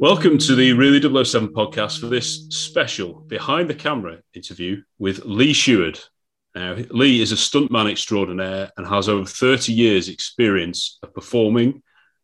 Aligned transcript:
Welcome 0.00 0.38
to 0.38 0.54
the 0.54 0.72
Really 0.72 1.00
007 1.00 1.50
podcast 1.54 2.00
for 2.00 2.06
this 2.06 2.46
special 2.48 3.20
behind 3.20 3.70
the 3.70 3.74
camera 3.74 4.18
interview 4.34 4.82
with 4.98 5.24
Lee 5.24 5.52
Sheward. 5.52 5.98
Now, 6.54 6.74
Lee 6.90 7.22
is 7.22 7.32
a 7.32 7.36
stuntman 7.36 7.90
extraordinaire 7.90 8.70
and 8.76 8.86
has 8.86 9.08
over 9.08 9.24
30 9.24 9.72
years' 9.72 10.08
experience 10.08 10.98
of 11.02 11.14
performing, 11.14 11.82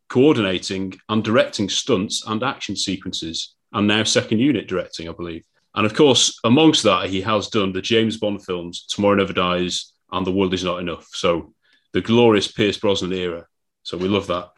coordinating, 0.09 0.95
and 1.09 1.23
directing 1.23 1.69
stunts 1.69 2.25
and 2.27 2.43
action 2.43 2.77
sequences, 2.77 3.55
and 3.73 3.87
now 3.87 4.03
second 4.03 4.41
unit 4.41 4.67
directing, 4.67 5.09
I 5.09 5.13
believe. 5.13 5.45
And 5.75 5.87
of 5.87 5.95
course, 5.95 6.39
amongst 6.45 6.83
that, 6.83 7.09
he 7.09 7.21
has 7.23 7.49
done 7.49 7.73
the 7.73 7.81
James 7.81 8.17
Bond 8.17 8.45
films 8.45 8.85
Tomorrow 8.87 9.17
Never 9.17 9.33
Dies 9.33 9.93
and 10.13 10.27
The 10.27 10.33
World 10.33 10.55
Is 10.55 10.65
Not 10.65 10.81
Enough. 10.81 11.09
So, 11.13 11.55
the 11.93 12.01
glorious 12.01 12.51
Pierce 12.51 12.79
Brosnan 12.79 13.13
era. 13.13 13.47
So, 13.85 13.97
we 13.97 14.09
love 14.09 14.27
that. 14.27 14.51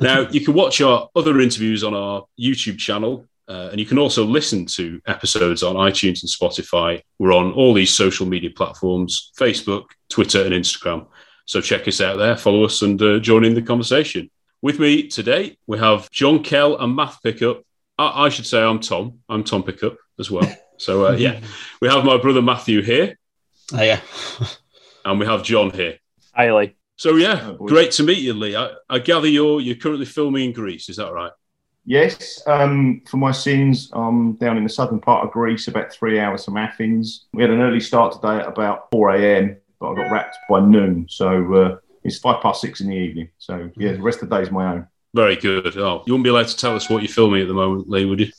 Now, 0.00 0.28
you 0.28 0.40
can 0.40 0.54
watch 0.54 0.80
our 0.80 1.08
other 1.14 1.40
interviews 1.40 1.84
on 1.84 1.94
our 1.94 2.24
YouTube 2.40 2.78
channel, 2.78 3.26
uh, 3.48 3.68
and 3.70 3.78
you 3.78 3.86
can 3.86 3.98
also 3.98 4.24
listen 4.24 4.66
to 4.66 5.00
episodes 5.06 5.62
on 5.62 5.76
iTunes 5.76 6.22
and 6.22 6.30
Spotify. 6.30 7.02
We're 7.18 7.32
on 7.34 7.52
all 7.52 7.74
these 7.74 7.92
social 7.92 8.26
media 8.26 8.50
platforms 8.50 9.30
Facebook, 9.38 9.84
Twitter, 10.08 10.44
and 10.44 10.52
Instagram. 10.54 11.06
So 11.46 11.60
check 11.60 11.86
us 11.86 12.00
out 12.00 12.16
there, 12.18 12.36
follow 12.36 12.64
us, 12.64 12.82
and 12.82 13.00
uh, 13.02 13.18
join 13.18 13.44
in 13.44 13.54
the 13.54 13.62
conversation. 13.62 14.30
With 14.62 14.78
me 14.80 15.08
today, 15.08 15.58
we 15.66 15.78
have 15.78 16.10
John 16.10 16.42
Kell 16.42 16.76
and 16.78 16.96
Matt 16.96 17.16
Pickup. 17.22 17.62
I, 17.98 18.24
I 18.24 18.28
should 18.30 18.46
say 18.46 18.62
I'm 18.62 18.80
Tom. 18.80 19.20
I'm 19.28 19.44
Tom 19.44 19.62
Pickup 19.62 19.96
as 20.18 20.30
well. 20.30 20.50
So, 20.78 21.06
uh, 21.06 21.12
yeah, 21.18 21.40
we 21.82 21.88
have 21.88 22.04
my 22.04 22.16
brother 22.16 22.40
Matthew 22.42 22.80
here, 22.82 23.18
Oh, 23.72 23.82
yeah. 23.82 24.00
and 25.04 25.20
we 25.20 25.26
have 25.26 25.42
John 25.42 25.70
here. 25.70 25.98
Hi, 26.34 26.50
Lee. 26.52 26.74
So, 26.96 27.16
yeah, 27.16 27.54
great 27.58 27.90
to 27.92 28.02
meet 28.02 28.18
you, 28.18 28.34
Lee. 28.34 28.56
I, 28.56 28.70
I 28.88 28.98
gather 28.98 29.26
you're, 29.26 29.60
you're 29.60 29.76
currently 29.76 30.06
filming 30.06 30.44
in 30.46 30.52
Greece. 30.52 30.88
Is 30.88 30.96
that 30.96 31.12
right? 31.12 31.32
Yes, 31.86 32.42
um, 32.46 33.02
for 33.06 33.18
my 33.18 33.30
sins, 33.30 33.90
I'm 33.92 34.34
down 34.34 34.56
in 34.56 34.62
the 34.62 34.70
southern 34.70 35.00
part 35.00 35.24
of 35.24 35.32
Greece, 35.32 35.68
about 35.68 35.92
three 35.92 36.18
hours 36.18 36.44
from 36.44 36.56
Athens. 36.56 37.26
We 37.34 37.42
had 37.42 37.50
an 37.50 37.60
early 37.60 37.80
start 37.80 38.14
today 38.14 38.36
at 38.36 38.48
about 38.48 38.90
4 38.90 39.16
a.m., 39.16 39.56
but 39.80 39.90
I 39.90 39.94
got 39.96 40.10
wrapped 40.10 40.36
by 40.48 40.60
noon. 40.60 41.06
So 41.10 41.54
uh, 41.54 41.76
it's 42.02 42.18
five 42.18 42.42
past 42.42 42.62
six 42.62 42.80
in 42.80 42.88
the 42.88 42.96
evening. 42.96 43.28
So, 43.38 43.70
yeah, 43.76 43.92
the 43.92 44.02
rest 44.02 44.22
of 44.22 44.30
the 44.30 44.36
day 44.36 44.42
is 44.42 44.50
my 44.50 44.72
own. 44.72 44.86
Very 45.14 45.36
good. 45.36 45.76
Oh, 45.76 46.02
you 46.06 46.14
wouldn't 46.14 46.24
be 46.24 46.30
allowed 46.30 46.48
to 46.48 46.56
tell 46.56 46.74
us 46.74 46.88
what 46.88 47.02
you're 47.02 47.12
filming 47.12 47.42
at 47.42 47.48
the 47.48 47.54
moment, 47.54 47.88
Lee, 47.88 48.04
would 48.04 48.20
you? 48.20 48.30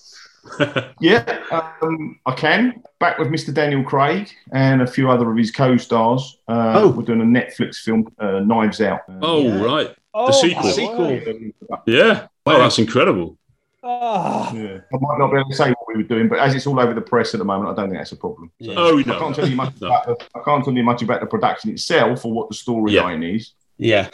Yeah, 1.02 1.40
um, 1.82 2.20
I 2.26 2.34
can. 2.34 2.84
Back 3.00 3.18
with 3.20 3.28
Mr. 3.30 3.54
Daniel 3.54 3.84
Craig 3.84 4.30
and 4.54 4.82
a 4.82 4.88
few 4.88 5.10
other 5.10 5.30
of 5.30 5.38
his 5.38 5.52
co 5.52 5.78
stars. 5.78 6.38
Uh, 6.48 6.74
Oh. 6.78 6.90
We're 6.92 7.04
doing 7.04 7.22
a 7.22 7.26
Netflix 7.26 7.78
film, 7.78 8.08
uh, 8.20 8.40
Knives 8.40 8.80
Out. 8.82 9.02
Oh, 9.22 9.44
Yeah. 9.44 9.64
right. 9.64 9.96
Oh, 10.14 10.28
the 10.28 10.34
sequel. 10.34 10.64
my 10.64 10.72
Sequel. 10.72 11.52
Yeah. 11.88 12.28
Oh, 12.46 12.58
that's 12.60 12.80
incredible. 12.80 13.38
Ah. 13.84 14.52
Yeah. 14.54 14.78
I 14.94 14.98
might 15.00 15.18
not 15.20 15.32
be 15.32 15.38
able 15.40 15.50
to 15.50 15.56
say 15.56 15.70
what 15.70 15.88
we 15.90 15.98
were 15.98 16.08
doing, 16.08 16.28
but 16.30 16.40
as 16.40 16.56
it's 16.56 16.66
all 16.66 16.80
over 16.80 16.94
the 16.94 17.02
press 17.02 17.34
at 17.36 17.38
the 17.40 17.46
moment, 17.46 17.70
I 17.70 17.76
don't 17.82 17.90
think 17.90 18.00
that's 18.00 18.14
a 18.14 18.16
problem. 18.18 18.52
So- 18.62 18.72
Yeah. 18.72 18.76
Oh, 18.78 18.98
I 19.00 19.04
no. 19.04 19.20
can't 19.20 19.36
tell 19.36 19.48
you 19.48 19.56
much. 19.56 19.74
No. 19.82 19.88
About 19.88 20.06
the, 20.08 20.26
I 20.40 20.44
can't 20.44 20.64
tell 20.64 20.74
you 20.74 20.84
much 20.84 21.02
about 21.02 21.20
the 21.20 21.28
production 21.28 21.70
itself 21.72 22.26
or 22.26 22.32
what 22.32 22.50
the 22.50 22.56
storyline 22.56 23.36
is. 23.36 23.54
Yeah. 23.78 24.10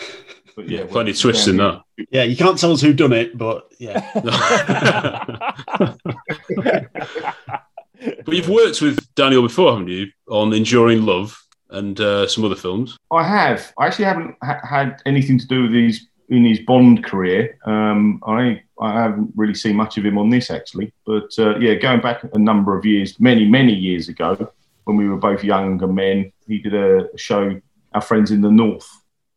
But 0.61 0.69
Yeah, 0.69 0.79
yeah, 0.81 0.85
plenty 0.85 1.11
of 1.11 1.19
twists 1.19 1.47
in 1.47 1.57
that. 1.57 1.83
Yeah. 2.09 2.23
You 2.23 2.35
can't 2.35 2.57
tell 2.57 2.71
us 2.71 2.81
who 2.81 2.93
done 2.93 3.13
it, 3.13 3.37
but 3.37 3.71
yeah. 3.79 4.11
but 8.25 8.35
you've 8.35 8.49
worked 8.49 8.81
with 8.81 9.13
Daniel 9.15 9.41
before, 9.43 9.71
haven't 9.71 9.87
you, 9.87 10.07
on 10.29 10.53
Enduring 10.53 11.05
Love 11.05 11.37
and 11.69 11.99
uh, 11.99 12.27
some 12.27 12.43
other 12.45 12.55
films? 12.55 12.97
I 13.11 13.23
have. 13.23 13.73
I 13.77 13.87
actually 13.87 14.05
haven't 14.05 14.35
ha- 14.43 14.61
had 14.67 15.01
anything 15.05 15.39
to 15.39 15.47
do 15.47 15.63
with 15.63 15.73
his 15.73 16.07
in 16.29 16.45
his 16.45 16.59
Bond 16.59 17.03
career. 17.03 17.57
Um, 17.65 18.21
I 18.25 18.63
I 18.79 18.93
haven't 18.93 19.31
really 19.35 19.53
seen 19.53 19.75
much 19.75 19.97
of 19.97 20.05
him 20.05 20.17
on 20.17 20.29
this 20.29 20.49
actually. 20.49 20.93
But 21.05 21.29
uh, 21.37 21.59
yeah, 21.59 21.75
going 21.75 22.01
back 22.01 22.23
a 22.33 22.39
number 22.39 22.77
of 22.77 22.85
years, 22.85 23.19
many 23.19 23.47
many 23.47 23.73
years 23.73 24.09
ago, 24.09 24.51
when 24.85 24.97
we 24.97 25.07
were 25.07 25.17
both 25.17 25.43
younger 25.43 25.87
men, 25.87 26.31
he 26.47 26.59
did 26.59 26.73
a 26.73 27.09
show, 27.17 27.59
Our 27.93 28.01
Friends 28.01 28.31
in 28.31 28.41
the 28.41 28.51
North, 28.51 28.89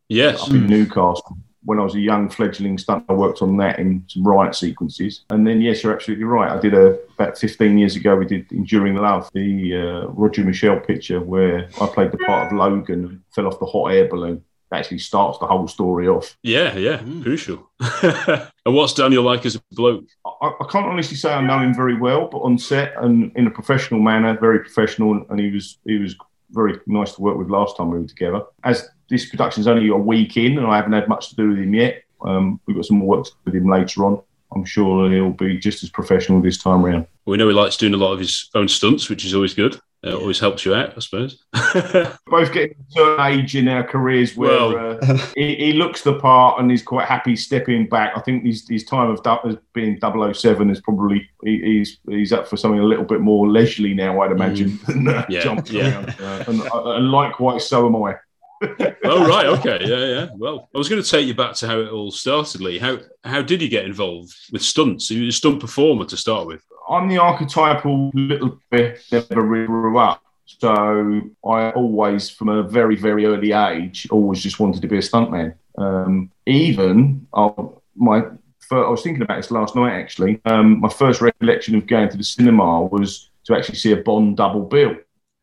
Yes. 0.09 0.42
up 0.42 0.50
in 0.50 0.66
Newcastle. 0.66 1.38
When 1.66 1.81
I 1.81 1.82
was 1.82 1.94
a 1.94 2.00
young 2.00 2.28
fledgling 2.28 2.76
stunt, 2.76 3.06
I 3.09 3.15
worked 3.15 3.41
on 3.41 3.56
that 3.56 3.78
in 3.78 4.04
some 4.09 4.22
riot 4.22 4.54
sequences. 4.54 5.25
And 5.31 5.47
then, 5.47 5.62
yes, 5.62 5.82
you're 5.82 5.94
absolutely 5.94 6.25
right. 6.26 6.50
I 6.53 6.60
did 6.60 6.75
a 6.75 6.98
about 7.19 7.38
15 7.38 7.78
years 7.78 7.97
ago. 7.97 8.14
We 8.16 8.26
did 8.26 8.53
Enduring 8.53 8.97
Love, 8.97 9.31
the 9.32 9.75
uh, 9.75 10.06
Roger 10.09 10.44
Michell 10.44 10.78
picture 10.81 11.20
where 11.20 11.70
I 11.81 11.87
played 11.87 12.12
the 12.12 12.19
part 12.19 12.48
of 12.53 12.59
Logan 12.59 13.04
and 13.06 13.20
fell 13.34 13.47
off 13.47 13.59
the 13.60 13.64
hot 13.66 13.87
air 13.93 14.06
balloon. 14.09 14.44
That 14.70 14.81
actually 14.81 14.98
starts 14.98 15.38
the 15.38 15.47
whole 15.47 15.66
story 15.66 16.06
off. 16.06 16.37
Yeah, 16.43 16.76
yeah, 16.76 16.98
Mm. 16.98 17.22
crucial. 17.22 17.70
and 18.03 18.75
what's 18.75 18.93
Daniel 18.93 19.22
like 19.22 19.47
as 19.47 19.56
a 19.56 19.62
bloke? 19.73 20.05
I, 20.26 20.49
I 20.61 20.67
can't 20.70 20.87
honestly 20.87 21.17
say 21.17 21.32
I 21.32 21.40
know 21.40 21.61
him 21.61 21.75
very 21.75 21.96
well, 21.96 22.28
but 22.31 22.38
on 22.38 22.58
set 22.58 22.93
and 23.02 23.32
in 23.37 23.46
a 23.46 23.50
professional 23.50 24.00
manner, 24.00 24.37
very 24.38 24.58
professional, 24.61 25.25
and 25.31 25.40
he 25.40 25.50
was 25.50 25.78
he 25.87 25.99
was 25.99 26.14
very 26.50 26.78
nice 26.87 27.12
to 27.14 27.23
work 27.23 27.37
with 27.38 27.49
last 27.49 27.76
time 27.76 27.90
we 27.90 27.99
were 28.00 28.06
together. 28.06 28.43
As 28.64 28.88
this 29.10 29.28
production's 29.28 29.66
only 29.66 29.88
a 29.88 29.96
week 29.96 30.36
in, 30.36 30.58
and 30.58 30.66
I 30.66 30.76
haven't 30.76 30.92
had 30.92 31.08
much 31.08 31.30
to 31.30 31.36
do 31.36 31.48
with 31.50 31.58
him 31.58 31.74
yet. 31.74 32.02
Um, 32.24 32.60
we've 32.66 32.76
got 32.76 32.86
some 32.86 32.98
more 32.98 33.08
work 33.08 33.24
to 33.26 33.30
do 33.30 33.36
with 33.46 33.54
him 33.56 33.68
later 33.70 34.04
on. 34.04 34.22
I'm 34.54 34.64
sure 34.64 35.10
he'll 35.10 35.30
be 35.30 35.58
just 35.58 35.82
as 35.82 35.90
professional 35.90 36.40
this 36.40 36.62
time 36.62 36.84
around. 36.84 37.06
We 37.26 37.36
know 37.36 37.48
he 37.48 37.54
likes 37.54 37.76
doing 37.76 37.94
a 37.94 37.96
lot 37.98 38.12
of 38.12 38.20
his 38.20 38.50
own 38.54 38.68
stunts, 38.68 39.08
which 39.10 39.24
is 39.24 39.34
always 39.34 39.52
good. 39.54 39.80
It 40.04 40.12
always 40.12 40.38
helps 40.38 40.66
you 40.66 40.74
out, 40.74 40.92
I 40.96 41.00
suppose. 41.00 41.42
Both 42.26 42.52
getting 42.52 42.74
to 42.76 42.84
a 42.84 42.92
certain 42.92 43.26
age 43.40 43.56
in 43.56 43.68
our 43.68 43.82
careers 43.82 44.36
where 44.36 44.50
Well- 44.50 44.98
uh, 45.02 45.16
he, 45.34 45.54
he 45.56 45.72
looks 45.72 46.02
the 46.02 46.18
part 46.20 46.60
and 46.60 46.70
he's 46.70 46.82
quite 46.82 47.08
happy 47.08 47.34
stepping 47.36 47.88
back. 47.88 48.12
I 48.14 48.20
think 48.20 48.44
his, 48.44 48.68
his 48.68 48.84
time 48.84 49.08
of 49.10 49.22
du- 49.22 49.58
being 49.72 49.98
007 49.98 50.68
is 50.70 50.80
probably 50.82 51.28
he, 51.42 51.58
he's 51.62 51.98
he's 52.06 52.32
up 52.34 52.46
for 52.46 52.58
something 52.58 52.80
a 52.80 52.84
little 52.84 53.04
bit 53.06 53.20
more 53.22 53.48
leisurely 53.48 53.94
now, 53.94 54.20
I'd 54.20 54.30
imagine, 54.30 54.78
than 54.86 55.08
uh, 55.08 55.24
Yeah, 55.30 55.40
jumping 55.42 55.76
yeah. 55.76 55.94
around. 55.94 56.14
Uh, 56.20 56.44
and, 56.48 56.60
uh, 56.62 56.90
and 56.96 57.10
likewise, 57.10 57.66
so 57.66 57.86
am 57.86 57.96
I. 57.96 58.16
oh 58.62 59.26
right, 59.28 59.46
okay, 59.46 59.80
yeah, 59.82 60.06
yeah. 60.06 60.28
Well, 60.36 60.68
I 60.74 60.78
was 60.78 60.88
going 60.88 61.02
to 61.02 61.08
take 61.08 61.26
you 61.26 61.34
back 61.34 61.54
to 61.56 61.66
how 61.66 61.80
it 61.80 61.90
all 61.90 62.10
started, 62.10 62.60
Lee. 62.60 62.78
How 62.78 62.98
how 63.24 63.42
did 63.42 63.60
you 63.60 63.68
get 63.68 63.84
involved 63.84 64.34
with 64.52 64.62
stunts? 64.62 65.10
You 65.10 65.22
were 65.22 65.28
a 65.28 65.32
stunt 65.32 65.60
performer 65.60 66.04
to 66.06 66.16
start 66.16 66.46
with. 66.46 66.62
I'm 66.88 67.08
the 67.08 67.18
archetypal 67.18 68.10
little 68.14 68.58
bit 68.70 69.00
that 69.10 69.30
never 69.30 69.42
really 69.42 69.66
grew 69.66 69.98
up. 69.98 70.22
So 70.46 71.22
I 71.46 71.70
always, 71.70 72.30
from 72.30 72.48
a 72.48 72.62
very, 72.62 72.96
very 72.96 73.24
early 73.26 73.52
age, 73.52 74.06
always 74.10 74.42
just 74.42 74.60
wanted 74.60 74.82
to 74.82 74.88
be 74.88 74.98
a 74.98 75.00
stuntman. 75.00 75.54
Um, 75.78 76.30
even 76.46 77.26
uh, 77.32 77.50
my, 77.96 78.24
fir- 78.60 78.86
I 78.86 78.90
was 78.90 79.02
thinking 79.02 79.22
about 79.22 79.36
this 79.36 79.50
last 79.50 79.74
night 79.74 79.94
actually. 79.94 80.40
Um, 80.44 80.80
my 80.80 80.88
first 80.88 81.20
recollection 81.20 81.74
of 81.74 81.86
going 81.86 82.10
to 82.10 82.16
the 82.16 82.24
cinema 82.24 82.82
was 82.82 83.30
to 83.44 83.56
actually 83.56 83.76
see 83.76 83.92
a 83.92 83.96
Bond 83.96 84.36
double 84.36 84.62
bill. 84.62 84.96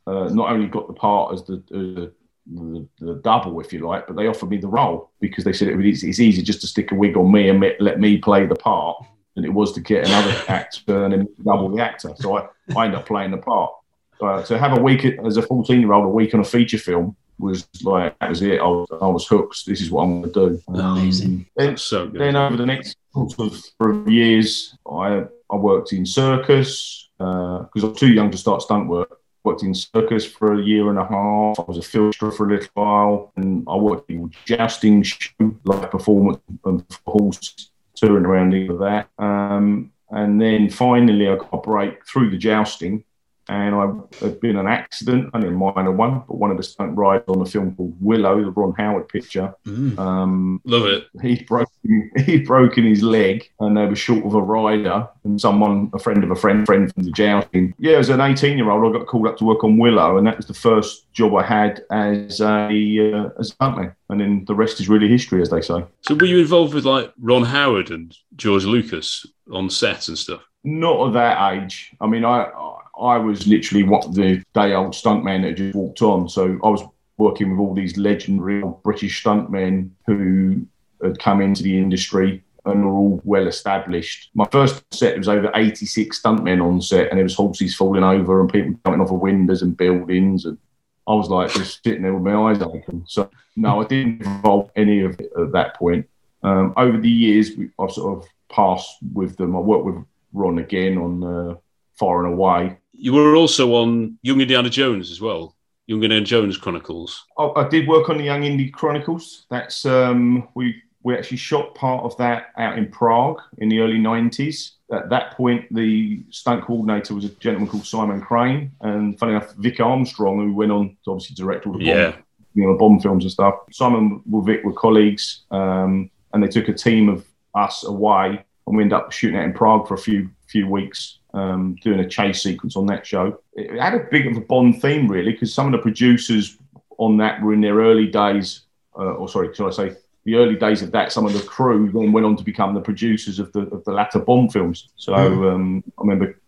uh, 0.06 0.28
not 0.30 0.52
only 0.52 0.66
got 0.66 0.88
the 0.88 0.92
part 0.92 1.32
as 1.32 1.42
the, 1.44 1.56
uh, 1.72 2.10
the 2.52 2.86
the 3.00 3.14
double, 3.16 3.60
if 3.60 3.72
you 3.72 3.86
like, 3.86 4.06
but 4.06 4.16
they 4.16 4.26
offered 4.26 4.50
me 4.50 4.58
the 4.58 4.68
role 4.68 5.10
because 5.20 5.44
they 5.44 5.52
said 5.52 5.68
it 5.68 5.76
was, 5.76 6.02
it's 6.02 6.20
easy 6.20 6.42
just 6.42 6.60
to 6.62 6.66
stick 6.66 6.92
a 6.92 6.94
wig 6.94 7.16
on 7.16 7.30
me 7.30 7.48
and 7.48 7.60
me- 7.60 7.76
let 7.80 8.00
me 8.00 8.18
play 8.18 8.46
the 8.46 8.54
part 8.54 8.96
than 9.34 9.44
it 9.44 9.52
was 9.52 9.72
to 9.72 9.80
get 9.80 10.06
another 10.06 10.34
actor 10.48 11.04
and 11.04 11.12
then 11.12 11.28
double 11.44 11.68
the 11.68 11.82
actor. 11.82 12.12
So 12.16 12.38
I, 12.38 12.48
I 12.76 12.86
ended 12.86 13.00
up 13.00 13.06
playing 13.06 13.30
the 13.30 13.38
part. 13.38 13.72
Uh, 14.20 14.42
to 14.42 14.58
have 14.58 14.76
a 14.76 14.80
week 14.80 15.04
as 15.04 15.36
a 15.36 15.42
14 15.42 15.80
year 15.80 15.92
old, 15.92 16.04
a 16.04 16.08
week 16.08 16.34
on 16.34 16.40
a 16.40 16.44
feature 16.44 16.78
film 16.78 17.16
was 17.38 17.68
like, 17.84 18.18
that 18.18 18.28
was 18.28 18.42
it. 18.42 18.60
I 18.60 18.66
was, 18.66 18.88
I 19.00 19.06
was 19.06 19.26
hooked. 19.26 19.64
This 19.64 19.80
is 19.80 19.90
what 19.90 20.02
I'm 20.02 20.22
going 20.22 20.32
to 20.32 20.48
do. 20.50 20.62
Amazing. 20.68 21.46
Then, 21.56 21.68
that's 21.68 21.82
so 21.82 22.08
good. 22.08 22.20
then 22.20 22.34
over 22.36 22.56
the 22.56 22.66
next 22.66 22.96
sort 23.12 23.38
of 23.38 23.64
three 23.80 24.12
years, 24.12 24.76
I 24.90 25.24
I 25.50 25.56
worked 25.56 25.92
in 25.92 26.04
circus 26.04 27.08
because 27.18 27.84
I 27.84 27.86
was 27.86 27.98
too 27.98 28.12
young 28.12 28.30
to 28.30 28.38
start 28.38 28.62
stunt 28.62 28.88
work. 28.88 29.17
Worked 29.48 29.62
in 29.62 29.74
circus 29.74 30.26
for 30.26 30.52
a 30.52 30.62
year 30.62 30.90
and 30.90 30.98
a 30.98 31.06
half. 31.06 31.58
I 31.58 31.62
was 31.62 31.78
a 31.78 31.82
filter 31.82 32.30
for 32.30 32.46
a 32.46 32.50
little 32.50 32.68
while, 32.74 33.32
and 33.34 33.64
I 33.66 33.76
worked 33.76 34.10
in 34.10 34.30
jousting 34.44 35.02
show, 35.02 35.56
live 35.64 35.90
performance, 35.90 36.38
and 36.66 36.84
horse 37.06 37.70
touring 37.96 38.26
around 38.26 38.52
of 38.68 38.78
that. 38.80 39.08
Um, 39.18 39.90
and 40.10 40.38
then 40.38 40.68
finally, 40.68 41.28
I 41.28 41.36
got 41.36 41.48
a 41.54 41.56
break 41.56 42.06
through 42.06 42.28
the 42.28 42.36
jousting, 42.36 43.04
and 43.48 43.74
I 43.74 43.86
had 44.24 44.40
been 44.40 44.56
an 44.56 44.66
accident, 44.66 45.30
only 45.34 45.48
a 45.48 45.50
minor 45.50 45.92
one, 45.92 46.22
but 46.28 46.36
one 46.36 46.50
of 46.50 46.56
the 46.56 46.62
stunt 46.62 46.96
rides 46.96 47.24
on 47.28 47.40
a 47.40 47.46
film 47.46 47.74
called 47.74 47.96
Willow, 48.00 48.42
the 48.44 48.50
Ron 48.50 48.74
Howard 48.78 49.08
picture. 49.08 49.54
Um, 49.66 50.60
Love 50.64 50.86
it. 50.86 51.04
he'd 51.22 51.46
broken 51.46 52.10
he'd 52.26 52.46
broken 52.46 52.84
his 52.84 53.02
leg 53.02 53.48
and 53.60 53.76
they 53.76 53.86
were 53.86 53.96
short 53.96 54.24
of 54.24 54.34
a 54.34 54.42
rider 54.42 55.08
and 55.24 55.40
someone 55.40 55.90
a 55.94 55.98
friend 55.98 56.22
of 56.24 56.30
a 56.30 56.36
friend 56.36 56.66
friend 56.66 56.92
from 56.92 57.04
the 57.04 57.10
jousting 57.10 57.74
yeah 57.78 57.96
as 57.96 58.08
an 58.08 58.20
18 58.20 58.56
year 58.58 58.70
old 58.70 58.84
i 58.94 58.98
got 58.98 59.06
called 59.06 59.26
up 59.26 59.36
to 59.38 59.44
work 59.44 59.64
on 59.64 59.78
willow 59.78 60.18
and 60.18 60.26
that 60.26 60.36
was 60.36 60.46
the 60.46 60.54
first 60.54 61.10
job 61.12 61.34
i 61.34 61.42
had 61.42 61.82
as 61.90 62.40
a 62.40 63.12
uh, 63.12 63.28
as 63.38 63.50
a 63.50 63.54
stuntman 63.56 63.94
and 64.10 64.20
then 64.20 64.44
the 64.46 64.54
rest 64.54 64.80
is 64.80 64.88
really 64.88 65.08
history 65.08 65.40
as 65.42 65.50
they 65.50 65.60
say 65.60 65.84
So 66.02 66.14
were 66.14 66.26
you 66.26 66.38
involved 66.38 66.74
with 66.74 66.84
like 66.84 67.12
Ron 67.20 67.44
Howard 67.44 67.90
and 67.90 68.14
George 68.36 68.64
Lucas 68.64 69.26
on 69.52 69.70
set 69.70 70.08
and 70.08 70.18
stuff? 70.18 70.42
not 70.64 71.06
at 71.08 71.12
that 71.14 71.52
age 71.54 71.94
i 72.00 72.06
mean 72.06 72.24
i 72.24 72.42
i 72.42 72.76
was 72.98 73.46
literally 73.46 73.84
what 73.84 74.12
the 74.14 74.42
day 74.54 74.74
old 74.74 74.92
stuntman 74.92 75.42
that 75.42 75.56
just 75.56 75.74
walked 75.74 76.02
on 76.02 76.28
so 76.28 76.58
i 76.64 76.68
was 76.68 76.82
working 77.16 77.50
with 77.50 77.60
all 77.60 77.74
these 77.74 77.96
legendary 77.96 78.62
british 78.82 79.22
stuntmen 79.22 79.90
who 80.06 80.64
had 81.02 81.18
come 81.18 81.40
into 81.40 81.62
the 81.62 81.78
industry 81.78 82.42
and 82.64 82.84
were 82.84 82.92
all 82.92 83.20
well 83.24 83.46
established. 83.46 84.30
My 84.34 84.46
first 84.50 84.82
set 84.92 85.16
was 85.16 85.28
over 85.28 85.50
86 85.54 86.20
stuntmen 86.20 86.62
on 86.64 86.80
set, 86.80 87.08
and 87.08 87.18
there 87.18 87.24
was 87.24 87.34
horses 87.34 87.74
falling 87.74 88.04
over 88.04 88.40
and 88.40 88.52
people 88.52 88.78
jumping 88.84 89.00
off 89.00 89.10
of 89.10 89.20
windows 89.20 89.62
and 89.62 89.76
buildings, 89.76 90.44
and 90.44 90.58
I 91.06 91.14
was 91.14 91.28
like 91.28 91.52
just 91.52 91.82
sitting 91.82 92.02
there 92.02 92.14
with 92.14 92.22
my 92.22 92.50
eyes 92.50 92.60
open. 92.60 93.04
So 93.06 93.30
no, 93.56 93.80
I 93.80 93.86
didn't 93.86 94.22
involve 94.22 94.70
any 94.76 95.00
of 95.00 95.18
it 95.20 95.32
at 95.38 95.52
that 95.52 95.76
point. 95.76 96.08
Um, 96.42 96.74
over 96.76 96.98
the 96.98 97.08
years, 97.08 97.50
I've 97.78 97.90
sort 97.90 98.18
of 98.18 98.28
passed 98.50 98.98
with 99.12 99.36
them. 99.36 99.56
I 99.56 99.60
worked 99.60 99.84
with 99.84 100.04
Ron 100.32 100.58
again 100.58 100.98
on 100.98 101.24
uh, 101.24 101.54
Far 101.94 102.24
and 102.24 102.34
Away. 102.34 102.76
You 102.98 103.12
were 103.12 103.36
also 103.36 103.74
on 103.74 104.18
Young 104.22 104.40
Indiana 104.40 104.68
Jones 104.68 105.10
as 105.10 105.20
well. 105.20 105.54
Young 105.86 106.02
Indiana 106.02 106.26
Jones 106.26 106.58
Chronicles. 106.58 107.24
I, 107.38 107.44
I 107.56 107.68
did 107.68 107.88
work 107.88 108.10
on 108.10 108.18
the 108.18 108.24
Young 108.24 108.42
Indie 108.42 108.72
Chronicles. 108.72 109.46
That's 109.50 109.86
um, 109.86 110.48
we 110.54 110.82
we 111.02 111.16
actually 111.16 111.38
shot 111.38 111.74
part 111.74 112.04
of 112.04 112.16
that 112.18 112.48
out 112.58 112.76
in 112.76 112.90
Prague 112.90 113.40
in 113.58 113.68
the 113.68 113.80
early 113.80 113.98
'90s. 113.98 114.72
At 114.92 115.08
that 115.10 115.32
point, 115.32 115.72
the 115.72 116.22
stunt 116.30 116.64
coordinator 116.64 117.14
was 117.14 117.24
a 117.24 117.28
gentleman 117.28 117.68
called 117.68 117.86
Simon 117.86 118.20
Crane, 118.20 118.72
and 118.80 119.18
funny 119.18 119.32
enough, 119.32 119.54
Vic 119.54 119.80
Armstrong, 119.80 120.38
who 120.38 120.54
went 120.54 120.72
on 120.72 120.96
to 121.04 121.12
obviously 121.12 121.34
direct 121.36 121.66
all 121.66 121.74
the 121.78 121.84
Yeah. 121.84 122.10
Bond, 122.10 122.24
you 122.54 122.64
know, 122.64 122.76
Bond 122.76 123.02
films 123.02 123.24
and 123.24 123.30
stuff. 123.32 123.54
Simon 123.70 124.22
and 124.30 124.44
Vic 124.44 124.64
were 124.64 124.72
colleagues, 124.72 125.44
um, 125.50 126.10
and 126.32 126.42
they 126.42 126.48
took 126.48 126.68
a 126.68 126.74
team 126.74 127.08
of 127.08 127.24
us 127.54 127.84
away, 127.84 128.44
and 128.66 128.76
we 128.76 128.82
ended 128.82 128.96
up 128.96 129.12
shooting 129.12 129.38
out 129.38 129.44
in 129.44 129.52
Prague 129.52 129.86
for 129.86 129.94
a 129.94 129.98
few 129.98 130.30
few 130.46 130.66
weeks, 130.66 131.18
um, 131.38 131.76
doing 131.82 132.00
a 132.00 132.08
chase 132.08 132.42
sequence 132.42 132.76
on 132.76 132.86
that 132.86 133.06
show. 133.06 133.40
It 133.54 133.80
had 133.80 133.94
a 133.94 134.06
bit 134.10 134.26
of 134.26 134.36
a 134.36 134.40
Bond 134.40 134.80
theme, 134.82 135.08
really, 135.08 135.32
because 135.32 135.54
some 135.54 135.66
of 135.66 135.72
the 135.72 135.78
producers 135.78 136.58
on 136.98 137.16
that 137.18 137.40
were 137.42 137.54
in 137.54 137.60
their 137.60 137.76
early 137.76 138.06
days, 138.06 138.62
uh, 138.98 139.14
or 139.18 139.28
sorry, 139.28 139.54
should 139.54 139.68
I 139.68 139.70
say, 139.70 139.96
the 140.24 140.34
early 140.34 140.56
days 140.56 140.82
of 140.82 140.90
that. 140.92 141.12
Some 141.12 141.26
of 141.26 141.32
the 141.32 141.40
crew 141.40 141.90
then 141.92 142.12
went 142.12 142.26
on 142.26 142.36
to 142.36 142.44
become 142.44 142.74
the 142.74 142.80
producers 142.80 143.38
of 143.38 143.52
the 143.52 143.62
of 143.76 143.84
the 143.84 143.92
latter 143.92 144.18
Bond 144.18 144.52
films. 144.52 144.88
So 144.96 145.14
um, 145.14 145.84
I 145.98 146.02
remember, 146.02 146.38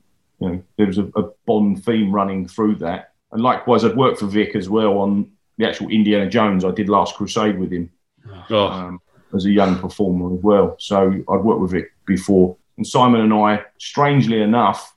you 0.40 0.48
know, 0.48 0.62
there 0.76 0.86
was 0.86 0.98
a, 0.98 1.06
a 1.16 1.30
Bond 1.46 1.84
theme 1.84 2.12
running 2.12 2.48
through 2.48 2.76
that, 2.76 3.12
and 3.32 3.42
likewise, 3.42 3.84
I'd 3.84 3.96
worked 3.96 4.18
for 4.20 4.26
Vic 4.26 4.56
as 4.56 4.68
well 4.68 4.98
on 4.98 5.30
the 5.56 5.68
actual 5.68 5.88
Indiana 5.88 6.28
Jones. 6.28 6.64
I 6.64 6.72
did 6.72 6.88
Last 6.88 7.14
Crusade 7.16 7.58
with 7.58 7.72
him 7.72 7.90
Oh, 8.50 8.68
um, 8.68 9.00
as 9.34 9.44
a 9.46 9.50
young 9.50 9.78
performer 9.78 10.34
as 10.34 10.42
well. 10.42 10.76
So 10.78 10.96
I'd 11.28 11.44
worked 11.44 11.60
with 11.60 11.70
Vic 11.70 11.92
before. 12.06 12.56
And 12.80 12.86
Simon 12.86 13.20
and 13.20 13.34
I, 13.34 13.62
strangely 13.76 14.40
enough, 14.40 14.96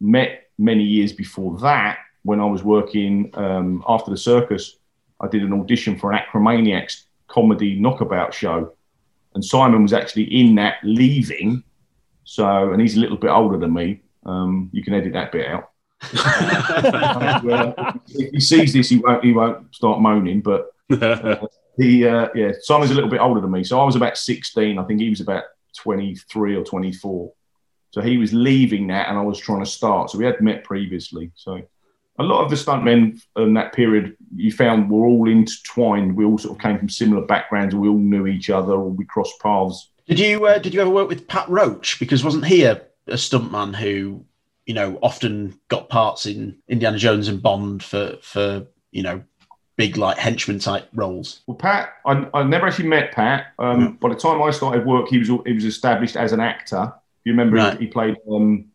met 0.00 0.44
many 0.58 0.84
years 0.84 1.12
before 1.12 1.58
that 1.58 1.98
when 2.22 2.38
I 2.38 2.44
was 2.44 2.62
working 2.62 3.32
um, 3.34 3.82
after 3.88 4.12
the 4.12 4.16
circus. 4.16 4.76
I 5.20 5.26
did 5.26 5.42
an 5.42 5.52
audition 5.52 5.98
for 5.98 6.12
an 6.12 6.20
Acromaniacs 6.20 7.02
comedy 7.26 7.80
knockabout 7.80 8.32
show. 8.32 8.74
And 9.34 9.44
Simon 9.44 9.82
was 9.82 9.92
actually 9.92 10.40
in 10.40 10.54
that 10.54 10.76
leaving. 10.84 11.64
So, 12.22 12.72
and 12.72 12.80
he's 12.80 12.96
a 12.96 13.00
little 13.00 13.16
bit 13.16 13.30
older 13.30 13.58
than 13.58 13.72
me. 13.72 14.02
Um, 14.24 14.70
you 14.72 14.84
can 14.84 14.94
edit 14.94 15.12
that 15.14 15.32
bit 15.32 15.48
out. 15.48 15.70
Uh, 16.86 17.92
if 18.06 18.30
he 18.30 18.40
sees 18.40 18.72
this, 18.72 18.88
he 18.88 18.98
won't. 18.98 19.24
He 19.24 19.32
won't 19.32 19.74
start 19.74 20.00
moaning. 20.00 20.42
But 20.42 20.70
he, 21.78 22.06
uh, 22.06 22.28
yeah, 22.34 22.52
Simon's 22.60 22.90
a 22.92 22.94
little 22.94 23.10
bit 23.10 23.20
older 23.20 23.40
than 23.40 23.50
me, 23.50 23.64
so 23.64 23.80
I 23.80 23.84
was 23.84 23.96
about 23.96 24.16
sixteen. 24.16 24.78
I 24.78 24.84
think 24.84 25.00
he 25.00 25.10
was 25.10 25.20
about 25.20 25.44
twenty-three 25.76 26.56
or 26.56 26.64
twenty-four. 26.64 27.32
So 27.90 28.00
he 28.02 28.18
was 28.18 28.32
leaving 28.32 28.88
that, 28.88 29.08
and 29.08 29.18
I 29.18 29.22
was 29.22 29.38
trying 29.38 29.64
to 29.64 29.70
start. 29.70 30.10
So 30.10 30.18
we 30.18 30.24
had 30.24 30.40
met 30.40 30.64
previously. 30.64 31.30
So 31.34 31.62
a 32.18 32.22
lot 32.22 32.42
of 32.42 32.50
the 32.50 32.56
stuntmen 32.56 33.20
in 33.36 33.54
that 33.54 33.72
period 33.72 34.16
you 34.34 34.52
found 34.52 34.90
were 34.90 35.06
all 35.06 35.28
intertwined. 35.28 36.16
We 36.16 36.24
all 36.24 36.38
sort 36.38 36.56
of 36.56 36.62
came 36.62 36.78
from 36.78 36.88
similar 36.88 37.24
backgrounds. 37.26 37.74
We 37.74 37.88
all 37.88 37.96
knew 37.98 38.26
each 38.26 38.50
other, 38.50 38.72
or 38.72 38.90
we 38.90 39.04
crossed 39.04 39.40
paths. 39.40 39.90
Did 40.06 40.18
you 40.18 40.46
uh, 40.46 40.58
did 40.58 40.74
you 40.74 40.80
ever 40.80 40.90
work 40.90 41.08
with 41.08 41.28
Pat 41.28 41.48
Roach? 41.48 41.98
Because 41.98 42.24
wasn't 42.24 42.46
he 42.46 42.64
a, 42.64 42.82
a 43.06 43.14
stuntman 43.14 43.74
who 43.74 44.24
you 44.64 44.74
know 44.74 44.98
often 45.02 45.58
got 45.68 45.88
parts 45.88 46.26
in 46.26 46.56
Indiana 46.68 46.98
Jones 46.98 47.28
and 47.28 47.42
Bond 47.42 47.82
for 47.82 48.16
for 48.22 48.66
you 48.90 49.02
know 49.02 49.22
big 49.76 49.96
like 49.96 50.16
henchman 50.18 50.58
type 50.58 50.88
roles? 50.94 51.40
Well, 51.46 51.56
Pat, 51.56 51.90
I, 52.06 52.26
I 52.34 52.42
never 52.42 52.66
actually 52.66 52.88
met 52.88 53.12
Pat. 53.12 53.52
Um, 53.58 53.94
By 54.00 54.08
the 54.10 54.14
time 54.14 54.42
I 54.42 54.50
started 54.50 54.86
work, 54.86 55.08
he 55.08 55.18
was 55.18 55.28
he 55.46 55.52
was 55.52 55.64
established 55.64 56.16
as 56.16 56.32
an 56.32 56.40
actor. 56.40 56.92
You 57.24 57.32
remember 57.32 57.56
Right. 57.56 57.78
he, 57.78 57.86
he 57.86 57.90
played 57.90 58.16
um, 58.30 58.66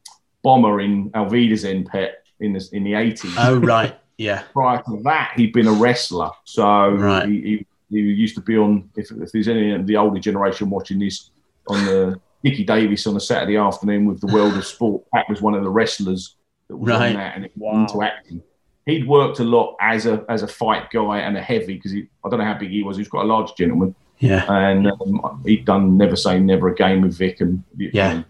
Bomber 0.44 0.82
in 0.82 1.12
Auf 1.14 1.32
Wiedersehen 1.32 1.86
Pet 1.86 2.24
in 2.40 2.54
the 2.54 2.68
in 2.74 2.84
the 2.84 2.94
eighties. 2.96 3.34
Oh 3.38 3.58
right, 3.76 3.96
yeah, 4.18 4.44
Prior 4.54 4.82
to 4.84 5.02
that, 5.04 5.34
he'd 5.36 5.54
been 5.54 5.68
a 5.68 5.74
wrestler. 5.74 6.30
So 6.46 6.90
Right. 6.92 7.28
he, 7.28 7.42
he, 7.42 7.66
he 7.90 8.00
used 8.00 8.36
to 8.36 8.42
be 8.42 8.58
on. 8.58 8.90
If, 8.96 9.12
if 9.12 9.32
there's 9.32 9.48
any 9.48 9.72
of 9.74 9.86
the 9.88 9.98
older 9.98 10.20
generation 10.20 10.70
watching 10.70 11.00
this 11.00 11.30
on 11.68 11.86
the 11.86 12.20
Dickie 12.44 12.64
Davies 12.64 13.06
on 13.08 13.16
a 13.16 13.20
Saturday 13.20 13.58
afternoon 13.58 14.06
with 14.06 14.20
the 14.22 14.28
World 14.28 14.56
of 14.58 14.66
Sport, 14.66 15.04
Pat 15.14 15.26
was 15.30 15.42
one 15.42 15.54
of 15.54 15.64
the 15.64 15.70
wrestlers 15.70 16.36
that 16.68 16.76
was 16.78 16.90
Right. 16.90 17.10
on 17.10 17.14
that 17.16 17.36
and 17.36 17.46
it 17.46 17.52
was 17.56 17.92
into 17.92 18.04
acting. 18.04 18.42
He'd 18.86 19.08
worked 19.08 19.40
a 19.40 19.44
lot 19.44 19.76
as 19.80 20.06
a 20.06 20.26
as 20.28 20.42
a 20.44 20.48
fight 20.48 20.90
guy 20.92 21.20
and 21.20 21.38
a 21.38 21.42
heavy 21.42 21.76
because 21.76 21.94
I 21.94 22.30
don't 22.30 22.40
know 22.40 22.46
how 22.46 22.58
big 22.58 22.72
he 22.72 22.84
was. 22.84 22.98
He 22.98 23.02
was 23.02 23.10
quite 23.10 23.24
a 23.24 23.28
large 23.28 23.54
gentleman 23.56 23.94
yeah, 24.20 24.46
and 24.52 24.88
um, 24.88 25.42
he'd 25.46 25.66
done 25.66 25.98
Never 25.98 26.16
Say 26.16 26.40
Never 26.40 26.70
Again 26.70 27.02
with 27.02 27.18
Vic 27.18 27.42
and 27.42 27.64
Yeah. 27.78 28.24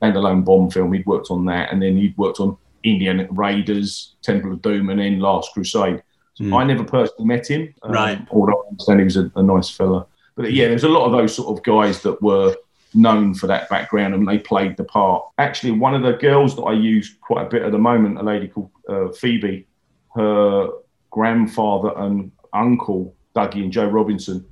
standalone 0.00 0.44
bomb 0.44 0.70
film. 0.70 0.92
He'd 0.92 1.06
worked 1.06 1.30
on 1.30 1.44
that, 1.46 1.72
and 1.72 1.80
then 1.82 1.96
he'd 1.96 2.16
worked 2.16 2.40
on 2.40 2.56
Indian 2.82 3.26
Raiders, 3.30 4.14
Temple 4.22 4.52
of 4.52 4.62
Doom, 4.62 4.90
and 4.90 4.98
then 5.00 5.18
Last 5.20 5.52
Crusade. 5.52 6.02
So 6.34 6.44
Mm. 6.44 6.56
I 6.60 6.64
never 6.64 6.82
personally 6.84 7.26
met 7.26 7.46
him, 7.48 7.74
um, 7.82 7.92
Right. 7.92 8.18
Although 8.30 8.64
I 8.64 8.68
understand 8.70 9.00
he 9.00 9.04
was 9.04 9.16
a, 9.16 9.30
a 9.36 9.42
nice 9.42 9.68
fella. 9.70 10.06
But 10.34 10.52
yeah, 10.52 10.68
there's 10.68 10.84
a 10.84 10.88
lot 10.88 11.04
of 11.06 11.12
those 11.12 11.34
sort 11.34 11.56
of 11.56 11.62
guys 11.62 12.02
that 12.02 12.20
were 12.22 12.56
known 12.94 13.34
for 13.34 13.46
that 13.48 13.68
background 13.68 14.14
and 14.14 14.26
they 14.26 14.38
played 14.38 14.76
the 14.76 14.84
part. 14.84 15.24
Actually, 15.38 15.72
one 15.72 15.94
of 15.94 16.02
the 16.02 16.12
girls 16.14 16.56
that 16.56 16.62
I 16.62 16.72
use 16.72 17.14
quite 17.20 17.46
a 17.46 17.48
bit 17.50 17.62
at 17.62 17.72
the 17.72 17.78
moment, 17.78 18.18
a 18.18 18.22
lady 18.22 18.48
called 18.48 18.70
uh, 18.88 19.08
Phoebe, 19.08 19.66
her 20.14 20.68
grandfather 21.10 21.92
and 21.96 22.30
uncle, 22.52 23.14
Dougie 23.34 23.62
and 23.62 23.72
Joe 23.72 23.86
Robinson, 23.88 24.44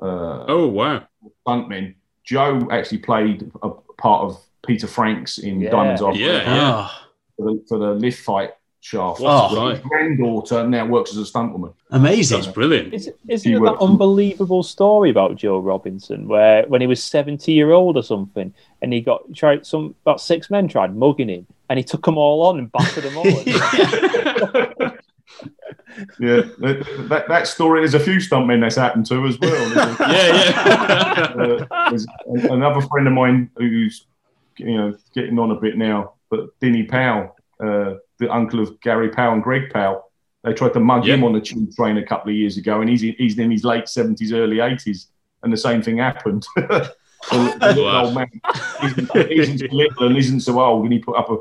uh, 0.00 0.44
Oh 0.48 0.66
wow! 0.68 1.06
stuntmen. 1.46 1.94
Joe 2.24 2.68
actually 2.70 2.98
played 2.98 3.50
a 3.62 3.70
part 3.98 4.22
of 4.24 4.40
Peter 4.66 4.86
Franks 4.86 5.38
in 5.38 5.60
Yeah. 5.60 5.70
Diamonds 5.70 6.02
Are 6.02 6.14
Yeah, 6.14 6.40
Forever 6.44 6.56
yeah. 6.56 6.88
Oh, 6.88 7.06
for, 7.36 7.44
the, 7.44 7.64
for 7.68 7.78
the 7.78 7.90
lift 7.94 8.22
fight 8.22 8.50
shaft. 8.80 9.20
What 9.20 9.30
a 9.52 9.54
Well, 9.54 9.68
his 9.70 9.80
granddaughter 9.80 10.66
now 10.66 10.86
works 10.86 11.10
as 11.16 11.18
a 11.18 11.30
stuntwoman. 11.32 11.74
amazing. 11.90 12.40
That's 12.40 12.52
brilliant. 12.52 12.94
Is, 12.94 13.10
isn't 13.28 13.50
it 13.52 13.54
that 13.56 13.60
worked- 13.60 13.82
unbelievable 13.82 14.62
story 14.62 15.10
about 15.10 15.36
Joe 15.36 15.58
Robinson 15.58 16.26
where 16.28 16.64
when 16.66 16.80
he 16.80 16.86
was 16.86 17.02
70 17.02 17.52
year 17.52 17.72
old 17.72 17.96
or 17.96 18.02
something 18.02 18.52
and 18.82 18.92
he 18.92 19.00
got 19.00 19.22
tried 19.34 19.66
some 19.66 19.94
about 20.04 20.20
six 20.20 20.48
men 20.50 20.68
tried 20.68 20.96
mugging 20.96 21.28
him 21.28 21.46
and 21.68 21.78
he 21.78 21.84
took 21.84 22.04
them 22.04 22.18
all 22.18 22.42
on 22.42 22.58
and 22.58 22.70
battered 22.72 23.04
them 23.04 23.16
all. 23.16 23.24
Yeah, 26.18 26.42
that, 26.58 27.06
that, 27.08 27.28
that 27.28 27.46
story. 27.46 27.80
There's 27.80 27.94
a 27.94 28.00
few 28.00 28.16
stuntmen 28.16 28.60
that's 28.60 28.76
happened 28.76 29.06
to 29.06 29.26
as 29.26 29.38
well. 29.38 29.96
Yeah, 30.00 30.32
yeah. 31.36 31.64
uh, 31.70 31.98
another 32.52 32.80
friend 32.82 33.06
of 33.06 33.12
mine 33.12 33.50
who's 33.56 34.06
you 34.56 34.76
know 34.76 34.96
getting 35.14 35.38
on 35.38 35.50
a 35.50 35.54
bit 35.60 35.76
now, 35.76 36.14
but 36.30 36.58
Dinny 36.60 36.84
Powell, 36.88 37.36
uh, 37.60 37.94
the 38.18 38.30
uncle 38.30 38.60
of 38.60 38.80
Gary 38.80 39.10
Powell 39.10 39.34
and 39.34 39.42
Greg 39.42 39.70
Powell, 39.72 40.10
they 40.44 40.52
tried 40.52 40.72
to 40.74 40.80
mug 40.80 41.04
Yeah. 41.04 41.14
him 41.14 41.24
on 41.24 41.32
the 41.32 41.40
tube 41.40 41.74
train 41.74 41.98
a 41.98 42.06
couple 42.06 42.30
of 42.30 42.36
years 42.36 42.56
ago, 42.56 42.80
and 42.80 42.88
he's 42.88 43.02
in, 43.02 43.14
he's 43.18 43.38
in 43.38 43.50
his 43.50 43.64
late 43.64 43.88
seventies, 43.88 44.32
early 44.32 44.60
eighties, 44.60 45.08
and 45.42 45.52
the 45.52 45.56
same 45.56 45.82
thing 45.82 45.98
happened. 45.98 46.46
the, 46.56 46.94
the 47.30 48.00
old 48.02 48.14
man 48.14 48.30
isn't, 48.82 49.16
isn't 49.16 49.72
little 49.72 50.06
and 50.06 50.16
isn't 50.16 50.40
so 50.40 50.60
old, 50.60 50.84
and 50.84 50.92
he 50.92 50.98
put 50.98 51.16
up 51.16 51.30
a, 51.30 51.36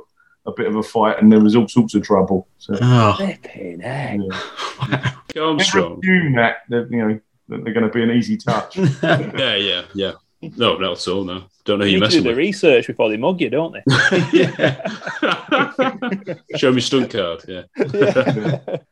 a 0.46 0.52
bit 0.52 0.68
of 0.68 0.76
a 0.76 0.84
fight, 0.84 1.22
and 1.22 1.32
there 1.32 1.40
was 1.40 1.56
all 1.56 1.68
sorts 1.68 1.94
of 1.96 2.04
trouble. 2.04 2.48
So, 2.58 2.76
Oh, 2.82 3.14
Flipping 3.18 3.80
heck. 3.80 4.20
yeah. 4.20 5.14
Never 5.36 5.48
Armstrong. 5.48 6.00
assume 6.04 6.34
that 6.36 6.58
that 6.70 6.88
you 6.92 6.98
know 6.98 7.20
that 7.50 7.64
they're 7.64 7.74
going 7.74 7.86
to 7.88 7.92
be 7.94 8.02
an 8.04 8.12
easy 8.12 8.38
touch. 8.38 8.78
Yeah, 9.04 9.56
yeah, 9.56 9.84
yeah. 9.94 10.12
No, 10.58 10.76
not 10.78 10.94
at 10.94 11.08
all. 11.08 11.24
No, 11.24 11.44
don't 11.66 11.78
know 11.80 11.86
who 11.86 11.92
you're 11.92 12.00
need 12.02 12.06
to 12.10 12.12
do 12.12 12.18
messing 12.18 12.24
the 12.24 12.30
with. 12.30 12.38
research 12.38 12.88
before 12.88 13.10
they 13.10 13.18
mug 13.18 13.40
you, 13.42 13.50
don't 13.52 13.74
they? 13.74 13.84
Show 16.58 16.72
me 16.72 16.82
stunt 16.82 17.12
card. 17.12 17.44
Yeah. 17.48 17.64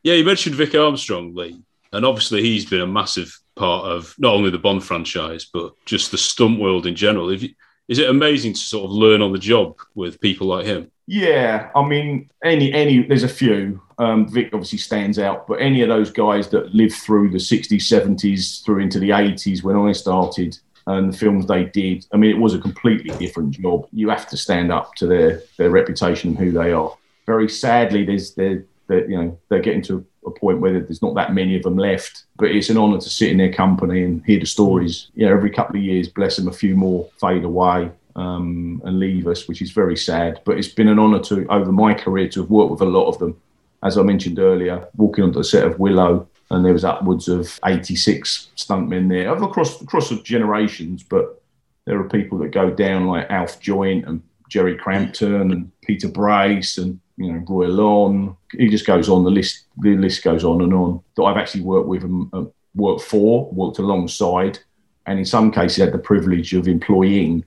Yeah, 0.02 0.14
you 0.14 0.24
mentioned 0.24 0.54
Vic 0.56 0.74
Armstrong, 0.74 1.34
Lee, 1.34 1.60
and 1.92 2.04
obviously 2.06 2.42
he's 2.42 2.64
been 2.66 2.80
a 2.80 2.86
massive 2.86 3.36
part 3.56 3.84
of 3.86 4.14
not 4.18 4.34
only 4.34 4.50
the 4.50 4.58
Bond 4.58 4.82
franchise 4.84 5.46
but 5.52 5.72
just 5.84 6.10
the 6.12 6.18
stunt 6.18 6.60
world 6.60 6.86
in 6.86 6.94
general. 6.94 7.30
If 7.30 7.42
you, 7.42 7.50
is 7.88 7.98
it 7.98 8.08
amazing 8.08 8.52
to 8.54 8.58
sort 8.60 8.84
of 8.84 8.92
learn 8.92 9.20
on 9.20 9.32
the 9.32 9.38
job 9.38 9.76
with 9.94 10.20
people 10.20 10.46
like 10.46 10.64
him? 10.66 10.90
Yeah, 11.10 11.72
I 11.74 11.84
mean, 11.84 12.30
any 12.44 12.72
any 12.72 13.02
there's 13.02 13.24
a 13.24 13.28
few. 13.28 13.82
Um, 13.98 14.28
Vic 14.28 14.50
obviously 14.52 14.78
stands 14.78 15.18
out, 15.18 15.48
but 15.48 15.54
any 15.54 15.82
of 15.82 15.88
those 15.88 16.08
guys 16.08 16.48
that 16.50 16.72
lived 16.72 16.94
through 16.94 17.30
the 17.30 17.38
'60s, 17.38 17.82
'70s, 17.82 18.64
through 18.64 18.78
into 18.78 19.00
the 19.00 19.10
'80s 19.10 19.64
when 19.64 19.74
I 19.74 19.90
started, 19.90 20.56
and 20.86 21.12
the 21.12 21.18
films 21.18 21.46
they 21.46 21.64
did. 21.64 22.06
I 22.12 22.16
mean, 22.16 22.30
it 22.30 22.38
was 22.38 22.54
a 22.54 22.60
completely 22.60 23.12
different 23.18 23.50
job. 23.50 23.88
You 23.92 24.08
have 24.08 24.28
to 24.28 24.36
stand 24.36 24.70
up 24.70 24.94
to 24.96 25.08
their 25.08 25.42
their 25.58 25.70
reputation 25.70 26.30
and 26.30 26.38
who 26.38 26.52
they 26.52 26.70
are. 26.70 26.96
Very 27.26 27.48
sadly, 27.48 28.04
there's 28.04 28.34
they're, 28.36 28.62
they're 28.86 29.10
you 29.10 29.20
know 29.20 29.36
they're 29.48 29.58
getting 29.58 29.82
to 29.82 30.06
a 30.24 30.30
point 30.30 30.60
where 30.60 30.78
there's 30.78 31.02
not 31.02 31.16
that 31.16 31.34
many 31.34 31.56
of 31.56 31.64
them 31.64 31.76
left. 31.76 32.22
But 32.36 32.52
it's 32.52 32.70
an 32.70 32.78
honour 32.78 33.00
to 33.00 33.10
sit 33.10 33.32
in 33.32 33.38
their 33.38 33.52
company 33.52 34.04
and 34.04 34.24
hear 34.26 34.38
the 34.38 34.46
stories. 34.46 35.08
You 35.16 35.26
know, 35.26 35.32
every 35.32 35.50
couple 35.50 35.74
of 35.74 35.82
years, 35.82 36.06
bless 36.06 36.36
them, 36.36 36.46
a 36.46 36.52
few 36.52 36.76
more 36.76 37.08
fade 37.18 37.42
away 37.42 37.90
um, 38.16 38.82
and 38.84 38.98
leave 38.98 39.26
us, 39.26 39.48
which 39.48 39.62
is 39.62 39.70
very 39.70 39.96
sad. 39.96 40.40
But 40.44 40.58
it's 40.58 40.68
been 40.68 40.88
an 40.88 40.98
honour 40.98 41.20
to 41.20 41.46
over 41.48 41.72
my 41.72 41.94
career 41.94 42.28
to 42.30 42.40
have 42.40 42.50
worked 42.50 42.70
with 42.70 42.82
a 42.82 42.86
lot 42.86 43.08
of 43.08 43.18
them. 43.18 43.40
As 43.82 43.96
I 43.96 44.02
mentioned 44.02 44.38
earlier, 44.38 44.88
walking 44.96 45.24
onto 45.24 45.38
the 45.38 45.44
set 45.44 45.66
of 45.66 45.78
Willow, 45.78 46.28
and 46.50 46.64
there 46.64 46.72
was 46.72 46.84
upwards 46.84 47.28
of 47.28 47.58
86 47.64 48.48
stuntmen 48.56 49.08
there 49.08 49.32
across 49.32 49.80
across 49.80 50.10
of 50.10 50.24
generations. 50.24 51.02
But 51.02 51.40
there 51.86 51.98
are 51.98 52.08
people 52.08 52.38
that 52.38 52.50
go 52.50 52.70
down 52.70 53.06
like 53.06 53.30
Alf 53.30 53.60
Joint 53.60 54.06
and 54.06 54.22
Gerry 54.48 54.76
Crampton 54.76 55.52
and 55.52 55.70
Peter 55.82 56.08
Brace 56.08 56.76
and 56.76 57.00
you 57.16 57.32
know 57.32 57.44
Roy 57.48 57.68
Long. 57.68 58.36
He 58.52 58.68
just 58.68 58.86
goes 58.86 59.08
on. 59.08 59.24
The 59.24 59.30
list 59.30 59.64
the 59.78 59.96
list 59.96 60.24
goes 60.24 60.44
on 60.44 60.60
and 60.60 60.74
on. 60.74 61.00
That 61.16 61.22
I've 61.22 61.36
actually 61.36 61.62
worked 61.62 61.88
with 61.88 62.02
and 62.02 62.50
worked 62.74 63.02
for, 63.02 63.50
worked 63.52 63.78
alongside, 63.78 64.58
and 65.06 65.18
in 65.18 65.24
some 65.24 65.50
cases 65.50 65.78
had 65.78 65.92
the 65.92 65.98
privilege 65.98 66.52
of 66.52 66.68
employing 66.68 67.44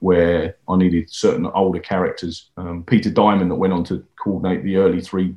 where 0.00 0.56
I 0.68 0.76
needed 0.76 1.10
certain 1.10 1.46
older 1.46 1.80
characters. 1.80 2.50
Um, 2.56 2.84
Peter 2.84 3.10
Diamond, 3.10 3.50
that 3.50 3.56
went 3.56 3.72
on 3.72 3.84
to 3.84 4.04
coordinate 4.16 4.64
the 4.64 4.76
early 4.76 5.00
three 5.00 5.36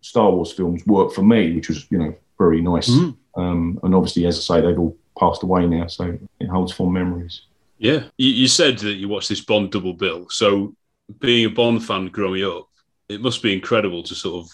Star 0.00 0.30
Wars 0.30 0.52
films, 0.52 0.86
worked 0.86 1.14
for 1.14 1.22
me, 1.22 1.54
which 1.54 1.68
was 1.68 1.86
you 1.90 1.98
know 1.98 2.14
very 2.38 2.60
nice. 2.60 2.88
Mm. 2.88 3.16
Um, 3.36 3.80
and 3.82 3.94
obviously, 3.94 4.26
as 4.26 4.38
I 4.38 4.56
say, 4.56 4.66
they've 4.66 4.78
all 4.78 4.96
passed 5.18 5.42
away 5.42 5.66
now, 5.66 5.86
so 5.86 6.18
it 6.40 6.48
holds 6.48 6.72
fond 6.72 6.92
memories. 6.92 7.42
Yeah, 7.78 8.04
you, 8.16 8.30
you 8.30 8.48
said 8.48 8.78
that 8.78 8.94
you 8.94 9.08
watched 9.08 9.28
this 9.28 9.40
Bond 9.40 9.70
double 9.70 9.94
bill. 9.94 10.28
So, 10.30 10.74
being 11.20 11.46
a 11.46 11.50
Bond 11.50 11.84
fan 11.84 12.08
growing 12.08 12.44
up, 12.44 12.68
it 13.08 13.20
must 13.20 13.42
be 13.42 13.52
incredible 13.52 14.02
to 14.04 14.14
sort 14.14 14.44
of 14.44 14.50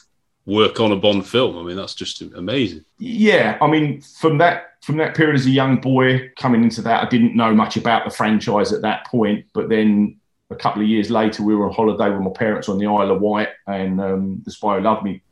work 0.47 0.81
on 0.81 0.93
a 0.93 0.97
Bond 0.97 1.27
film. 1.27 1.59
I 1.59 1.63
mean, 1.63 1.77
that's 1.77 1.95
just 1.95 2.23
amazing. 2.23 2.85
Yeah, 2.99 3.59
I 3.61 3.67
mean, 3.67 4.01
from 4.01 4.39
that 4.39 4.75
from 4.83 4.99
that 4.99 5.15
period 5.15 5.37
as 5.37 5.47
a 5.47 5.51
young 5.51 5.81
boy 5.81 6.31
coming 6.37 6.63
into 6.63 6.83
that, 6.83 7.05
I 7.05 7.09
didn't 7.09 7.35
know 7.35 7.55
much 7.55 7.77
about 7.77 8.05
the 8.05 8.11
franchise 8.11 8.73
at 8.73 8.83
that 8.83 9.07
point. 9.07 9.47
But 9.55 9.69
then 9.69 10.17
a 10.51 10.57
couple 10.57 10.83
of 10.83 10.89
years 10.89 11.11
later, 11.11 11.43
we 11.43 11.55
were 11.55 11.69
on 11.69 11.75
holiday 11.75 12.11
with 12.11 12.21
my 12.21 12.31
parents 12.31 12.69
on 12.69 12.79
the 12.79 12.87
Isle 12.87 13.11
of 13.11 13.21
Wight, 13.21 13.49
and 13.67 14.01
um, 14.01 14.43
The 14.45 14.51
Spy 14.51 14.77
Who 14.77 14.83
Loved 14.83 15.05
Me 15.05 15.23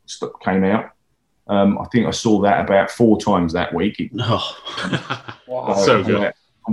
came 0.43 0.63
out. 0.63 0.91
Um, 1.47 1.77
I 1.77 1.85
think 1.85 2.07
I 2.07 2.11
saw 2.11 2.41
that 2.41 2.63
about 2.63 2.89
four 2.89 3.19
times 3.19 3.53
that 3.53 3.73
week. 3.73 3.99
It- 3.99 4.11
oh, 4.19 4.57
uh, 5.51 5.75
so 5.75 6.03
good. 6.03 6.21
Yeah, 6.21 6.31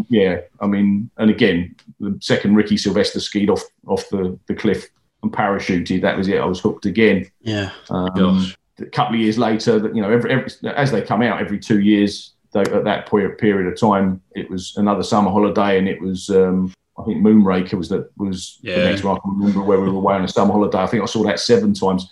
yeah, 0.09 0.41
I 0.61 0.67
mean, 0.67 1.11
and 1.17 1.31
again, 1.31 1.75
the 1.99 2.17
second 2.21 2.55
Ricky 2.55 2.77
Sylvester 2.77 3.21
skied 3.21 3.51
off 3.51 3.63
off 3.87 4.09
the, 4.09 4.39
the 4.47 4.55
cliff 4.55 4.89
and 5.23 5.33
parachuted. 5.33 6.01
That 6.03 6.17
was 6.17 6.29
it. 6.29 6.39
I 6.41 6.45
was 6.45 6.61
hooked 6.61 6.87
again. 6.87 7.31
yeah. 7.41 7.71
Um, 7.91 8.11
Gosh. 8.17 8.57
a 8.81 8.87
couple 8.87 9.15
of 9.17 9.21
years 9.21 9.39
later, 9.39 9.79
that 9.79 9.95
you 9.95 10.03
know, 10.03 10.11
every, 10.11 10.31
every 10.33 10.51
as 10.75 10.91
they 10.91 11.03
come 11.03 11.23
out 11.23 11.41
every 11.41 11.59
two 11.59 11.81
years, 11.81 12.33
they, 12.53 12.61
at 12.63 12.85
that 12.85 13.11
period, 13.11 13.39
period 13.39 13.73
of 13.73 13.79
time, 13.79 14.21
it 14.35 14.51
was 14.51 14.75
another 14.77 15.03
summer 15.03 15.31
holiday, 15.31 15.79
and 15.79 15.89
it 15.89 16.01
was 16.01 16.31
um, 16.31 16.73
I 16.99 17.05
think 17.05 17.19
Moonraker 17.23 17.75
was 17.75 17.89
that 17.91 18.11
was 18.17 18.59
Yeah. 18.63 18.79
the 18.79 18.85
next 18.91 19.05
one. 19.05 19.17
I 19.17 19.21
can 19.21 19.39
remember 19.39 19.63
where 19.63 19.81
we 19.81 19.89
were 19.89 19.97
away 19.97 20.15
on 20.15 20.25
a 20.25 20.29
summer 20.29 20.53
holiday. 20.53 20.79
I 20.79 20.87
think 20.87 21.03
I 21.03 21.07
saw 21.07 21.23
that 21.25 21.41
seven 21.41 21.75
times. 21.75 22.11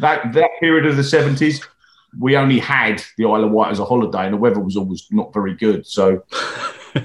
that 0.00 0.32
that 0.32 0.50
period 0.60 0.86
of 0.86 0.96
the 0.96 1.04
seventies, 1.04 1.60
we 2.18 2.36
only 2.36 2.58
had 2.58 3.02
the 3.16 3.24
Isle 3.24 3.44
of 3.44 3.50
Wight 3.50 3.70
as 3.72 3.78
a 3.78 3.84
holiday, 3.84 4.24
and 4.24 4.34
the 4.34 4.38
weather 4.38 4.60
was 4.60 4.76
always 4.76 5.06
not 5.10 5.32
very 5.32 5.54
good. 5.54 5.86
So. 5.86 6.22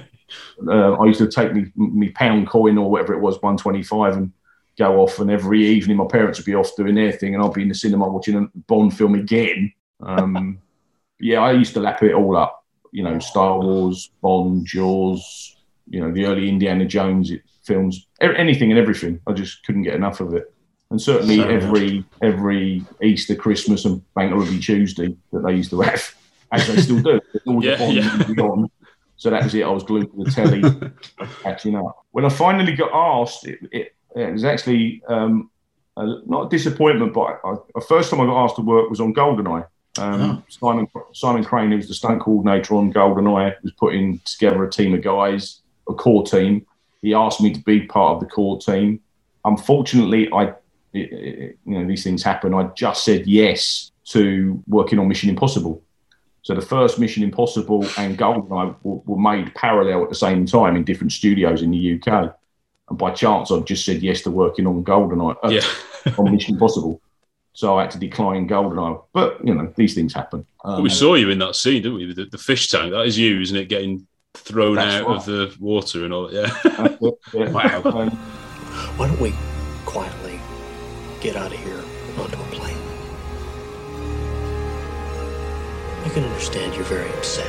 Uh, 0.67 0.93
I 0.93 1.05
used 1.05 1.19
to 1.19 1.27
take 1.29 1.53
me, 1.53 1.71
me 1.75 2.09
pound 2.09 2.47
coin 2.47 2.79
or 2.79 2.89
whatever 2.89 3.13
it 3.13 3.19
was, 3.19 3.39
one 3.43 3.57
twenty 3.57 3.83
five, 3.83 4.17
and 4.17 4.31
go 4.77 5.01
off, 5.01 5.19
and 5.19 5.31
every 5.31 5.65
evening 5.65 5.97
my 5.97 6.07
parents 6.07 6.39
would 6.39 6.45
be 6.45 6.55
off 6.55 6.75
doing 6.75 6.95
their 6.95 7.11
thing, 7.11 7.35
and 7.35 7.43
I'd 7.43 7.53
be 7.53 7.63
in 7.63 7.69
the 7.69 7.75
cinema 7.75 8.07
watching 8.07 8.35
a 8.37 8.47
Bond 8.67 8.95
film 8.95 9.15
again. 9.15 9.73
Um, 10.01 10.59
yeah, 11.19 11.39
I 11.39 11.51
used 11.53 11.73
to 11.73 11.79
lap 11.79 12.03
it 12.03 12.13
all 12.13 12.37
up. 12.37 12.63
You 12.91 13.03
know, 13.03 13.19
Star 13.19 13.59
Wars, 13.59 14.11
Bond, 14.21 14.65
Jaws, 14.65 15.57
you 15.89 15.99
know, 15.99 16.11
the 16.11 16.25
early 16.25 16.49
Indiana 16.49 16.85
Jones 16.85 17.31
films, 17.63 18.07
anything 18.21 18.71
and 18.71 18.79
everything. 18.79 19.19
I 19.27 19.33
just 19.33 19.65
couldn't 19.65 19.83
get 19.83 19.95
enough 19.95 20.19
of 20.21 20.33
it. 20.33 20.53
And 20.89 21.01
certainly 21.01 21.37
So 21.37 21.47
every 21.49 22.05
every 22.21 22.85
Easter, 23.01 23.35
Christmas, 23.35 23.83
and 23.85 24.01
Bank 24.13 24.31
Holiday 24.31 24.59
Tuesday 24.59 25.15
that 25.33 25.43
they 25.45 25.55
used 25.55 25.69
to 25.71 25.81
have, 25.81 26.15
as 26.51 26.67
they 26.67 26.81
still 26.81 27.01
do. 27.01 27.19
Yeah, 27.45 27.89
yeah. 27.89 28.65
So 29.17 29.31
that 29.31 29.43
was 29.43 29.55
it. 29.55 29.63
I 29.63 29.69
was 29.69 29.83
glued 29.83 30.11
to 30.11 30.23
the 30.23 30.31
telly, 30.31 30.61
catching 31.43 31.75
up. 31.75 32.05
When 32.11 32.23
I 32.23 32.29
finally 32.29 32.73
got 32.73 32.91
asked, 32.93 33.47
it, 33.47 33.59
it, 33.71 33.95
it 34.17 34.33
was 34.33 34.43
actually 34.43 35.01
um, 35.07 35.49
a, 35.95 36.05
not 36.25 36.47
a 36.47 36.49
disappointment, 36.49 37.13
but 37.13 37.39
I, 37.43 37.55
the 37.75 37.81
first 37.81 38.09
time 38.09 38.21
I 38.21 38.25
got 38.25 38.43
asked 38.43 38.55
to 38.55 38.61
work 38.61 38.89
was 38.89 38.99
on 38.99 39.13
Goldeneye. 39.13 39.67
Um, 39.97 40.43
Simon 40.47 40.87
Simon 41.13 41.43
Crane, 41.43 41.71
who 41.71 41.77
was 41.77 41.87
the 41.87 41.93
stunt 41.93 42.21
coordinator 42.21 42.75
on 42.75 42.93
Goldeneye, 42.93 43.55
was 43.63 43.71
putting 43.73 44.19
together 44.25 44.63
a 44.63 44.69
team 44.69 44.93
of 44.93 45.01
guys, 45.01 45.61
a 45.89 45.93
core 45.93 46.23
team. 46.23 46.65
He 47.01 47.13
asked 47.13 47.41
me 47.41 47.51
to 47.53 47.59
be 47.61 47.81
part 47.81 48.15
of 48.15 48.19
the 48.19 48.27
core 48.27 48.59
team. 48.59 48.99
Unfortunately, 49.45 50.29
I, 50.31 50.53
it, 50.93 51.11
it, 51.11 51.57
you 51.65 51.79
know, 51.79 51.87
these 51.87 52.03
things 52.03 52.23
happen. 52.23 52.53
I 52.53 52.69
just 52.75 53.03
said 53.03 53.27
yes 53.27 53.91
to 54.05 54.61
working 54.67 54.99
on 54.99 55.07
Mission 55.07 55.29
Impossible. 55.29 55.81
So 56.41 56.55
the 56.55 56.61
first 56.61 56.99
Mission 56.99 57.23
Impossible 57.23 57.85
and 57.97 58.17
Goldeneye 58.17 58.75
were, 58.83 59.01
were 59.05 59.19
made 59.19 59.53
parallel 59.55 60.03
at 60.03 60.09
the 60.09 60.15
same 60.15 60.45
time 60.45 60.75
in 60.75 60.83
different 60.83 61.11
studios 61.11 61.61
in 61.61 61.71
the 61.71 61.99
UK. 61.99 62.35
And 62.89 62.97
by 62.97 63.11
chance, 63.11 63.51
I've 63.51 63.65
just 63.65 63.85
said 63.85 64.01
yes 64.01 64.21
to 64.23 64.31
working 64.31 64.65
on 64.67 64.83
Goldeneye, 64.83 65.35
uh, 65.43 65.49
Yeah. 65.49 66.13
on 66.17 66.31
Mission 66.31 66.55
Impossible. 66.55 67.01
So 67.53 67.77
I 67.77 67.81
had 67.81 67.91
to 67.91 67.99
decline 67.99 68.47
Goldeneye. 68.47 69.03
But 69.13 69.45
you 69.45 69.53
know, 69.53 69.73
these 69.75 69.95
things 69.95 70.13
happen. 70.13 70.45
Um, 70.63 70.83
we 70.83 70.89
saw 70.89 71.15
you 71.15 71.29
in 71.29 71.39
that 71.39 71.55
scene, 71.55 71.81
didn't 71.81 71.97
we? 71.97 72.13
The, 72.13 72.25
the 72.25 72.37
fish 72.37 72.69
tank. 72.69 72.91
That 72.91 73.05
is 73.05 73.17
you, 73.17 73.41
isn't 73.41 73.57
it? 73.57 73.67
Getting 73.67 74.07
thrown 74.35 74.77
out 74.77 75.07
right. 75.07 75.15
of 75.17 75.25
the 75.25 75.55
water 75.59 76.05
and 76.05 76.13
all. 76.13 76.31
Yeah. 76.31 76.55
it, 76.63 77.19
yeah. 77.33 77.49
Wow. 77.51 77.81
Um, 77.83 78.09
Why 78.97 79.07
don't 79.07 79.19
we 79.19 79.33
quietly 79.85 80.39
get 81.19 81.35
out 81.35 81.51
of 81.51 81.59
here 81.59 81.79
and 81.79 82.19
onto 82.19 82.39
a 82.39 82.45
plane? 82.51 82.77
I 86.05 86.09
can 86.09 86.23
understand 86.23 86.75
you're 86.75 86.83
very 86.85 87.09
upset. 87.13 87.47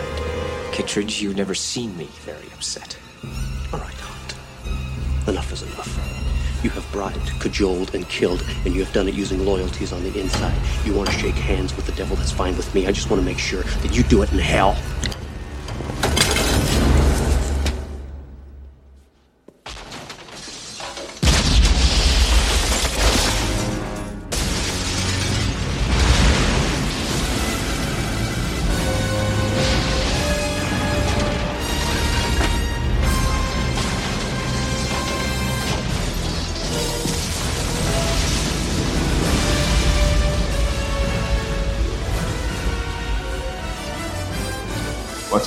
Kittredge, 0.72 1.20
you've 1.20 1.36
never 1.36 1.54
seen 1.54 1.96
me 1.96 2.08
very 2.24 2.46
upset. 2.54 2.96
All 3.72 3.78
right, 3.78 3.92
Hunt. 3.94 4.07
Enough 5.26 5.52
is 5.52 5.62
enough. 5.62 6.64
You 6.64 6.70
have 6.70 6.90
bribed, 6.90 7.38
cajoled, 7.40 7.94
and 7.94 8.08
killed, 8.08 8.44
and 8.64 8.74
you 8.74 8.82
have 8.82 8.92
done 8.92 9.08
it 9.08 9.14
using 9.14 9.44
loyalties 9.44 9.92
on 9.92 10.02
the 10.02 10.18
inside. 10.18 10.58
You 10.84 10.94
want 10.94 11.08
to 11.10 11.18
shake 11.18 11.34
hands 11.34 11.74
with 11.76 11.86
the 11.86 11.92
devil, 11.92 12.16
that's 12.16 12.32
fine 12.32 12.56
with 12.56 12.74
me. 12.74 12.86
I 12.86 12.92
just 12.92 13.10
want 13.10 13.20
to 13.20 13.24
make 13.26 13.38
sure 13.38 13.62
that 13.62 13.94
you 13.94 14.02
do 14.02 14.22
it 14.22 14.32
in 14.32 14.38
hell. 14.38 14.76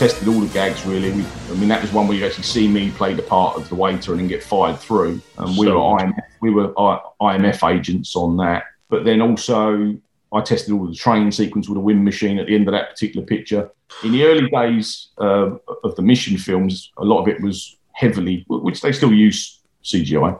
Tested 0.01 0.27
all 0.27 0.39
the 0.39 0.51
gags 0.51 0.83
really. 0.83 1.11
We, 1.11 1.23
I 1.51 1.53
mean, 1.53 1.69
that 1.69 1.79
was 1.79 1.93
one 1.93 2.07
where 2.07 2.17
you 2.17 2.25
actually 2.25 2.45
see 2.45 2.67
me 2.67 2.89
play 2.89 3.13
the 3.13 3.21
part 3.21 3.55
of 3.55 3.69
the 3.69 3.75
waiter 3.75 4.13
and 4.13 4.19
then 4.19 4.27
get 4.27 4.41
fired 4.41 4.79
through. 4.79 5.21
And 5.37 5.55
we 5.55 5.67
So 5.67 5.75
were. 5.75 5.99
IMF, 5.99 6.23
we 6.41 6.49
were 6.49 6.73
IMF 6.73 7.71
agents 7.71 8.15
on 8.15 8.35
that. 8.37 8.63
But 8.89 9.05
then 9.05 9.21
also, 9.21 9.95
I 10.33 10.41
tested 10.41 10.73
all 10.73 10.87
the 10.87 10.95
train 10.95 11.31
sequence 11.31 11.69
with 11.69 11.77
a 11.77 11.81
wind 11.81 12.03
machine 12.03 12.39
at 12.39 12.47
the 12.47 12.55
end 12.55 12.67
of 12.67 12.71
that 12.71 12.89
particular 12.89 13.23
picture. 13.23 13.69
In 14.03 14.11
the 14.11 14.23
early 14.23 14.49
days 14.49 15.09
uh, 15.19 15.51
of 15.83 15.95
the 15.95 16.01
mission 16.01 16.35
films, 16.35 16.91
a 16.97 17.05
lot 17.05 17.21
of 17.21 17.27
it 17.27 17.39
was 17.39 17.77
heavily, 17.91 18.43
which 18.49 18.81
they 18.81 18.93
still 18.93 19.13
use 19.13 19.59
CGI, 19.83 20.39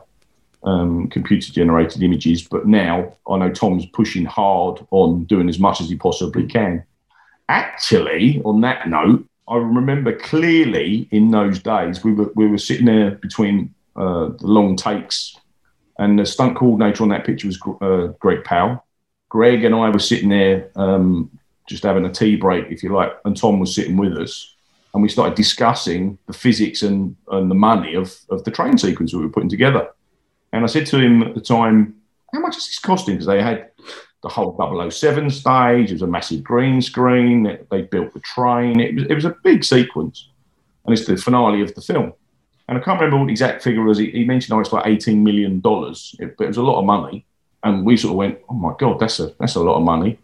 um, 0.64 1.06
computer 1.06 1.52
generated 1.52 2.02
images. 2.02 2.42
But 2.42 2.66
now 2.66 3.14
I 3.30 3.36
know 3.36 3.52
Tom's 3.52 3.86
pushing 3.86 4.24
hard 4.24 4.84
on 4.90 5.22
doing 5.26 5.48
as 5.48 5.60
much 5.60 5.80
as 5.80 5.88
he 5.88 5.94
possibly 5.94 6.48
can. 6.48 6.82
Actually, 7.48 8.42
on 8.44 8.60
that 8.62 8.88
note, 8.88 9.24
I 9.48 9.56
remember 9.56 10.16
clearly 10.16 11.08
in 11.10 11.30
those 11.30 11.58
days 11.58 12.04
we 12.04 12.12
were 12.12 12.30
we 12.34 12.46
were 12.46 12.58
sitting 12.58 12.86
there 12.86 13.12
between 13.12 13.74
uh, 13.96 14.28
the 14.38 14.46
long 14.46 14.76
takes, 14.76 15.36
and 15.98 16.18
the 16.18 16.24
stunt 16.24 16.56
coordinator 16.56 17.02
on 17.02 17.08
that 17.10 17.26
picture 17.26 17.48
was 17.48 17.60
uh, 17.80 18.12
Greg 18.18 18.44
Powell. 18.44 18.84
Greg 19.28 19.64
and 19.64 19.74
I 19.74 19.88
were 19.90 19.98
sitting 19.98 20.28
there 20.28 20.70
um, 20.76 21.30
just 21.66 21.82
having 21.82 22.04
a 22.04 22.12
tea 22.12 22.36
break, 22.36 22.66
if 22.70 22.82
you 22.82 22.92
like, 22.94 23.12
and 23.24 23.36
Tom 23.36 23.58
was 23.58 23.74
sitting 23.74 23.96
with 23.96 24.16
us, 24.16 24.54
and 24.94 25.02
we 25.02 25.08
started 25.08 25.34
discussing 25.34 26.18
the 26.26 26.32
physics 26.32 26.82
and, 26.82 27.16
and 27.28 27.50
the 27.50 27.54
money 27.54 27.94
of, 27.94 28.14
of 28.30 28.44
the 28.44 28.50
train 28.50 28.76
sequence 28.78 29.14
we 29.14 29.22
were 29.22 29.32
putting 29.32 29.48
together. 29.48 29.88
And 30.52 30.64
I 30.64 30.66
said 30.66 30.86
to 30.86 30.98
him 30.98 31.22
at 31.22 31.34
the 31.34 31.40
time, 31.40 31.96
"How 32.32 32.40
much 32.40 32.56
is 32.56 32.66
this 32.66 32.78
costing?" 32.78 33.14
Because 33.14 33.26
they 33.26 33.42
had 33.42 33.71
the 34.22 34.28
whole 34.28 34.56
007 34.90 35.30
stage. 35.30 35.90
It 35.90 35.94
was 35.94 36.02
a 36.02 36.06
massive 36.06 36.42
green 36.44 36.80
screen. 36.80 37.58
They- 37.70 37.82
built 37.82 38.14
the 38.14 38.20
train. 38.20 38.80
It 38.80 38.94
was, 38.94 39.04
it 39.10 39.14
was 39.14 39.24
a 39.24 39.36
big 39.42 39.64
sequence. 39.64 40.28
And 40.84 40.96
it's 40.96 41.06
the 41.06 41.16
finale 41.16 41.62
of 41.62 41.74
the 41.74 41.80
film. 41.80 42.12
And 42.68 42.78
I 42.78 42.80
can't 42.80 42.98
remember 43.00 43.18
what 43.18 43.26
the 43.26 43.32
exact 43.32 43.62
figure 43.62 43.82
was. 43.82 43.98
He, 43.98 44.10
he 44.10 44.24
mentioned, 44.24 44.56
oh, 44.56 44.60
it's 44.60 44.72
like 44.72 44.84
$18 44.84 45.18
million, 45.18 45.60
It- 45.64 46.36
but 46.36 46.44
it 46.44 46.48
was 46.48 46.56
a 46.56 46.62
lot 46.62 46.78
of 46.78 46.84
money. 46.84 47.26
And 47.64 47.84
we 47.84 47.96
sort 47.96 48.12
of 48.12 48.16
went, 48.16 48.38
oh 48.48 48.54
my 48.54 48.74
God, 48.78 48.98
that's 48.98 49.20
a, 49.20 49.34
that's 49.38 49.54
a 49.56 49.60
lot 49.60 49.76
of 49.76 49.82
money. 49.82 50.18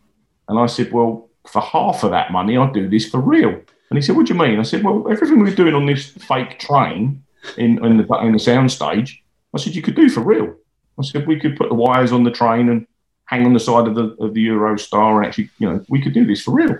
And 0.48 0.58
I 0.58 0.66
said, 0.66 0.92
well, 0.92 1.28
for 1.46 1.60
half 1.62 2.02
of 2.04 2.10
that 2.10 2.32
money, 2.32 2.56
I'd 2.56 2.72
do 2.72 2.88
this 2.88 3.08
for 3.08 3.20
real. 3.20 3.50
And 3.90 3.96
he 3.96 4.02
said, 4.02 4.16
what 4.16 4.26
do 4.26 4.34
you 4.34 4.40
mean? 4.40 4.58
I 4.58 4.62
said, 4.64 4.82
well, 4.84 5.06
everything 5.10 5.40
we're 5.40 5.54
doing 5.54 5.74
on 5.74 5.86
this 5.86 6.08
fake 6.10 6.58
train 6.58 7.22
in, 7.56 7.84
in, 7.84 7.96
the, 7.98 8.14
in 8.18 8.32
the 8.32 8.38
sound 8.38 8.70
stage, 8.72 9.22
I 9.54 9.58
said, 9.58 9.74
you 9.74 9.82
could 9.82 9.94
do 9.96 10.08
for 10.08 10.20
real. 10.20 10.54
I 10.98 11.04
said, 11.04 11.26
we 11.26 11.38
could 11.38 11.56
put 11.56 11.68
the 11.68 11.74
wires 11.74 12.12
on 12.12 12.24
the 12.24 12.30
train 12.30 12.68
and 12.68 12.86
hang 13.28 13.44
on 13.46 13.52
the 13.52 13.60
side 13.60 13.86
of 13.86 13.94
the 13.94 14.06
of 14.24 14.34
the 14.34 14.46
Eurostar 14.48 15.16
and 15.18 15.26
actually, 15.26 15.50
you 15.58 15.68
know, 15.68 15.84
we 15.88 16.00
could 16.02 16.14
do 16.14 16.24
this 16.26 16.42
for 16.42 16.52
real. 16.52 16.76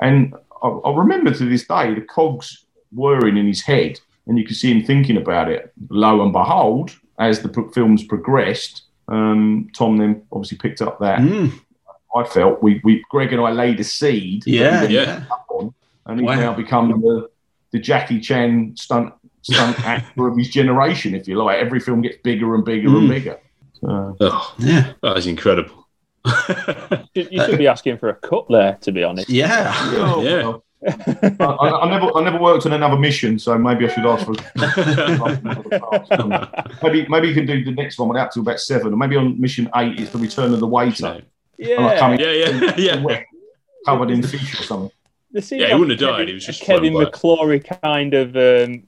And 0.00 0.34
I, 0.62 0.68
I 0.68 0.90
remember 0.96 1.30
to 1.32 1.44
this 1.48 1.66
day 1.66 1.94
the 1.94 2.00
cogs 2.02 2.64
whirring 2.92 3.36
in 3.36 3.46
his 3.46 3.62
head, 3.62 3.98
and 4.26 4.38
you 4.38 4.44
could 4.46 4.56
see 4.56 4.70
him 4.72 4.84
thinking 4.84 5.16
about 5.16 5.50
it. 5.50 5.72
Lo 5.90 6.22
and 6.22 6.32
behold, 6.32 6.94
as 7.18 7.40
the 7.42 7.48
pro- 7.48 7.70
films 7.70 8.04
progressed, 8.04 8.82
um, 9.08 9.68
Tom 9.76 9.96
then 9.98 10.22
obviously 10.32 10.58
picked 10.58 10.82
up 10.82 10.98
that. 11.00 11.18
Mm. 11.20 11.52
I 12.14 12.24
felt 12.24 12.62
we, 12.62 12.80
we 12.84 13.04
Greg 13.10 13.32
and 13.32 13.42
I 13.42 13.50
laid 13.50 13.78
a 13.80 13.84
seed. 13.84 14.44
Yeah, 14.46 14.84
yeah. 14.84 15.24
on, 15.50 15.74
and 16.06 16.20
he's 16.20 16.26
Wow. 16.26 16.36
now 16.36 16.54
become 16.54 16.88
the, 16.90 17.28
the 17.72 17.78
Jackie 17.80 18.20
Chan 18.20 18.76
stunt 18.76 19.12
stunt 19.42 19.78
actor 19.86 20.28
of 20.28 20.36
his 20.38 20.48
generation, 20.48 21.14
if 21.14 21.26
you 21.28 21.36
like. 21.42 21.58
Every 21.58 21.80
film 21.80 22.00
gets 22.02 22.16
bigger 22.22 22.54
and 22.54 22.64
bigger 22.64 22.88
and 22.88 23.08
Mm. 23.08 23.08
bigger. 23.08 23.38
So, 23.80 24.16
Oh, 24.20 24.54
Yeah. 24.58 24.92
that 25.02 25.16
is 25.16 25.26
incredible. 25.26 25.86
You 27.14 27.26
you 27.30 27.44
should 27.44 27.58
be 27.58 27.66
asking 27.68 27.98
for 27.98 28.08
a 28.10 28.14
cut 28.14 28.46
there, 28.48 28.76
to 28.82 28.92
be 28.92 29.02
honest. 29.04 29.28
Yeah. 29.30 29.72
Oh, 29.76 30.22
Yeah. 30.22 30.42
well. 30.42 30.62
I, 30.86 31.44
I, 31.44 31.80
I 31.86 31.90
never, 31.90 32.14
I 32.16 32.22
never 32.22 32.38
worked 32.38 32.66
on 32.66 32.72
another 32.74 32.96
mission, 32.98 33.38
so 33.38 33.56
maybe 33.58 33.86
I 33.86 33.88
should 33.88 34.04
ask 34.06 34.26
for. 34.26 34.34
maybe, 36.82 37.06
maybe 37.08 37.28
you 37.28 37.34
can 37.34 37.46
do 37.46 37.64
the 37.64 37.70
next 37.72 37.98
one 37.98 38.08
without 38.08 38.30
till 38.32 38.42
about 38.42 38.60
seven, 38.60 38.92
or 38.92 38.96
maybe 38.96 39.16
on 39.16 39.40
mission 39.40 39.70
eight 39.76 39.98
it's 39.98 40.10
the 40.10 40.18
return 40.18 40.52
of 40.52 40.60
the 40.60 40.66
waiter, 40.66 41.06
I'm 41.06 41.14
like 41.14 41.24
Yeah, 41.58 41.98
coming 41.98 42.20
yeah, 42.20 42.32
yeah, 42.32 42.74
yeah. 42.76 43.22
covered 43.86 44.10
in 44.10 44.22
fish 44.22 44.60
or 44.60 44.64
something. 44.64 44.90
Yeah, 45.32 45.68
he 45.68 45.74
wouldn't 45.74 45.90
have 45.92 46.00
died, 46.00 46.10
Kevin- 46.12 46.28
he 46.28 46.34
was 46.34 46.44
just 46.46 46.62
Kevin. 46.62 46.92
McClory 46.94 47.64
kind 47.82 48.12
of 48.14 48.36
um, 48.36 48.82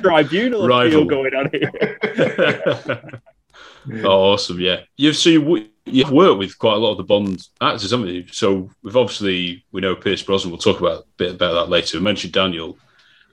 tribunal 0.00 0.66
Rival. 0.66 1.02
appeal 1.02 1.04
going 1.04 1.34
on 1.34 1.50
here. 1.52 1.70
Oh, 3.92 4.32
awesome! 4.32 4.60
Yeah, 4.60 4.80
you've 4.96 5.16
so 5.16 5.30
you, 5.30 5.68
you've 5.84 6.10
worked 6.10 6.38
with 6.38 6.58
quite 6.58 6.74
a 6.74 6.78
lot 6.78 6.92
of 6.92 6.98
the 6.98 7.04
Bond 7.04 7.46
actors, 7.60 7.90
haven't 7.90 8.08
you? 8.08 8.26
So 8.30 8.70
we've 8.82 8.96
obviously 8.96 9.64
we 9.72 9.80
know 9.80 9.94
Pierce 9.94 10.22
Brosnan. 10.22 10.50
We'll 10.50 10.58
talk 10.58 10.80
about 10.80 11.02
a 11.02 11.06
bit 11.16 11.34
about 11.34 11.54
that 11.54 11.70
later. 11.70 11.98
We 11.98 12.04
mentioned 12.04 12.32
Daniel 12.32 12.78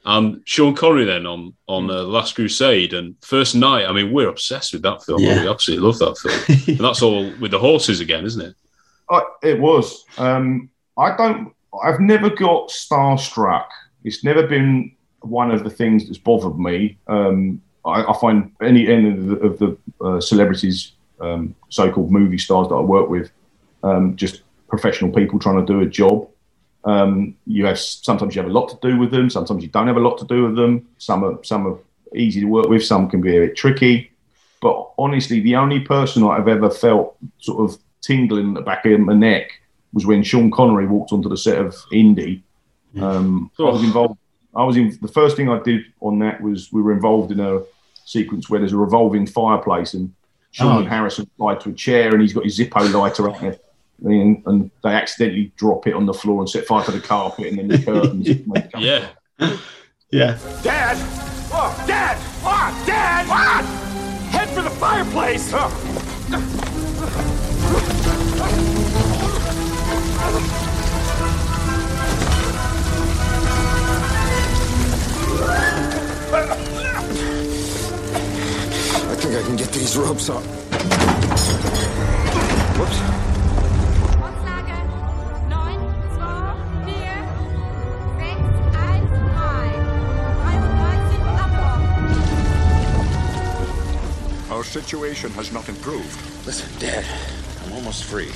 and 0.05 0.41
Sean 0.45 0.75
Connery 0.75 1.05
then 1.05 1.25
on 1.25 1.53
on 1.67 1.89
uh, 1.89 2.03
Last 2.03 2.35
Crusade 2.35 2.93
and 2.93 3.15
First 3.21 3.55
Knight. 3.55 3.85
I 3.85 3.91
mean, 3.91 4.13
we're 4.13 4.29
obsessed 4.29 4.73
with 4.73 4.83
that 4.83 5.03
film. 5.03 5.19
Yeah. 5.19 5.41
We 5.41 5.49
absolutely 5.49 5.85
love 5.85 5.99
that 5.99 6.17
film, 6.17 6.67
and 6.77 6.85
that's 6.85 7.01
all 7.01 7.31
with 7.39 7.51
the 7.51 7.59
horses 7.59 7.99
again, 7.99 8.25
isn't 8.25 8.41
it? 8.41 8.55
It 9.43 9.59
was. 9.59 10.05
Um, 10.17 10.69
I 10.97 11.15
don't. 11.15 11.53
I've 11.83 11.99
never 11.99 12.29
got 12.29 12.69
starstruck. 12.69 13.67
It's 14.03 14.23
never 14.23 14.47
been 14.47 14.95
one 15.21 15.51
of 15.51 15.63
the 15.63 15.69
things 15.69 16.05
that's 16.05 16.19
bothered 16.19 16.57
me. 16.57 16.97
Um, 17.07 17.61
I, 17.85 18.11
I 18.11 18.17
find 18.19 18.51
any 18.61 18.87
any 18.87 19.11
of 19.11 19.25
the, 19.27 19.35
of 19.37 19.59
the 19.59 19.77
uh, 20.01 20.19
celebrities, 20.19 20.93
um, 21.19 21.55
so-called 21.69 22.11
movie 22.11 22.37
stars 22.37 22.67
that 22.69 22.75
I 22.75 22.81
work 22.81 23.09
with, 23.09 23.31
um, 23.83 24.15
just 24.15 24.41
professional 24.67 25.11
people 25.11 25.39
trying 25.39 25.63
to 25.63 25.73
do 25.73 25.81
a 25.81 25.85
job. 25.85 26.27
Um, 26.83 27.35
you 27.47 27.65
have 27.65 27.79
sometimes 27.79 28.35
you 28.35 28.41
have 28.41 28.49
a 28.49 28.53
lot 28.53 28.67
to 28.69 28.77
do 28.87 28.97
with 28.97 29.11
them. 29.11 29.29
Sometimes 29.29 29.63
you 29.63 29.69
don't 29.69 29.87
have 29.87 29.97
a 29.97 30.01
lot 30.01 30.17
to 30.19 30.25
do 30.25 30.45
with 30.45 30.55
them. 30.55 30.87
Some 30.97 31.23
are 31.23 31.43
some 31.43 31.67
are 31.67 31.77
easy 32.15 32.41
to 32.41 32.47
work 32.47 32.67
with. 32.67 32.83
Some 32.83 33.09
can 33.09 33.21
be 33.21 33.37
a 33.37 33.47
bit 33.47 33.55
tricky. 33.55 34.11
But 34.61 34.89
honestly, 34.97 35.41
the 35.41 35.55
only 35.55 35.79
person 35.79 36.23
I've 36.23 36.47
ever 36.47 36.69
felt 36.69 37.17
sort 37.39 37.69
of 37.69 37.79
tingling 38.01 38.49
at 38.49 38.55
the 38.55 38.61
back 38.61 38.85
of 38.85 38.99
my 38.99 39.13
neck 39.13 39.51
was 39.93 40.05
when 40.05 40.23
Sean 40.23 40.51
Connery 40.51 40.87
walked 40.87 41.11
onto 41.11 41.29
the 41.29 41.37
set 41.37 41.57
of 41.57 41.75
Indy. 41.91 42.43
Um, 42.99 43.51
I 43.59 43.63
was 43.63 43.83
involved. 43.83 44.17
I 44.55 44.63
was 44.63 44.77
in 44.77 44.97
the 45.01 45.07
first 45.07 45.35
thing 45.35 45.49
I 45.49 45.59
did 45.59 45.81
on 45.99 46.19
that 46.19 46.41
was 46.41 46.71
we 46.71 46.81
were 46.81 46.93
involved 46.93 47.31
in 47.31 47.39
a 47.39 47.61
sequence 48.05 48.49
where 48.49 48.59
there's 48.59 48.71
a 48.73 48.77
revolving 48.77 49.27
fireplace 49.27 49.93
and 49.93 50.13
Sean 50.51 50.77
Oh. 50.77 50.79
and 50.79 50.87
Harrison 50.87 51.29
tied 51.37 51.59
to 51.61 51.69
a 51.69 51.73
chair 51.73 52.13
and 52.13 52.21
he's 52.21 52.31
got 52.31 52.45
his 52.45 52.57
Zippo 52.57 52.91
lighter 52.93 53.29
out 53.29 53.41
there. 53.41 53.57
And, 54.03 54.41
and 54.45 54.71
they 54.83 54.89
accidentally 54.89 55.51
drop 55.57 55.87
it 55.87 55.93
on 55.93 56.05
the 56.05 56.13
floor 56.13 56.41
and 56.41 56.49
set 56.49 56.65
fire 56.65 56.85
to 56.85 56.91
the 56.91 57.01
carpet 57.01 57.47
and 57.47 57.57
then 57.57 57.67
the 57.67 57.77
curtains. 57.79 58.27
yeah. 58.77 59.09
Yeah. 60.11 60.37
Dad! 60.63 60.97
Oh, 61.51 61.83
Dad! 61.87 62.17
Oh, 62.43 62.83
Dad! 62.85 63.27
What? 63.27 63.65
Head 64.31 64.49
for 64.49 64.61
the 64.61 64.69
fireplace! 64.69 65.53
I 65.53 65.69
oh. 76.37 76.71
think 79.35 79.43
I 79.43 79.47
can 79.47 79.57
get 79.57 79.73
these 79.73 79.97
ropes 79.97 80.29
up. 80.29 80.43
Whoops. 82.77 82.99
Our 94.51 94.63
situation 94.63 95.31
has 95.31 95.51
not 95.51 95.67
improved. 95.67 96.45
Listen, 96.45 96.69
Dad, 96.79 97.05
I'm 97.65 97.73
almost 97.73 98.05
free. 98.05 98.31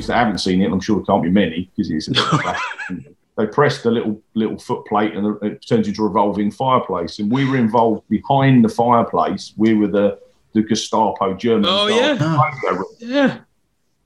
For 0.00 0.08
that 0.08 0.16
haven't 0.16 0.38
seen 0.38 0.62
it, 0.62 0.70
I'm 0.70 0.80
sure 0.80 0.96
there 0.96 1.04
can't 1.04 1.22
be 1.22 1.30
many 1.30 1.70
because 1.76 1.90
it's 1.90 2.08
a 2.08 2.12
bit 2.12 2.24
flat. 2.24 2.60
They 3.36 3.46
press 3.46 3.82
the 3.82 3.90
little 3.90 4.22
little 4.32 4.58
foot 4.58 4.86
plate 4.86 5.14
and 5.14 5.36
it 5.42 5.66
turns 5.66 5.86
into 5.86 6.02
a 6.02 6.06
revolving 6.06 6.50
fireplace. 6.50 7.18
And 7.18 7.30
we 7.30 7.46
were 7.46 7.58
involved 7.58 8.08
behind 8.08 8.64
the 8.64 8.70
fireplace. 8.70 9.52
We 9.58 9.74
were 9.74 9.88
the, 9.88 10.18
the 10.54 10.62
Gestapo 10.62 11.34
German. 11.34 11.66
Oh, 11.68 11.86
Gestapo. 11.86 12.84
Yeah. 12.98 13.40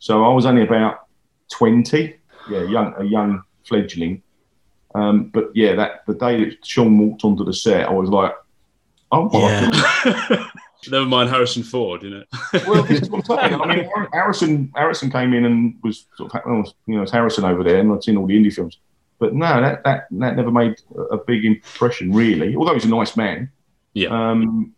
So 0.00 0.24
I 0.24 0.34
was 0.34 0.46
only 0.46 0.62
about 0.62 1.06
20, 1.50 2.16
yeah, 2.50 2.62
young, 2.62 2.94
a 2.98 3.04
young 3.04 3.42
fledgling. 3.64 4.22
Um, 4.96 5.28
but 5.28 5.50
yeah, 5.54 5.76
that 5.76 6.04
the 6.06 6.14
day 6.14 6.44
that 6.44 6.66
Sean 6.66 6.98
walked 6.98 7.24
onto 7.24 7.44
the 7.44 7.54
set, 7.54 7.88
I 7.88 7.92
was 7.92 8.10
like, 8.10 8.32
oh 9.12 9.28
my 9.28 10.50
Never 10.88 11.04
mind 11.06 11.30
Harrison 11.30 11.62
Ford, 11.62 12.02
you 12.02 12.10
know. 12.10 12.24
well, 12.66 12.82
this 12.84 13.02
is 13.02 13.10
what 13.10 13.28
I'm 13.30 13.38
saying. 13.50 13.60
I 13.60 13.76
mean, 13.76 13.90
Harrison 14.12 14.72
Harrison 14.74 15.10
came 15.10 15.34
in 15.34 15.44
and 15.44 15.74
was 15.82 16.06
sort 16.16 16.34
of, 16.34 16.66
you 16.86 16.96
know, 16.96 17.02
it's 17.02 17.12
Harrison 17.12 17.44
over 17.44 17.62
there, 17.64 17.78
and 17.80 17.92
I'd 17.92 18.02
seen 18.04 18.16
all 18.16 18.26
the 18.26 18.34
indie 18.34 18.52
films. 18.52 18.78
But 19.18 19.34
no, 19.34 19.60
that 19.60 19.84
that 19.84 20.06
that 20.12 20.36
never 20.36 20.50
made 20.50 20.76
a 21.10 21.16
big 21.18 21.44
impression, 21.44 22.12
really. 22.12 22.56
Although 22.56 22.74
he's 22.74 22.84
a 22.86 22.88
nice 22.88 23.16
man. 23.16 23.50
Yeah. 23.92 24.08
Um, 24.08 24.72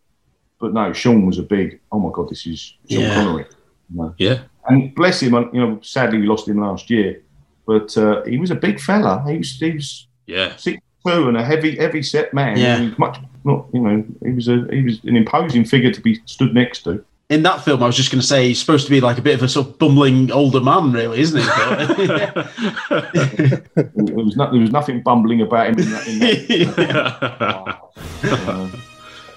but 0.59 0.73
no, 0.73 0.93
Sean 0.93 1.27
was 1.27 1.38
a 1.38 1.43
big. 1.43 1.81
Oh 1.93 1.99
my 2.01 2.11
God, 2.12 2.29
this 2.29 2.47
is 2.47 2.75
Sean 2.91 3.01
Yeah. 3.01 3.15
Connery. 3.15 3.45
No. 3.91 4.15
Yeah. 4.19 4.41
And 4.69 4.95
bless 4.95 5.21
him, 5.21 5.35
you 5.53 5.61
know, 5.61 5.81
sadly 5.83 6.19
we 6.19 6.27
lost 6.27 6.47
him 6.49 6.61
last 6.61 6.88
year, 6.88 7.21
but 7.67 7.97
uh, 7.99 8.23
he 8.25 8.38
was 8.38 8.51
a 8.53 8.55
big 8.55 8.81
fella. 8.81 9.23
He 9.29 9.38
was, 9.38 9.51
he 9.59 9.73
was 9.73 10.07
Yeah. 10.27 10.55
six 10.57 10.79
two 11.05 11.29
and 11.29 11.37
a 11.37 11.45
heavy, 11.45 11.75
heavy 11.77 12.03
set 12.03 12.33
man. 12.33 12.57
Yeah. 12.57 12.91
Much 12.97 13.19
not, 13.45 13.67
you 13.73 13.81
know, 13.81 14.05
he 14.23 14.33
was 14.33 14.49
a 14.49 14.67
he 14.71 14.83
was 14.83 15.03
an 15.05 15.17
imposing 15.17 15.65
figure 15.65 15.91
to 15.91 16.01
be 16.01 16.21
stood 16.27 16.55
next 16.55 16.83
to. 16.85 17.05
In 17.29 17.43
that 17.45 17.65
film, 17.65 17.83
I 17.83 17.87
was 17.87 17.97
just 17.97 18.11
going 18.11 18.21
to 18.21 18.27
say 18.27 18.49
he's 18.49 18.61
supposed 18.61 18.85
to 18.85 18.91
be 18.91 19.01
like 19.01 19.17
a 19.17 19.23
bit 19.23 19.35
of 19.35 19.43
a 19.43 19.49
sort 19.49 19.67
of 19.67 19.79
bumbling 19.79 20.31
older 20.31 20.61
man, 20.61 20.93
really, 20.93 21.21
isn't 21.21 21.41
he? 21.41 21.47
there 21.47 22.35
was 23.95 24.37
no, 24.37 24.51
there 24.51 24.61
was 24.61 24.71
nothing 24.71 25.01
bumbling 25.01 25.41
about 25.41 25.69
him 25.69 25.79
in 25.79 25.91
that. 25.91 26.07
In 26.09 26.19
that. 26.19 27.79
Uh, 28.25 28.71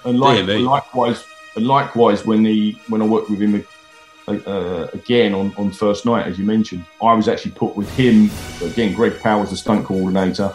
and 0.04 0.20
like, 0.20 0.46
Dear 0.46 0.60
likewise, 0.60 1.24
and 1.56 1.66
likewise, 1.66 2.24
when 2.24 2.44
he 2.44 2.78
when 2.88 3.02
I 3.02 3.06
worked 3.06 3.28
with 3.28 3.40
him 3.40 3.66
uh, 4.28 4.88
again 4.92 5.34
on, 5.34 5.54
on 5.56 5.70
First 5.70 6.06
Knight, 6.06 6.26
as 6.26 6.38
you 6.38 6.44
mentioned, 6.44 6.84
I 7.02 7.12
was 7.14 7.28
actually 7.28 7.52
put 7.52 7.76
with 7.76 7.90
him 7.96 8.30
again. 8.62 8.94
Greg 8.94 9.18
Powell's, 9.20 9.50
the 9.50 9.56
stunt 9.56 9.84
coordinator. 9.84 10.54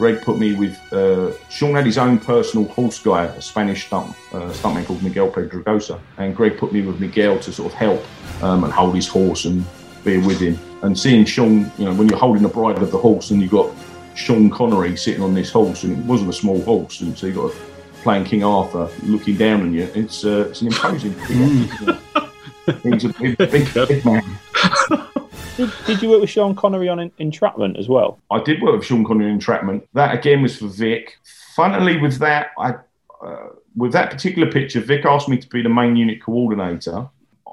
Greg 0.00 0.22
put 0.22 0.38
me 0.38 0.54
with 0.54 0.80
uh, 0.94 1.30
Sean 1.50 1.74
had 1.74 1.84
his 1.84 1.98
own 1.98 2.18
personal 2.18 2.66
horse 2.68 2.98
guy, 2.98 3.24
a 3.24 3.42
Spanish 3.42 3.84
stunt 3.84 4.16
uh, 4.32 4.48
stuntman 4.50 4.86
called 4.86 5.02
Miguel 5.02 5.30
Pedregosa, 5.30 6.00
and 6.16 6.34
Greg 6.34 6.56
put 6.56 6.72
me 6.72 6.80
with 6.80 6.98
Miguel 6.98 7.38
to 7.38 7.52
sort 7.52 7.70
of 7.70 7.78
help 7.78 8.02
um, 8.42 8.64
and 8.64 8.72
hold 8.72 8.94
his 8.94 9.06
horse 9.06 9.44
and 9.44 9.62
be 10.02 10.16
with 10.16 10.40
him. 10.40 10.58
And 10.80 10.98
seeing 10.98 11.26
Sean, 11.26 11.70
you 11.76 11.84
know, 11.84 11.92
when 11.92 12.08
you're 12.08 12.16
holding 12.18 12.42
the 12.42 12.48
bridle 12.48 12.82
of 12.82 12.90
the 12.90 12.96
horse 12.96 13.30
and 13.30 13.42
you've 13.42 13.50
got 13.50 13.70
Sean 14.14 14.48
Connery 14.48 14.96
sitting 14.96 15.22
on 15.22 15.34
this 15.34 15.52
horse, 15.52 15.84
and 15.84 15.98
it 15.98 16.04
wasn't 16.06 16.30
a 16.30 16.32
small 16.32 16.62
horse, 16.62 17.02
and 17.02 17.16
so 17.18 17.26
you've 17.26 17.36
got 17.36 17.52
playing 18.02 18.24
King 18.24 18.42
Arthur 18.42 18.88
looking 19.02 19.36
down 19.36 19.60
on 19.60 19.74
you. 19.74 19.86
It's 19.94 20.24
uh, 20.24 20.46
it's 20.48 20.62
an 20.62 20.68
imposing 20.68 21.12
figure. 21.12 21.98
He's 22.84 23.04
a 23.04 23.08
big, 23.10 23.36
big, 23.36 23.74
big 23.74 24.04
man. 24.06 24.24
Did, 25.60 25.72
did 25.86 26.02
you 26.02 26.08
work 26.08 26.22
with 26.22 26.30
Sean 26.30 26.54
Connery 26.54 26.88
on 26.88 27.12
Entrapment 27.18 27.76
as 27.76 27.86
well? 27.86 28.18
I 28.30 28.42
did 28.42 28.62
work 28.62 28.76
with 28.76 28.86
Sean 28.86 29.04
Connery 29.04 29.26
in 29.26 29.32
Entrapment. 29.32 29.86
That 29.92 30.14
again 30.14 30.40
was 30.40 30.56
for 30.56 30.68
Vic. 30.68 31.18
Funnily, 31.54 31.98
with 31.98 32.16
that, 32.20 32.52
I 32.58 32.76
uh, 33.22 33.48
with 33.76 33.92
that 33.92 34.10
particular 34.10 34.50
picture, 34.50 34.80
Vic 34.80 35.04
asked 35.04 35.28
me 35.28 35.36
to 35.36 35.46
be 35.48 35.60
the 35.60 35.68
main 35.68 35.96
unit 35.96 36.22
coordinator. 36.22 37.06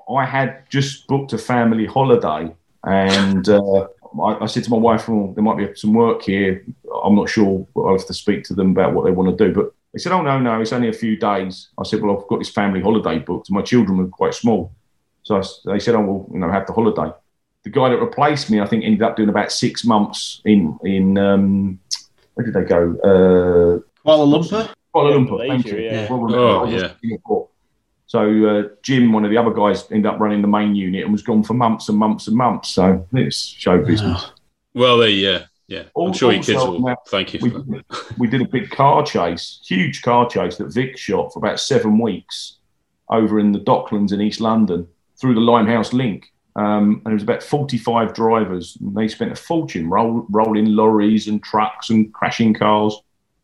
I 0.09 0.23
had 0.23 0.63
just 0.69 1.05
booked 1.07 1.33
a 1.33 1.37
family 1.37 1.85
holiday, 1.85 2.55
and 2.85 3.49
uh, 3.49 3.87
I, 4.23 4.37
I 4.39 4.45
said 4.45 4.63
to 4.63 4.69
my 4.69 4.77
wife, 4.77 5.09
well, 5.09 5.33
"There 5.33 5.43
might 5.43 5.57
be 5.57 5.75
some 5.75 5.93
work 5.93 6.21
here. 6.21 6.63
I'm 7.03 7.15
not 7.15 7.27
sure. 7.27 7.67
I'll 7.75 7.97
have 7.97 8.07
to 8.07 8.13
speak 8.13 8.45
to 8.45 8.53
them 8.53 8.71
about 8.71 8.93
what 8.93 9.03
they 9.03 9.11
want 9.11 9.37
to 9.37 9.47
do." 9.47 9.53
But 9.53 9.73
they 9.91 9.99
said, 9.99 10.13
"Oh 10.13 10.21
no, 10.21 10.39
no, 10.39 10.61
it's 10.61 10.71
only 10.71 10.87
a 10.87 10.93
few 10.93 11.17
days." 11.17 11.71
I 11.77 11.83
said, 11.83 12.01
"Well, 12.01 12.17
I've 12.17 12.27
got 12.29 12.39
this 12.39 12.49
family 12.49 12.79
holiday 12.79 13.19
booked, 13.19 13.51
my 13.51 13.63
children 13.63 13.97
were 13.97 14.07
quite 14.07 14.33
small." 14.33 14.71
So 15.23 15.35
I 15.35 15.43
they 15.65 15.79
said, 15.79 15.95
"Oh 15.95 16.01
well, 16.01 16.29
you 16.31 16.39
know, 16.39 16.49
have 16.49 16.67
the 16.67 16.71
holiday." 16.71 17.11
The 17.67 17.73
guy 17.79 17.89
that 17.89 17.99
replaced 17.99 18.49
me, 18.49 18.61
I 18.61 18.65
think, 18.65 18.85
ended 18.85 19.01
up 19.01 19.17
doing 19.17 19.27
about 19.27 19.51
six 19.51 19.83
months 19.83 20.41
in 20.45 20.79
in 20.83 21.17
um, 21.17 21.79
where 22.35 22.45
did 22.45 22.53
they 22.53 22.63
go? 22.63 22.95
Uh, 23.03 24.07
Kuala 24.07 24.25
Lumpur. 24.25 24.69
Kuala 24.95 25.11
Lumpur. 25.11 25.39
Thank 25.39 25.65
Malaysia, 25.65 25.81
you. 25.81 25.83
yeah. 25.83 26.07
Kuala 26.07 26.31
Lumpur. 26.31 26.61
Oh, 26.61 26.65
yeah. 26.69 26.93
Singapore. 27.01 27.49
So 28.05 28.45
uh, 28.45 28.63
Jim, 28.83 29.11
one 29.11 29.25
of 29.25 29.31
the 29.31 29.37
other 29.37 29.51
guys, 29.51 29.83
ended 29.91 30.05
up 30.05 30.19
running 30.19 30.41
the 30.41 30.47
main 30.47 30.75
unit 30.75 31.03
and 31.03 31.11
was 31.11 31.23
gone 31.23 31.43
for 31.43 31.55
months 31.55 31.89
and 31.89 31.97
months 31.97 32.27
and 32.27 32.37
months. 32.37 32.69
So 32.69 33.05
it's 33.11 33.37
show 33.37 33.83
business. 33.83 34.31
Well, 34.73 34.97
they, 34.99 35.09
yeah, 35.09 35.47
yeah. 35.67 35.83
I'm 35.97 36.13
sure 36.13 36.31
your 36.31 36.41
kids 36.41 36.63
will 36.63 36.79
now, 36.79 36.95
thank 37.07 37.33
you 37.33 37.39
we, 37.41 37.81
we 38.17 38.27
did 38.27 38.41
a 38.41 38.47
big 38.47 38.69
car 38.69 39.03
chase, 39.05 39.59
huge 39.65 40.03
car 40.03 40.29
chase 40.29 40.55
that 40.55 40.73
Vic 40.73 40.97
shot 40.97 41.33
for 41.33 41.39
about 41.39 41.59
seven 41.59 41.99
weeks 41.99 42.59
over 43.09 43.39
in 43.39 43.51
the 43.51 43.59
Docklands 43.59 44.13
in 44.13 44.21
East 44.21 44.39
London 44.39 44.87
through 45.19 45.33
the 45.33 45.41
Limehouse 45.41 45.91
Link. 45.91 46.31
Um, 46.57 46.95
and 46.95 47.05
there 47.05 47.13
was 47.13 47.23
about 47.23 47.43
45 47.43 48.13
drivers. 48.13 48.77
And 48.81 48.95
they 48.95 49.07
spent 49.07 49.31
a 49.31 49.35
fortune 49.35 49.89
roll, 49.89 50.25
rolling 50.29 50.65
lorries 50.65 51.27
and 51.27 51.41
trucks 51.43 51.89
and 51.89 52.11
crashing 52.13 52.53
cars. 52.53 52.99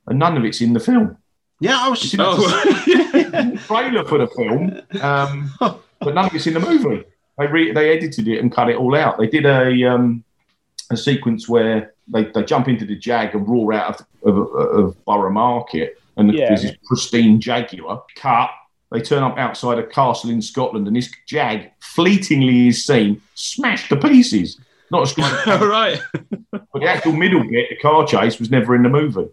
And 0.07 0.19
none 0.19 0.35
of 0.35 0.43
it's 0.43 0.59
in 0.61 0.73
the 0.73 0.79
film. 0.79 1.15
Yeah, 1.59 1.77
I 1.79 1.87
was 1.89 2.01
It's 2.03 2.11
just. 2.11 2.87
in 2.87 3.31
the 3.31 3.61
trailer 3.67 4.03
for 4.03 4.17
the 4.17 4.27
film, 4.27 4.81
um, 5.01 5.53
but 5.59 6.13
none 6.13 6.25
of 6.25 6.35
it's 6.35 6.45
in 6.47 6.55
the 6.55 6.59
movie. 6.59 7.05
They 7.37 7.47
re- 7.47 7.71
they 7.71 7.95
edited 7.95 8.27
it 8.27 8.39
and 8.41 8.51
cut 8.51 8.67
it 8.69 8.75
all 8.75 8.95
out. 8.95 9.17
They 9.17 9.27
did 9.27 9.45
a 9.45 9.71
um, 9.85 10.23
a 10.91 10.97
sequence 10.97 11.47
where 11.47 11.93
they, 12.07 12.25
they 12.25 12.43
jump 12.43 12.67
into 12.67 12.85
the 12.85 12.95
Jag 12.97 13.33
and 13.33 13.47
roar 13.47 13.71
out 13.73 14.01
of, 14.01 14.07
of, 14.37 14.47
of 14.55 15.05
Borough 15.05 15.31
Market, 15.31 16.01
and 16.17 16.33
Yeah. 16.33 16.47
there's 16.49 16.63
this 16.63 16.75
pristine 16.85 17.39
Jaguar. 17.39 18.03
Cut. 18.17 18.49
They 18.93 19.01
turn 19.01 19.23
up 19.23 19.37
outside 19.39 19.79
a 19.79 19.83
castle 19.87 20.29
in 20.29 20.41
Scotland, 20.41 20.87
and 20.87 20.95
this 20.95 21.11
Jag 21.27 21.71
fleetingly 21.81 22.67
is 22.69 22.85
seen 22.85 23.21
smashed 23.33 23.89
to 23.89 23.97
pieces. 23.97 24.59
Not 24.91 25.03
a 25.03 25.07
straight, 25.07 25.47
All 25.47 25.67
right. 25.67 25.99
but 26.51 26.67
the 26.75 26.85
actual 26.87 27.13
middle 27.13 27.41
bit, 27.41 27.69
the 27.69 27.75
car 27.81 28.05
chase, 28.05 28.37
was 28.39 28.51
never 28.51 28.75
in 28.75 28.83
the 28.83 28.89
movie. 28.89 29.27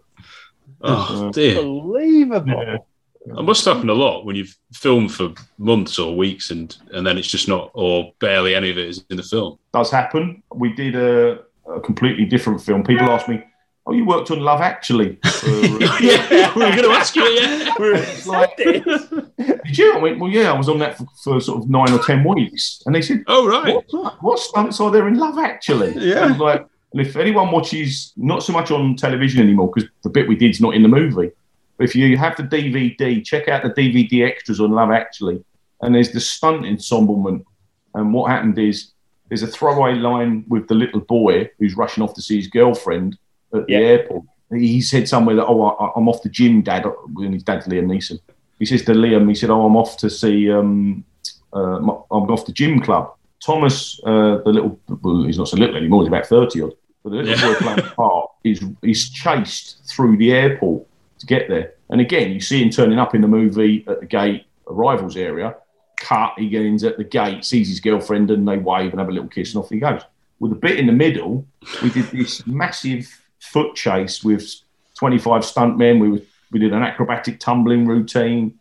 Oh 0.81 1.27
Uh, 1.27 1.31
dear. 1.31 1.59
Unbelievable. 1.59 2.87
It 3.23 3.43
must 3.43 3.63
happen 3.65 3.87
a 3.89 3.93
lot 3.93 4.25
when 4.25 4.35
you've 4.35 4.57
filmed 4.73 5.13
for 5.13 5.33
months 5.59 5.99
or 5.99 6.15
weeks 6.17 6.49
and 6.49 6.75
and 6.91 7.05
then 7.05 7.19
it's 7.19 7.27
just 7.27 7.47
not 7.47 7.69
or 7.75 8.11
barely 8.17 8.55
any 8.55 8.71
of 8.71 8.79
it 8.79 8.89
is 8.89 9.05
in 9.11 9.17
the 9.17 9.21
film. 9.23 9.59
does 9.73 9.91
happen. 9.91 10.41
We 10.55 10.73
did 10.73 10.95
a, 10.95 11.41
a 11.71 11.79
completely 11.81 12.25
different 12.25 12.61
film. 12.63 12.83
People 12.83 13.11
ask 13.11 13.27
me, 13.27 13.43
"Oh, 13.85 13.93
you 13.93 14.05
worked 14.05 14.31
on 14.31 14.39
Love 14.39 14.61
Actually?" 14.61 15.15
For, 15.23 15.49
uh, 15.49 15.97
yeah, 16.01 16.53
we 16.55 16.63
were 16.63 16.71
going 16.71 16.83
to 16.83 16.91
ask 16.91 17.15
you. 17.15 17.23
Yeah, 17.23 17.73
like, 18.25 18.57
did 18.57 19.77
you? 19.77 19.93
I 19.93 19.97
went, 19.97 20.19
well, 20.19 20.29
yeah, 20.29 20.51
I 20.51 20.57
was 20.57 20.69
on 20.69 20.79
that 20.79 20.97
for, 20.97 21.05
for 21.23 21.41
sort 21.41 21.63
of 21.63 21.69
nine 21.69 21.91
or 21.91 21.99
ten 21.99 22.23
weeks, 22.23 22.81
and 22.85 22.93
they 22.93 23.01
said, 23.01 23.23
"Oh, 23.27 23.47
right, 23.47 23.83
what, 23.91 24.23
what 24.23 24.39
stunts 24.39 24.79
are 24.79 24.91
there 24.91 25.07
in 25.07 25.17
Love 25.17 25.39
Actually?" 25.39 25.93
Yeah. 25.97 26.25
Like, 26.37 26.65
and 26.91 27.01
if 27.01 27.15
anyone 27.15 27.51
watches, 27.51 28.13
not 28.17 28.43
so 28.43 28.53
much 28.53 28.69
on 28.71 28.95
television 28.95 29.41
anymore 29.41 29.71
because 29.73 29.89
the 30.03 30.09
bit 30.09 30.27
we 30.27 30.35
did 30.35 30.51
is 30.51 30.61
not 30.61 30.75
in 30.75 30.83
the 30.83 30.89
movie. 30.89 31.31
But 31.77 31.85
if 31.85 31.95
you 31.95 32.17
have 32.17 32.35
the 32.37 32.43
DVD, 32.43 33.23
check 33.23 33.47
out 33.47 33.63
the 33.63 33.69
DVD 33.69 34.27
extras 34.27 34.59
on 34.59 34.71
Love 34.71 34.91
Actually, 34.91 35.43
and 35.81 35.95
there's 35.95 36.11
the 36.11 36.19
stunt 36.19 36.65
ensemblement. 36.65 37.45
And 37.93 38.13
what 38.13 38.29
happened 38.29 38.59
is 38.59 38.91
there's 39.29 39.43
a 39.43 39.47
throwaway 39.47 39.95
line 39.95 40.43
with 40.47 40.67
the 40.67 40.75
little 40.75 40.99
boy 40.99 41.49
who's 41.57 41.77
rushing 41.77 42.03
off 42.03 42.13
to 42.15 42.21
see 42.21 42.35
his 42.35 42.47
girlfriend 42.47 43.17
at 43.53 43.67
the 43.67 43.73
Yeah. 43.73 43.79
airport. 43.79 44.23
He 44.53 44.81
said 44.81 45.07
somewhere 45.07 45.35
that, 45.37 45.45
"Oh, 45.45 45.61
I, 45.63 45.91
I'm 45.95 46.09
off 46.09 46.23
the 46.23 46.29
gym, 46.29 46.61
Dad." 46.61 46.85
When 47.13 47.31
his 47.33 47.43
dad's 47.43 47.67
Liam 47.67 47.85
Neeson, 47.85 48.19
he 48.59 48.65
says 48.65 48.83
to 48.85 48.91
Liam, 48.93 49.27
he 49.29 49.35
said, 49.35 49.49
"Oh, 49.49 49.65
I'm 49.65 49.77
off 49.77 49.97
to 49.97 50.09
see, 50.09 50.51
um, 50.51 51.05
uh, 51.53 51.77
I'm 51.77 51.89
off 52.09 52.45
the 52.45 52.51
gym 52.51 52.79
club." 52.81 53.13
Thomas, 53.43 53.99
uh, 54.05 54.37
the 54.45 54.51
little, 54.51 54.79
well, 55.01 55.23
he's 55.23 55.37
not 55.37 55.47
so 55.47 55.57
little 55.57 55.77
anymore; 55.77 56.01
he's 56.01 56.09
about 56.09 56.27
thirty 56.27 56.61
odd. 56.61 56.73
But 57.03 57.11
the 57.11 57.15
little 57.17 57.31
Yeah. 57.31 57.53
boy 57.53 57.55
playing 57.55 57.89
part 57.95 58.29
is 58.43 58.61
is 58.83 59.09
chased 59.09 59.87
through 59.89 60.17
the 60.17 60.33
airport 60.33 60.85
to 61.19 61.25
get 61.25 61.47
there. 61.47 61.71
And 61.89 62.01
again, 62.01 62.31
you 62.31 62.39
see 62.41 62.61
him 62.61 62.69
turning 62.69 62.99
up 62.99 63.15
in 63.15 63.21
the 63.21 63.27
movie 63.27 63.83
at 63.87 64.01
the 64.01 64.05
gate 64.05 64.45
arrivals 64.67 65.15
area. 65.17 65.55
Cut, 65.97 66.33
he 66.37 66.49
gets 66.49 66.83
at 66.83 66.97
the 66.97 67.03
gate, 67.03 67.45
sees 67.45 67.69
his 67.69 67.79
girlfriend, 67.79 68.31
and 68.31 68.47
they 68.47 68.57
wave 68.57 68.91
and 68.91 68.99
have 68.99 69.09
a 69.09 69.11
little 69.11 69.29
kiss, 69.29 69.53
and 69.53 69.63
off 69.63 69.69
he 69.69 69.79
goes. 69.79 70.01
With 70.39 70.51
a 70.51 70.55
bit 70.55 70.79
in 70.79 70.87
the 70.87 70.93
middle, 70.93 71.45
we 71.83 71.91
did 71.91 72.05
this 72.11 72.45
massive 72.47 73.07
foot 73.41 73.75
chase 73.75 74.23
with 74.23 74.49
25 74.95 75.41
stuntmen. 75.41 75.99
We 75.99 76.25
we 76.51 76.59
did 76.59 76.73
an 76.73 76.83
acrobatic 76.83 77.39
tumbling 77.39 77.85
routine. 77.85 78.59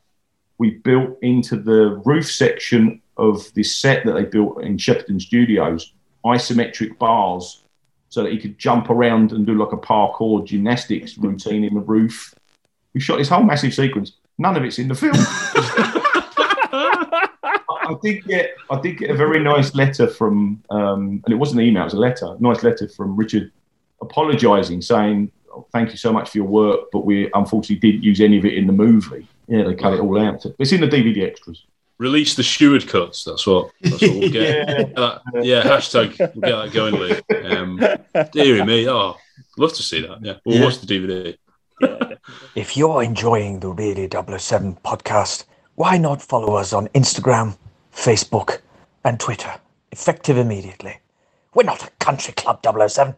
We 0.59 0.71
built 0.71 1.19
into 1.23 1.57
the 1.57 2.01
roof 2.05 2.31
section 2.31 3.03
of 3.17 3.53
this 3.55 3.77
set 3.77 4.05
that 4.05 4.13
they 4.13 4.25
built 4.25 4.63
in 4.63 4.77
Shepperton 4.77 5.21
Studios 5.21 5.93
isometric 6.25 6.99
bars 6.99 7.63
so 8.09 8.23
that 8.23 8.33
he 8.33 8.39
could 8.39 8.59
jump 8.59 8.91
around 8.91 9.33
and 9.33 9.47
do 9.47 9.57
like 9.57 9.73
a 9.73 9.77
parkour 9.77 10.45
gymnastics 10.45 11.17
routine 11.17 11.65
in 11.65 11.75
the 11.75 11.81
roof. 11.81 12.35
We 12.93 13.01
shot 13.01 13.19
this 13.19 13.29
whole 13.29 13.43
massive 13.43 13.73
sequence. 13.73 14.13
None 14.39 14.57
of 14.57 14.65
it's 14.65 14.79
in 14.79 14.89
the 14.89 14.95
film. 14.95 15.15
I 16.73 17.97
did 18.03 18.25
get 18.25 18.51
I 18.71 18.81
did 18.81 18.99
get 18.99 19.11
a 19.11 19.15
very 19.15 19.43
nice 19.43 19.75
letter 19.75 20.07
from 20.07 20.63
um, 20.71 21.23
and 21.25 21.33
it 21.33 21.37
wasn't 21.37 21.61
an 21.61 21.67
email, 21.67 21.83
it 21.83 21.87
was 21.87 21.95
a 21.95 21.99
letter, 21.99 22.37
nice 22.39 22.63
letter 22.63 22.89
from 22.89 23.17
Richard 23.17 23.51
apologising, 24.01 24.83
saying, 24.83 25.31
oh, 25.55 25.67
Thank 25.73 25.91
you 25.91 25.97
so 25.97 26.13
much 26.13 26.31
for 26.31 26.39
your 26.39 26.47
work, 26.47 26.81
but 26.93 27.05
we 27.05 27.31
unfortunately 27.35 27.77
didn't 27.91 28.05
use 28.05 28.21
any 28.21 28.39
of 28.39 28.45
it 28.45 28.55
in 28.55 28.67
the 28.67 28.73
movie. 28.73 29.27
Yeah, 29.49 29.65
they 29.65 29.75
cut 29.75 29.95
it 29.95 30.01
all 30.01 30.19
out. 30.19 30.45
It's 30.59 30.73
in 30.73 30.81
the 30.81 30.87
DVD 30.89 31.27
extras. 31.27 31.65
Release 31.99 32.35
the 32.35 32.43
Sheward 32.43 32.89
cuts. 32.89 33.25
That's 33.25 33.47
what. 33.47 33.71
That's 33.83 34.01
what 34.01 34.11
we'll 34.17 34.31
get. 34.31 34.69
Yeah. 34.69 34.85
That- 34.85 35.21
yeah. 35.43 35.63
Hashtag. 35.65 36.19
We'll 36.19 36.29
get 36.29 36.57
that 36.57 36.73
going, 36.73 36.95
Lee. 36.95 37.47
Um, 37.57 37.79
dearie 38.33 38.65
me. 38.65 38.89
Oh, 38.89 39.17
love 39.59 39.73
to 39.75 39.83
see 39.83 40.01
that. 40.03 40.19
Yeah. 40.23 40.35
We'll 40.45 40.57
Yeah. 40.59 40.65
watch 40.65 40.79
the 40.81 40.87
DVD. 40.87 41.37
If 42.55 42.77
you're 42.77 43.03
enjoying 43.03 43.61
the 43.61 43.69
Really 43.71 44.09
007 44.11 44.77
podcast, 44.85 45.45
why 45.77 45.97
not 45.99 46.21
follow 46.23 46.55
us 46.55 46.73
on 46.73 46.89
Instagram, 46.89 47.57
Facebook, 47.95 48.61
and 49.05 49.19
Twitter? 49.19 49.53
Effective 49.93 50.37
immediately. 50.37 50.99
We're 51.55 51.65
not 51.65 51.83
a 51.87 51.91
country 51.99 52.35
club 52.35 52.61
007. 52.65 53.15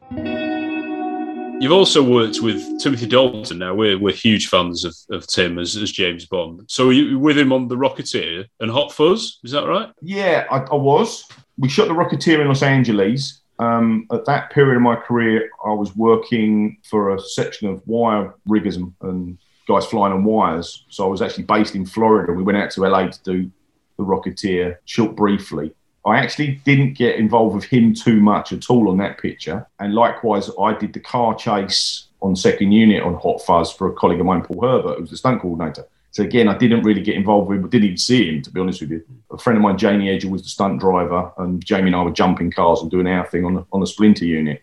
You've 1.63 1.71
also 1.71 2.03
worked 2.03 2.41
with 2.41 2.81
Timothy 2.81 3.07
Dalton. 3.07 3.61
Now 3.61 3.73
we're 3.73 3.97
we're 3.97 4.13
huge 4.13 4.49
fans 4.49 4.85
of, 4.85 4.97
of 5.13 5.29
Tim 5.29 5.61
as, 5.61 5.77
as 5.77 5.93
James 5.93 6.27
Bond. 6.27 6.65
So 6.67 6.91
you 6.91 7.21
with 7.21 7.39
him 7.39 7.53
on 7.53 7.69
the 7.69 7.77
Rocketeer 7.77 8.47
and 8.59 8.69
Hot 8.69 8.91
Fuzz? 8.91 9.39
Is 9.45 9.53
that 9.53 9.69
right? 9.69 9.89
Yeah, 10.01 10.49
I, 10.51 10.57
I 10.57 10.75
was. 10.75 11.25
We 11.57 11.69
shot 11.69 11.87
The 11.87 11.95
Rocketeer 11.95 12.41
in 12.41 12.49
Los 12.49 12.65
Angeles. 12.65 13.43
Um, 13.61 14.09
at 14.11 14.25
that 14.25 14.51
period 14.51 14.75
of 14.75 14.83
my 14.83 14.97
career, 14.97 15.51
I 15.65 15.73
was 15.73 15.95
working 15.95 16.79
for 16.83 17.15
a 17.15 17.21
section 17.21 17.69
of 17.69 17.81
wire 17.87 18.35
riggers 18.49 18.75
and, 18.75 18.93
and 19.03 19.39
guys 19.69 19.87
flying 19.87 20.13
on 20.13 20.25
wires. 20.25 20.85
So 20.89 21.05
I 21.05 21.09
was 21.09 21.23
actually 21.23 21.45
based 21.45 21.77
in 21.77 21.87
Florida. 21.87 22.33
We 22.33 22.43
went 22.43 22.59
out 22.59 22.73
to 22.73 22.81
LA 22.81 23.07
to 23.07 23.23
do 23.23 23.53
The 23.99 24.05
Rocketeer 24.05 24.79
short 24.85 25.15
briefly. 25.15 25.73
I 26.05 26.19
actually 26.19 26.61
didn't 26.65 26.95
get 26.95 27.17
involved 27.17 27.55
with 27.55 27.65
him 27.65 27.95
too 27.95 28.21
much 28.21 28.53
at 28.53 28.69
all 28.69 28.89
on 28.89 28.99
that 28.99 29.19
picture. 29.19 29.67
And 29.79 29.95
likewise, 29.95 30.51
I 30.61 30.75
did 30.75 30.93
the 30.93 31.01
car 31.01 31.35
chase 31.35 32.09
on 32.21 32.35
second 32.35 32.73
unit 32.73 33.03
on 33.03 33.15
Hot 33.15 33.41
Fuzz 33.43 33.73
for 33.73 33.89
a 33.89 33.93
colleague 33.93 34.21
of 34.21 34.27
mine, 34.27 34.43
Paul 34.43 34.63
Herbert, 34.63 34.95
who 34.97 35.03
was 35.03 35.11
the 35.11 35.17
stunt 35.17 35.41
coordinator. 35.41 35.87
So 36.11 36.23
again, 36.23 36.47
I 36.49 36.59
didn't 36.59 36.83
really 36.83 37.01
get 37.01 37.15
involved 37.15 37.49
with 37.49 37.59
him, 37.59 37.69
didn't 37.71 37.85
even 37.85 37.97
see 37.97 38.29
him, 38.29 38.43
to 38.43 38.51
be 38.51 38.61
honest 38.61 38.83
with 38.83 38.91
you. 38.91 39.03
A 39.31 39.39
friend 39.39 39.57
of 39.57 39.63
mine, 39.63 39.79
Jamie 39.79 40.09
Edgell, 40.09 40.31
was 40.31 40.43
the 40.43 40.49
stunt 40.49 40.79
driver, 40.79 41.33
and 41.39 41.65
Jamie 41.65 41.87
and 41.87 41.97
I 41.97 42.03
were 42.03 42.11
jumping 42.11 42.51
cars 42.51 42.83
and 42.83 42.91
doing 42.91 43.07
our 43.07 43.27
thing 43.27 43.45
on 43.45 43.55
the, 43.55 43.65
on 43.73 43.81
the 43.81 43.87
Splinter 43.87 44.27
unit. 44.27 44.63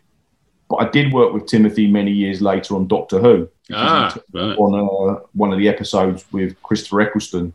But 0.70 0.76
I 0.78 0.90
did 0.90 1.12
work 1.12 1.34
with 1.34 1.48
Timothy 1.48 1.88
many 1.88 2.12
years 2.12 2.42
later 2.42 2.76
on 2.76 2.88
Doctor 2.88 3.20
Who. 3.20 3.50
Ah, 3.72 4.16
right. 4.32 4.56
On 4.58 5.16
uh, 5.16 5.20
one 5.34 5.52
of 5.52 5.58
the 5.58 5.68
episodes 5.68 6.24
with 6.32 6.62
Christopher 6.62 7.02
Eccleston 7.02 7.54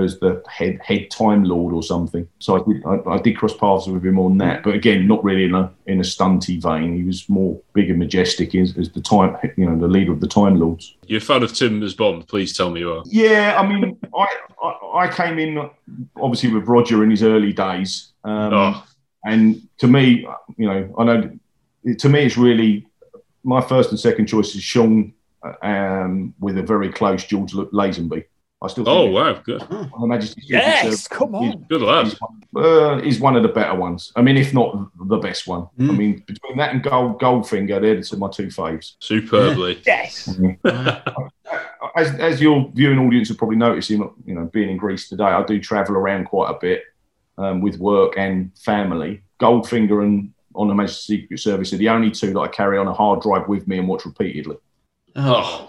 as 0.00 0.18
the 0.18 0.42
head 0.48 0.80
head 0.82 1.10
Time 1.10 1.44
Lord 1.44 1.74
or 1.74 1.82
something. 1.82 2.26
So 2.38 2.56
I 2.56 2.64
did 2.72 2.82
I, 2.86 3.10
I 3.14 3.18
did 3.18 3.36
cross 3.36 3.56
paths 3.56 3.86
with 3.86 4.04
him 4.04 4.18
on 4.18 4.38
that, 4.38 4.62
but 4.62 4.74
again, 4.74 5.06
not 5.06 5.22
really 5.24 5.44
in 5.44 5.54
a 5.54 5.70
in 5.86 6.00
a 6.00 6.02
stunty 6.02 6.60
vein. 6.60 6.96
He 6.96 7.02
was 7.04 7.28
more 7.28 7.60
big 7.72 7.90
and 7.90 7.98
majestic 7.98 8.54
as, 8.54 8.76
as 8.76 8.90
the 8.90 9.00
time 9.00 9.36
you 9.56 9.66
know 9.66 9.78
the 9.78 9.88
leader 9.88 10.12
of 10.12 10.20
the 10.20 10.26
Time 10.28 10.58
Lords. 10.58 10.94
You're 11.06 11.18
a 11.18 11.20
fan 11.20 11.42
of 11.42 11.52
Tim 11.54 11.82
as 11.82 11.94
Bond. 11.94 12.26
Please 12.28 12.56
tell 12.56 12.70
me 12.70 12.80
you 12.80 12.92
are. 12.92 13.02
Yeah, 13.06 13.56
I 13.58 13.66
mean, 13.66 13.96
I, 14.16 14.26
I 14.62 15.04
I 15.04 15.08
came 15.08 15.38
in 15.38 15.70
obviously 16.20 16.52
with 16.52 16.66
Roger 16.68 17.02
in 17.04 17.10
his 17.10 17.22
early 17.22 17.52
days, 17.52 18.12
um, 18.24 18.52
Oh. 18.54 18.86
and 19.24 19.60
to 19.78 19.86
me, 19.86 20.26
you 20.56 20.66
know, 20.68 20.94
I 20.98 21.04
know 21.04 21.30
to 21.98 22.08
me 22.08 22.20
it's 22.26 22.36
really 22.36 22.86
my 23.42 23.60
first 23.60 23.90
and 23.90 24.00
second 24.00 24.26
choice 24.26 24.54
is 24.54 24.62
Sean 24.62 25.12
um, 25.62 26.34
with 26.40 26.56
a 26.56 26.62
very 26.62 26.90
close 26.90 27.24
George 27.24 27.52
Lazenby. 27.52 28.24
I 28.64 28.68
still 28.68 28.84
think 28.84 28.96
Oh 28.96 29.10
wow, 29.10 29.34
good. 29.44 29.62
Her 29.62 29.88
Majesty's 30.06 30.44
Secret 30.44 30.58
Yes, 30.62 30.82
Service 30.84 31.08
come 31.08 31.34
on. 31.34 31.44
is- 31.44 31.54
Good 31.68 31.82
lad. 31.82 32.06
is 32.06 32.16
one- 32.20 32.64
uh, 32.64 32.98
is 32.98 33.20
one 33.20 33.36
of 33.36 33.42
the 33.42 33.48
better 33.48 33.74
ones. 33.74 34.12
I 34.16 34.22
mean, 34.22 34.36
if 34.36 34.54
not 34.54 34.88
the 35.06 35.18
best 35.18 35.46
one. 35.46 35.68
I 35.78 35.82
Mm. 35.82 35.96
mean, 35.98 36.24
between 36.26 36.56
that 36.56 36.72
and 36.72 36.82
Gold 36.82 37.20
Goldfinger, 37.20 37.80
they're 37.80 38.00
two- 38.02 38.16
my 38.16 38.28
two 38.30 38.46
faves. 38.46 38.94
Superbly. 39.00 39.80
Yes. 39.86 40.28
As, 41.96 42.08
as 42.18 42.40
your 42.40 42.70
viewing 42.74 42.98
audience 42.98 43.28
have 43.28 43.38
probably 43.38 43.56
noticed, 43.56 43.88
you 43.90 44.12
know, 44.26 44.44
being 44.52 44.70
in 44.70 44.76
Greece 44.76 45.08
today, 45.08 45.24
I 45.24 45.44
do 45.44 45.60
travel 45.60 45.94
around 45.96 46.24
quite 46.24 46.50
a 46.50 46.58
bit 46.58 46.82
um, 47.38 47.60
with 47.60 47.78
work 47.78 48.14
and 48.16 48.50
family. 48.58 49.22
Goldfinger 49.40 50.02
and 50.02 50.32
On 50.56 50.66
the 50.68 50.74
Majesty's 50.74 51.04
Secret 51.20 51.38
Service 51.40 51.72
are 51.72 51.76
the 51.76 51.88
only 51.90 52.10
two 52.10 52.32
that 52.32 52.40
I 52.40 52.48
carry 52.48 52.78
on 52.78 52.88
a 52.88 52.92
hard 52.92 53.20
drive 53.20 53.46
with 53.48 53.68
me 53.68 53.78
and 53.78 53.86
watch 53.86 54.06
repeatedly. 54.06 54.56
Oh, 55.14 55.68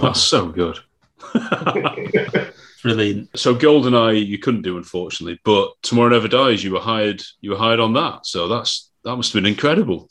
that's 0.00 0.20
so 0.20 0.46
good. 0.48 0.78
Brilliant. 2.82 3.30
So 3.38 3.54
GoldenEye 3.54 4.26
you 4.26 4.38
couldn't 4.38 4.62
do 4.62 4.76
unfortunately, 4.76 5.40
but 5.44 5.72
Tomorrow 5.82 6.10
Never 6.10 6.28
Dies 6.28 6.62
you 6.62 6.72
were 6.72 6.80
hired 6.80 7.22
you 7.40 7.50
were 7.50 7.56
hired 7.56 7.80
on 7.80 7.94
that. 7.94 8.26
So 8.26 8.48
that's 8.48 8.90
that 9.04 9.16
must 9.16 9.32
have 9.32 9.42
been 9.42 9.50
incredible. 9.50 10.08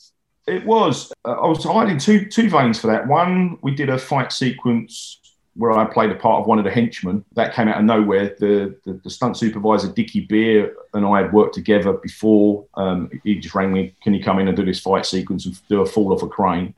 It 0.47 0.65
was. 0.65 1.11
Uh, 1.25 1.31
I 1.31 1.47
was 1.47 1.63
hired 1.63 1.89
in 1.89 1.99
two 1.99 2.25
two 2.25 2.49
veins 2.49 2.79
for 2.79 2.87
that. 2.87 3.07
One, 3.07 3.57
we 3.61 3.75
did 3.75 3.89
a 3.89 3.97
fight 3.97 4.31
sequence 4.31 5.19
where 5.55 5.71
I 5.71 5.85
played 5.85 6.09
a 6.09 6.15
part 6.15 6.41
of 6.41 6.47
one 6.47 6.57
of 6.57 6.65
the 6.65 6.71
henchmen. 6.71 7.23
That 7.33 7.53
came 7.53 7.67
out 7.67 7.77
of 7.77 7.85
nowhere. 7.85 8.35
The 8.39 8.75
the, 8.85 8.99
the 9.03 9.09
stunt 9.09 9.37
supervisor 9.37 9.89
Dickie 9.89 10.25
Beer 10.25 10.75
and 10.93 11.05
I 11.05 11.21
had 11.21 11.31
worked 11.31 11.53
together 11.53 11.93
before. 11.93 12.65
Um, 12.73 13.09
he 13.23 13.35
just 13.35 13.55
rang 13.55 13.71
me, 13.71 13.95
"Can 14.01 14.13
you 14.13 14.23
come 14.23 14.39
in 14.39 14.47
and 14.47 14.57
do 14.57 14.65
this 14.65 14.79
fight 14.79 15.05
sequence 15.05 15.45
and 15.45 15.59
do 15.69 15.81
a 15.81 15.85
fall 15.85 16.11
off 16.11 16.23
a 16.23 16.27
crane?" 16.27 16.73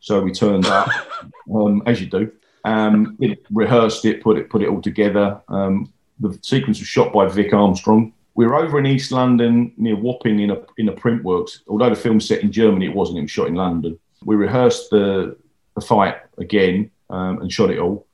So 0.00 0.20
we 0.20 0.32
turned 0.32 0.66
up, 0.66 0.88
um, 1.54 1.82
as 1.86 2.00
you 2.00 2.08
do. 2.08 2.32
Um, 2.64 3.18
rehearsed 3.50 4.04
it, 4.04 4.22
put 4.22 4.38
it 4.38 4.48
put 4.48 4.62
it 4.62 4.68
all 4.68 4.80
together. 4.80 5.40
Um, 5.48 5.92
the 6.20 6.38
sequence 6.42 6.78
was 6.78 6.88
shot 6.88 7.12
by 7.12 7.26
Vic 7.26 7.52
Armstrong. 7.52 8.12
We 8.34 8.46
were 8.46 8.54
over 8.54 8.78
in 8.78 8.86
East 8.86 9.12
London 9.12 9.72
near 9.76 9.96
Wapping 9.96 10.40
in 10.40 10.50
a 10.50 10.58
in 10.78 10.88
a 10.88 10.92
print 10.92 11.24
works. 11.24 11.62
Although 11.66 11.90
the 11.90 11.96
film's 11.96 12.26
set 12.26 12.42
in 12.42 12.52
Germany, 12.52 12.86
it 12.86 12.94
wasn't. 12.94 13.18
It 13.18 13.22
was 13.22 13.30
shot 13.30 13.48
in 13.48 13.54
London. 13.54 13.98
We 14.24 14.36
rehearsed 14.36 14.90
the 14.90 15.36
the 15.74 15.80
fight 15.80 16.16
again 16.38 16.90
um, 17.10 17.40
and 17.40 17.50
shot 17.50 17.70
it 17.70 17.78
all. 17.78 18.06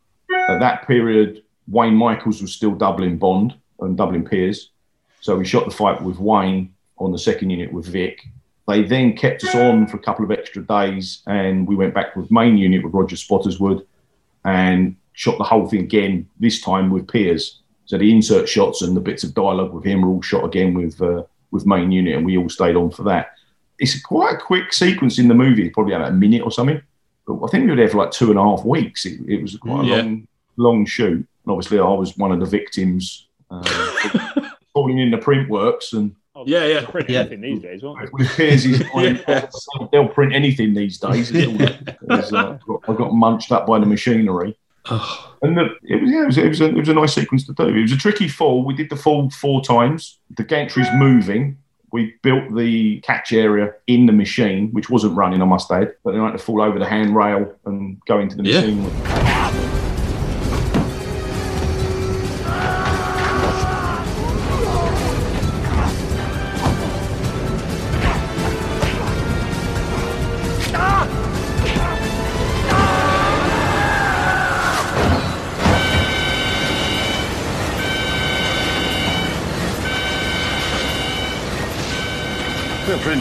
At 0.48 0.60
that 0.60 0.86
period, 0.86 1.42
Wayne 1.66 1.94
Michaels 1.94 2.40
was 2.40 2.52
still 2.52 2.74
doubling 2.74 3.18
Bond 3.18 3.54
and 3.80 3.96
doubling 3.96 4.24
Pierce. 4.24 4.70
So 5.20 5.36
we 5.36 5.44
shot 5.44 5.64
the 5.64 5.74
fight 5.74 6.02
with 6.02 6.18
Wayne 6.18 6.74
on 6.98 7.12
the 7.12 7.18
second 7.18 7.50
unit 7.50 7.72
with 7.72 7.86
Vic. 7.86 8.24
They 8.66 8.82
then 8.82 9.16
kept 9.16 9.44
us 9.44 9.54
on 9.54 9.86
for 9.86 9.96
a 9.96 10.00
couple 10.00 10.24
of 10.24 10.30
extra 10.30 10.62
days, 10.62 11.22
and 11.26 11.66
we 11.66 11.74
went 11.74 11.94
back 11.94 12.14
with 12.14 12.30
main 12.30 12.58
unit 12.58 12.84
with 12.84 12.92
Roger 12.92 13.16
Spottiswoode 13.16 13.84
and 14.44 14.96
shot 15.12 15.38
the 15.38 15.44
whole 15.44 15.66
thing 15.68 15.80
again. 15.80 16.28
This 16.40 16.60
time 16.60 16.90
with 16.90 17.08
Pierce. 17.08 17.60
So 17.86 17.96
the 17.98 18.10
insert 18.12 18.48
shots 18.48 18.82
and 18.82 18.96
the 18.96 19.00
bits 19.00 19.24
of 19.24 19.32
dialogue 19.34 19.72
with 19.72 19.84
him 19.84 20.02
were 20.02 20.08
all 20.08 20.22
shot 20.22 20.44
again 20.44 20.74
with 20.74 21.00
uh, 21.00 21.22
with 21.50 21.66
main 21.66 21.90
unit, 21.90 22.16
and 22.16 22.26
we 22.26 22.36
all 22.36 22.48
stayed 22.48 22.76
on 22.76 22.90
for 22.90 23.02
that. 23.04 23.32
It's 23.78 24.00
quite 24.02 24.34
a 24.34 24.38
quick 24.38 24.72
sequence 24.72 25.18
in 25.18 25.28
the 25.28 25.34
movie, 25.34 25.70
probably 25.70 25.94
about 25.94 26.08
a 26.08 26.12
minute 26.12 26.42
or 26.42 26.50
something. 26.50 26.82
But 27.26 27.42
I 27.44 27.48
think 27.48 27.64
we 27.64 27.70
were 27.70 27.76
there 27.76 27.88
for 27.88 27.98
like 27.98 28.10
two 28.10 28.30
and 28.30 28.38
a 28.38 28.42
half 28.42 28.64
weeks. 28.64 29.06
It, 29.06 29.20
it 29.28 29.40
was 29.40 29.56
quite 29.56 29.84
a 29.84 29.88
Yeah. 29.88 29.96
long, 30.02 30.28
long 30.56 30.86
shoot. 30.86 31.14
And 31.16 31.26
obviously, 31.52 31.78
I 31.78 31.84
was 31.88 32.16
one 32.16 32.32
of 32.32 32.40
the 32.40 32.46
victims 32.46 33.28
uh, 33.50 33.62
falling 34.74 34.98
in 34.98 35.10
the 35.10 35.18
print 35.18 35.48
works 35.48 35.92
and 35.92 36.14
Yeah, 36.46 36.64
yeah. 36.66 36.84
Print 36.86 37.10
anything 37.10 37.40
these 37.40 37.60
days, 37.62 37.82
won't 37.82 38.00
they? 38.00 38.08
with 38.12 38.28
Pierce, 38.36 38.62
he's 38.62 38.78
they'll 39.92 40.08
print 40.08 40.34
anything 40.34 40.74
these 40.74 40.98
days. 40.98 41.30
It's 41.32 42.32
all- 42.32 42.38
uh, 42.40 42.58
I 42.88 42.92
got 42.94 43.12
munched 43.14 43.52
up 43.52 43.66
by 43.66 43.78
the 43.78 43.86
machinery. 43.86 44.56
And 45.42 45.56
the, 45.56 45.68
it 45.82 46.00
was 46.02 46.10
yeah, 46.10 46.22
it 46.22 46.26
was, 46.26 46.38
it 46.38 46.48
was, 46.48 46.60
a, 46.62 46.64
it 46.68 46.74
was 46.76 46.88
a 46.88 46.94
nice 46.94 47.14
sequence 47.14 47.44
to 47.46 47.52
do. 47.52 47.64
It 47.68 47.82
was 47.82 47.92
a 47.92 47.96
tricky 47.98 48.26
fall. 48.28 48.64
We 48.64 48.74
did 48.74 48.88
the 48.90 48.96
fall 48.96 49.28
four 49.30 49.62
times. 49.62 50.18
The 50.36 50.44
gantry's 50.44 50.88
moving. 50.94 51.58
We 51.92 52.14
built 52.22 52.54
the 52.54 53.00
catch 53.00 53.32
area 53.32 53.72
in 53.86 54.06
the 54.06 54.12
machine, 54.12 54.70
which 54.72 54.88
wasn't 54.90 55.14
running, 55.16 55.40
I 55.42 55.46
must 55.46 55.70
add. 55.70 55.94
But 56.04 56.12
then 56.12 56.20
I 56.20 56.26
had 56.26 56.32
to 56.32 56.38
fall 56.38 56.60
over 56.62 56.78
the 56.78 56.86
handrail 56.88 57.54
and 57.66 58.00
go 58.06 58.18
into 58.18 58.36
the 58.36 58.44
Yeah. 58.44 58.60
machine. 58.60 59.37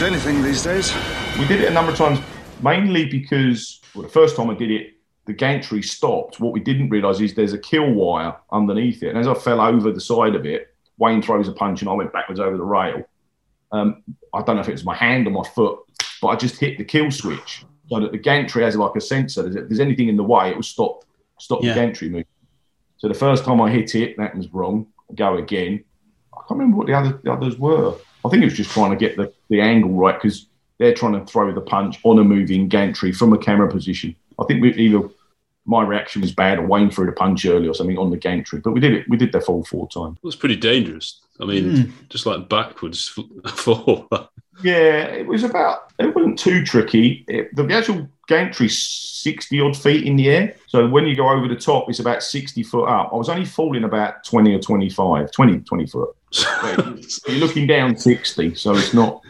Anything 0.07 0.41
these 0.41 0.63
days. 0.63 0.93
We 1.37 1.45
did 1.47 1.61
it 1.61 1.67
a 1.67 1.71
number 1.71 1.91
of 1.91 1.97
times, 1.97 2.19
mainly 2.61 3.05
because 3.05 3.81
well, 3.93 4.03
the 4.03 4.09
first 4.09 4.37
time 4.37 4.49
I 4.49 4.53
did 4.53 4.71
it, 4.71 4.93
the 5.25 5.33
gantry 5.33 5.81
stopped. 5.83 6.39
What 6.39 6.53
we 6.53 6.61
didn't 6.61 6.89
realise 6.89 7.19
is 7.19 7.33
there's 7.33 7.51
a 7.51 7.57
kill 7.57 7.91
wire 7.91 8.33
underneath 8.51 9.03
it. 9.03 9.09
And 9.09 9.17
as 9.17 9.27
I 9.27 9.33
fell 9.33 9.59
over 9.59 9.91
the 9.91 9.99
side 9.99 10.33
of 10.33 10.45
it, 10.45 10.73
Wayne 10.97 11.21
throws 11.21 11.49
a 11.49 11.51
punch 11.51 11.81
and 11.81 11.89
I 11.89 11.93
went 11.93 12.13
backwards 12.13 12.39
over 12.39 12.55
the 12.55 12.63
rail. 12.63 13.03
Um, 13.73 14.01
I 14.33 14.41
don't 14.43 14.55
know 14.55 14.61
if 14.61 14.69
it 14.69 14.71
was 14.71 14.85
my 14.85 14.95
hand 14.95 15.27
or 15.27 15.31
my 15.31 15.43
foot, 15.43 15.79
but 16.21 16.29
I 16.29 16.37
just 16.37 16.57
hit 16.57 16.77
the 16.77 16.85
kill 16.85 17.11
switch 17.11 17.65
so 17.89 17.99
that 17.99 18.13
the 18.13 18.17
gantry 18.17 18.63
has 18.63 18.77
like 18.77 18.95
a 18.95 19.01
sensor. 19.01 19.45
If 19.47 19.67
there's 19.67 19.81
anything 19.81 20.07
in 20.07 20.15
the 20.15 20.23
way, 20.23 20.49
it 20.51 20.55
will 20.55 20.63
stop 20.63 21.03
stop 21.37 21.61
Yeah. 21.61 21.73
the 21.73 21.81
gantry 21.81 22.07
moving. 22.07 22.25
So 22.95 23.09
the 23.09 23.13
first 23.13 23.43
time 23.43 23.59
I 23.59 23.69
hit 23.69 23.93
it, 23.93 24.15
that 24.17 24.35
was 24.37 24.47
wrong. 24.53 24.87
I 25.11 25.15
go 25.15 25.35
again. 25.35 25.83
I 26.33 26.37
can't 26.47 26.51
remember 26.59 26.77
what 26.77 26.87
the 26.87 26.93
other 26.93 27.19
the 27.23 27.33
others 27.33 27.57
were. 27.59 27.95
I 28.27 28.29
think 28.29 28.43
it 28.43 28.47
was 28.47 28.57
just 28.57 28.71
trying 28.71 28.91
to 28.91 28.97
get 28.97 29.17
the, 29.17 29.33
the 29.49 29.61
angle 29.61 29.91
right 29.91 30.15
because 30.15 30.47
they're 30.77 30.93
trying 30.93 31.13
to 31.13 31.25
throw 31.25 31.51
the 31.53 31.61
punch 31.61 31.99
on 32.03 32.19
a 32.19 32.23
moving 32.23 32.67
gantry 32.67 33.11
from 33.11 33.33
a 33.33 33.37
camera 33.37 33.69
position. 33.71 34.15
I 34.39 34.45
think 34.45 34.61
we, 34.61 34.73
either 34.73 35.09
my 35.65 35.83
reaction 35.83 36.21
was 36.21 36.31
bad 36.31 36.59
or 36.59 36.65
Wayne 36.65 36.89
threw 36.89 37.05
the 37.05 37.11
punch 37.11 37.45
early 37.45 37.67
or 37.67 37.73
something 37.73 37.97
on 37.97 38.09
the 38.09 38.17
gantry. 38.17 38.59
But 38.59 38.71
we 38.71 38.79
did 38.79 38.93
it. 38.93 39.09
We 39.09 39.17
did 39.17 39.31
the 39.31 39.41
full 39.41 39.63
four 39.65 39.87
times. 39.89 40.17
It 40.17 40.25
was 40.25 40.35
pretty 40.35 40.55
dangerous. 40.55 41.19
I 41.39 41.45
mean, 41.45 41.87
hmm. 41.87 41.91
just 42.09 42.25
like 42.25 42.49
backwards 42.49 43.07
fall. 43.47 44.07
Yeah, 44.63 45.03
it 45.03 45.27
was 45.27 45.43
about. 45.43 45.91
It 45.99 46.15
wasn't 46.15 46.39
too 46.39 46.63
tricky. 46.63 47.25
It, 47.27 47.55
the, 47.55 47.63
the 47.63 47.75
actual 47.75 48.09
gantry's 48.27 48.77
sixty 48.83 49.59
odd 49.59 49.75
feet 49.75 50.05
in 50.05 50.15
the 50.15 50.29
air. 50.29 50.55
So 50.67 50.87
when 50.87 51.05
you 51.07 51.15
go 51.15 51.29
over 51.29 51.47
the 51.47 51.55
top, 51.55 51.89
it's 51.89 51.99
about 51.99 52.23
sixty 52.23 52.63
foot 52.63 52.85
up. 52.87 53.09
I 53.11 53.15
was 53.15 53.29
only 53.29 53.45
falling 53.45 53.83
about 53.83 54.23
twenty 54.23 54.53
or 54.53 54.59
25, 54.59 55.31
20, 55.31 55.59
20 55.61 55.87
foot. 55.87 56.15
You're 57.27 57.37
looking 57.39 57.67
down 57.67 57.97
sixty, 57.97 58.53
so 58.55 58.75
it's 58.75 58.93
not. 58.93 59.21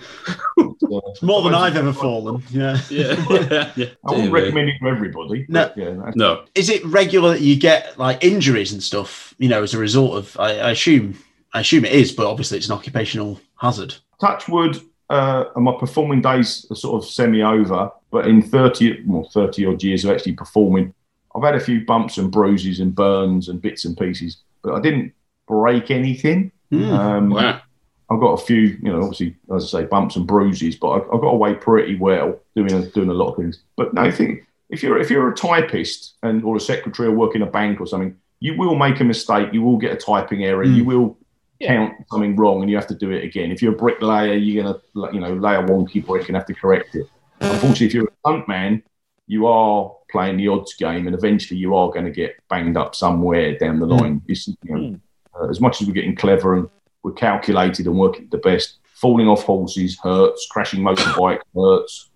It's 0.89 1.21
More 1.21 1.41
than 1.43 1.53
I've 1.53 1.75
ever 1.75 1.93
fallen. 1.93 2.43
Yeah. 2.49 2.79
Yeah. 2.89 3.71
yeah. 3.75 3.87
I 4.05 4.11
wouldn't 4.11 4.31
recommend 4.33 4.69
it 4.69 4.79
to 4.81 4.87
everybody. 4.87 5.45
No. 5.49 5.67
but 5.67 5.77
yeah, 5.77 6.11
No. 6.15 6.45
Is 6.55 6.69
it 6.69 6.83
regular 6.85 7.31
that 7.31 7.41
you 7.41 7.55
get 7.55 7.97
like 7.97 8.23
injuries 8.23 8.73
and 8.73 8.81
stuff? 8.81 9.33
You 9.37 9.49
know, 9.49 9.63
as 9.63 9.73
a 9.73 9.77
result 9.77 10.15
of, 10.15 10.39
I, 10.39 10.57
I 10.57 10.71
assume, 10.71 11.17
I 11.53 11.61
assume 11.61 11.85
it 11.85 11.93
is, 11.93 12.11
but 12.11 12.25
obviously 12.25 12.57
it's 12.57 12.67
an 12.67 12.73
occupational 12.73 13.39
hazard. 13.59 13.95
touch 14.19 14.47
wood, 14.47 14.79
uh, 15.09 15.45
and 15.55 15.63
my 15.63 15.73
performing 15.79 16.21
days 16.21 16.65
are 16.69 16.75
sort 16.75 17.01
of 17.01 17.09
semi 17.09 17.41
over. 17.41 17.91
But 18.11 18.27
in 18.27 18.41
thirty, 18.41 19.03
well, 19.05 19.29
thirty 19.33 19.65
odd 19.65 19.83
years 19.83 20.05
of 20.05 20.11
actually 20.11 20.33
performing, 20.33 20.93
I've 21.35 21.43
had 21.43 21.55
a 21.55 21.59
few 21.59 21.85
bumps 21.85 22.17
and 22.17 22.31
bruises 22.31 22.79
and 22.79 22.95
burns 22.95 23.49
and 23.49 23.61
bits 23.61 23.85
and 23.85 23.97
pieces, 23.97 24.37
but 24.63 24.73
I 24.73 24.79
didn't 24.79 25.13
break 25.47 25.91
anything. 25.91 26.51
Um, 26.73 27.29
Wow. 27.29 27.61
I've 28.09 28.21
got 28.21 28.41
a 28.41 28.45
few, 28.45 28.77
you 28.81 28.91
know, 28.91 29.01
obviously, 29.01 29.35
as 29.53 29.65
I 29.65 29.81
say, 29.81 29.85
bumps 29.85 30.15
and 30.15 30.25
bruises, 30.25 30.77
but 30.77 30.87
I, 30.89 30.95
I've 31.13 31.21
got 31.21 31.33
away 31.33 31.55
pretty 31.55 31.95
well 31.95 32.39
doing 32.55 32.71
a, 32.73 32.85
doing 32.87 33.09
a 33.09 33.13
lot 33.13 33.31
of 33.31 33.35
things. 33.35 33.59
But 33.75 33.93
no, 33.93 34.01
I 34.01 34.11
think 34.11 34.47
if 34.69 34.81
you're 34.81 34.97
if 34.97 35.09
you're 35.09 35.29
a 35.29 35.35
typist 35.35 36.13
and 36.23 36.43
or 36.43 36.55
a 36.55 36.59
secretary 36.59 37.09
or 37.09 37.11
work 37.11 37.35
in 37.35 37.41
a 37.41 37.45
bank 37.45 37.81
or 37.81 37.87
something, 37.87 38.15
you 38.39 38.55
will 38.57 38.75
make 38.75 39.01
a 39.01 39.03
mistake. 39.03 39.49
You 39.51 39.61
will 39.61 39.77
get 39.77 39.91
a 39.91 39.97
typing 39.97 40.45
error. 40.45 40.63
You 40.63 40.85
will 40.85 41.17
count 41.61 41.93
something 42.09 42.35
wrong, 42.35 42.61
and 42.61 42.69
you 42.69 42.75
have 42.75 42.87
to 42.87 42.95
do 42.95 43.11
it 43.11 43.23
again. 43.23 43.51
If 43.51 43.61
you're 43.61 43.73
a 43.73 43.77
bricklayer, 43.77 44.33
you're 44.33 44.63
gonna 44.63 45.11
you 45.13 45.19
know 45.19 45.33
lay 45.33 45.55
a 45.55 45.63
wonky 45.63 46.05
brick 46.05 46.27
and 46.27 46.35
have 46.35 46.45
to 46.47 46.53
correct 46.53 46.95
it. 46.95 47.07
Mm. 47.41 47.53
Unfortunately, 47.53 47.87
if 47.87 47.93
you're 47.93 48.07
a 48.07 48.27
stuntman, 48.27 48.83
you 49.27 49.45
are 49.45 49.93
playing 50.09 50.37
the 50.37 50.47
odds 50.47 50.73
game, 50.75 51.05
and 51.07 51.15
eventually 51.15 51.59
you 51.59 51.75
are 51.75 51.89
going 51.89 52.05
to 52.05 52.11
get 52.11 52.35
banged 52.49 52.77
up 52.77 52.95
somewhere 52.95 53.57
down 53.57 53.79
the 53.79 53.85
mm. 53.85 53.99
line. 53.99 54.21
It's, 54.27 54.47
you 54.47 54.55
know, 54.63 54.77
mm. 54.77 54.99
uh, 55.39 55.49
as 55.49 55.59
much 55.59 55.81
as 55.81 55.87
we're 55.87 55.93
getting 55.93 56.15
clever 56.15 56.55
and 56.55 56.69
we're 57.03 57.11
calculated 57.11 57.85
and 57.85 57.97
working 57.97 58.27
the 58.31 58.37
best, 58.37 58.77
falling 58.95 59.27
off 59.27 59.43
horses 59.43 59.97
hurts, 60.01 60.47
crashing 60.49 60.81
motorbike 60.81 61.41
hurts. 61.55 62.09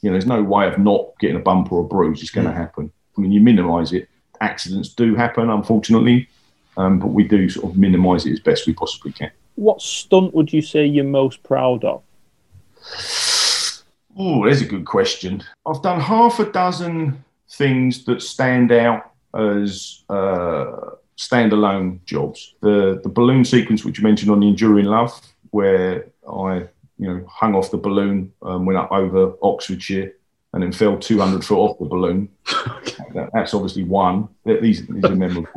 You 0.00 0.10
know, 0.10 0.14
there's 0.14 0.26
no 0.26 0.42
way 0.42 0.66
of 0.66 0.78
not 0.78 1.18
getting 1.18 1.36
a 1.36 1.40
bump 1.40 1.72
or 1.72 1.80
a 1.80 1.84
bruise. 1.84 2.20
It's 2.20 2.30
going 2.30 2.46
to 2.46 2.52
happen. 2.52 2.92
I 3.16 3.20
mean, 3.20 3.32
you 3.32 3.40
minimise 3.40 3.92
it. 3.92 4.08
Accidents 4.40 4.90
do 4.90 5.14
happen, 5.14 5.48
unfortunately, 5.48 6.28
um, 6.76 6.98
but 6.98 7.08
we 7.08 7.24
do 7.24 7.48
sort 7.48 7.70
of 7.70 7.78
minimise 7.78 8.26
it 8.26 8.32
as 8.32 8.40
best 8.40 8.66
we 8.66 8.72
possibly 8.72 9.12
can. 9.12 9.30
What 9.56 9.80
stunt 9.80 10.34
would 10.34 10.52
you 10.52 10.62
say 10.62 10.84
you're 10.84 11.04
most 11.04 11.42
proud 11.42 11.84
of? 11.84 12.02
Oh, 14.16 14.44
there's 14.44 14.62
a 14.62 14.66
good 14.66 14.84
question. 14.84 15.42
I've 15.66 15.82
done 15.82 16.00
half 16.00 16.38
a 16.38 16.50
dozen 16.50 17.24
things 17.50 18.04
that 18.04 18.22
stand 18.22 18.72
out 18.72 19.12
as 19.34 20.04
uh, 20.08 20.90
standalone 21.16 22.04
jobs. 22.04 22.54
The 22.60 23.00
the 23.02 23.08
balloon 23.08 23.44
sequence, 23.44 23.84
which 23.84 23.98
you 23.98 24.04
mentioned 24.04 24.30
on 24.30 24.40
the 24.40 24.48
Enduring 24.48 24.86
Love, 24.86 25.20
where 25.50 26.06
I 26.28 26.66
you 26.98 27.08
know 27.08 27.24
hung 27.28 27.54
off 27.54 27.70
the 27.70 27.76
balloon, 27.76 28.32
um, 28.42 28.66
went 28.66 28.78
up 28.78 28.92
over 28.92 29.34
Oxfordshire, 29.42 30.12
and 30.54 30.62
then 30.62 30.72
fell 30.72 30.96
200 30.98 31.44
foot 31.44 31.58
off 31.58 31.78
the 31.78 31.84
balloon. 31.84 32.28
That- 33.14 33.30
that's 33.32 33.54
obviously 33.54 33.84
one. 33.84 34.28
These, 34.44 34.86
these 34.88 35.04
are 35.04 35.14
memorable. 35.14 35.48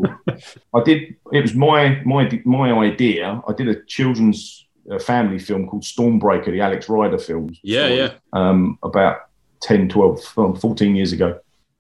I 0.76 0.84
did. 0.84 1.16
It 1.34 1.42
was 1.42 1.56
my 1.56 2.02
my 2.06 2.40
my 2.46 2.72
idea. 2.72 3.42
I 3.48 3.54
did 3.54 3.68
a 3.68 3.84
children's 3.86 4.68
uh, 4.92 5.00
family 5.00 5.40
film 5.40 5.68
called 5.68 5.82
Stormbreaker, 5.84 6.52
the 6.52 6.62
Alex 6.62 6.88
Rider 6.88 7.18
films 7.18 7.60
Yeah, 7.64 7.88
yeah. 7.88 8.14
um, 8.34 8.78
about 8.84 9.22
10, 9.62 9.90
12, 9.90 10.34
um, 10.38 10.56
14 10.56 10.96
years 10.96 11.14
ago. 11.14 11.40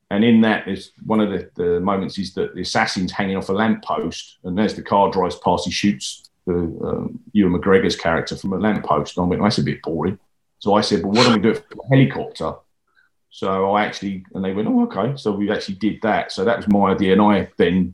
And 0.09 0.23
in 0.23 0.41
that, 0.41 0.67
is 0.67 0.91
one 1.05 1.19
of 1.19 1.29
the, 1.29 1.49
the 1.55 1.79
moments 1.79 2.17
is 2.17 2.33
that 2.33 2.55
the 2.55 2.61
assassin's 2.61 3.11
hanging 3.11 3.37
off 3.37 3.49
a 3.49 3.53
lamppost, 3.53 4.39
and 4.45 4.59
as 4.59 4.73
the 4.75 4.81
car 4.81 5.11
drives 5.11 5.35
past, 5.35 5.65
he 5.65 5.71
shoots 5.71 6.29
the 6.47 6.53
um, 6.53 7.19
Ewan 7.33 7.53
McGregor's 7.53 7.95
character 7.95 8.35
from 8.35 8.53
a 8.53 8.57
lamppost. 8.57 9.15
And 9.17 9.25
I 9.25 9.29
went, 9.29 9.41
that's 9.43 9.59
a 9.59 9.63
bit 9.63 9.81
boring. 9.83 10.17
So 10.59 10.73
I 10.73 10.81
said, 10.81 11.03
well, 11.03 11.11
why 11.13 11.23
don't 11.23 11.33
we 11.35 11.39
do 11.41 11.49
it 11.51 11.63
from 11.69 11.81
a 11.81 11.87
helicopter? 11.95 12.53
So 13.29 13.71
I 13.71 13.83
actually, 13.85 14.23
and 14.33 14.43
they 14.43 14.53
went, 14.53 14.67
oh, 14.67 14.83
okay. 14.83 15.15
So 15.17 15.31
we 15.31 15.51
actually 15.51 15.75
did 15.75 16.01
that. 16.01 16.31
So 16.31 16.43
that 16.45 16.57
was 16.57 16.67
my 16.67 16.91
idea. 16.91 17.13
And 17.13 17.21
I 17.21 17.49
then 17.57 17.93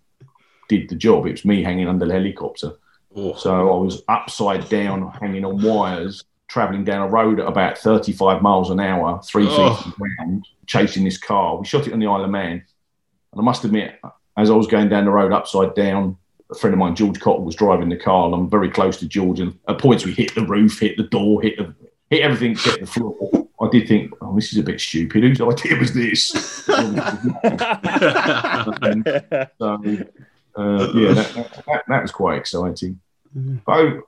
did 0.69 0.89
the 0.89 0.95
job. 0.95 1.25
It 1.25 1.31
was 1.31 1.45
me 1.45 1.63
hanging 1.63 1.87
under 1.87 2.05
the 2.05 2.13
helicopter. 2.13 2.73
So 3.37 3.73
I 3.73 3.77
was 3.77 4.01
upside 4.07 4.69
down, 4.69 5.11
hanging 5.21 5.45
on 5.45 5.61
wires, 5.61 6.23
traveling 6.47 6.83
down 6.83 7.01
a 7.01 7.07
road 7.07 7.39
at 7.39 7.47
about 7.47 7.77
35 7.77 8.41
miles 8.41 8.69
an 8.71 8.79
hour, 8.79 9.21
three 9.23 9.45
Oh. 9.47 9.75
feet 9.75 9.83
from 9.83 9.93
ground, 10.17 10.47
chasing 10.65 11.03
this 11.03 11.17
car. 11.17 11.57
We 11.57 11.65
shot 11.65 11.85
it 11.87 11.93
on 11.93 11.99
the 11.99 12.07
Isle 12.07 12.23
of 12.23 12.29
Man. 12.31 12.63
And 13.31 13.39
I 13.39 13.41
must 13.41 13.65
admit, 13.65 13.99
as 14.37 14.49
I 14.49 14.53
was 14.55 14.67
going 14.67 14.89
down 14.89 15.05
the 15.05 15.11
road 15.11 15.31
upside 15.31 15.75
down, 15.75 16.17
a 16.51 16.55
friend 16.55 16.73
of 16.73 16.79
mine, 16.79 16.95
George 16.95 17.19
Cottle, 17.19 17.43
was 17.43 17.55
driving 17.55 17.89
the 17.89 17.97
car, 17.97 18.25
and 18.25 18.33
I'm 18.35 18.49
very 18.49 18.69
close 18.69 18.97
to 18.97 19.07
George. 19.07 19.39
And 19.39 19.57
at 19.67 19.79
points, 19.79 20.05
we 20.05 20.13
hit 20.13 20.33
the 20.35 20.45
roof, 20.45 20.79
hit 20.79 20.97
the 20.97 21.03
door, 21.03 21.41
hit 21.41 21.57
the 21.57 21.73
hit 22.09 22.21
everything 22.21 22.51
except 22.51 22.79
the 22.81 22.87
floor. 22.87 23.42
I 23.63 23.69
did 23.69 23.87
think, 23.87 24.13
oh, 24.21 24.35
this 24.35 24.51
is 24.51 24.59
a 24.59 24.63
bit 24.63 24.81
stupid. 24.81 25.23
Whose 25.23 25.41
idea 25.41 25.77
was 25.77 25.93
this? 25.93 26.31
So, 29.57 30.61
uh, 30.61 30.91
yeah, 30.93 31.13
that, 31.13 31.33
that, 31.35 31.63
that, 31.65 31.83
that 31.87 32.01
was 32.01 32.11
quite 32.11 32.37
exciting. 32.37 32.99
But 33.65 34.01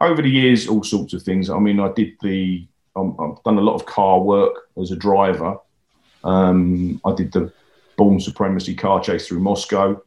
over 0.00 0.22
the 0.22 0.30
years, 0.30 0.66
all 0.68 0.82
sorts 0.82 1.12
of 1.12 1.22
things. 1.22 1.50
I 1.50 1.58
mean, 1.58 1.78
I 1.80 1.92
did 1.92 2.14
the, 2.22 2.66
um, 2.96 3.16
I've 3.20 3.42
done 3.42 3.58
a 3.58 3.62
lot 3.62 3.74
of 3.74 3.84
car 3.86 4.20
work 4.20 4.68
as 4.80 4.90
a 4.90 4.96
driver. 4.96 5.58
Um, 6.24 7.00
I 7.04 7.14
did 7.14 7.32
the 7.32 7.52
Bourne 7.96 8.20
Supremacy 8.20 8.74
car 8.74 9.00
chase 9.02 9.28
through 9.28 9.40
Moscow, 9.40 10.00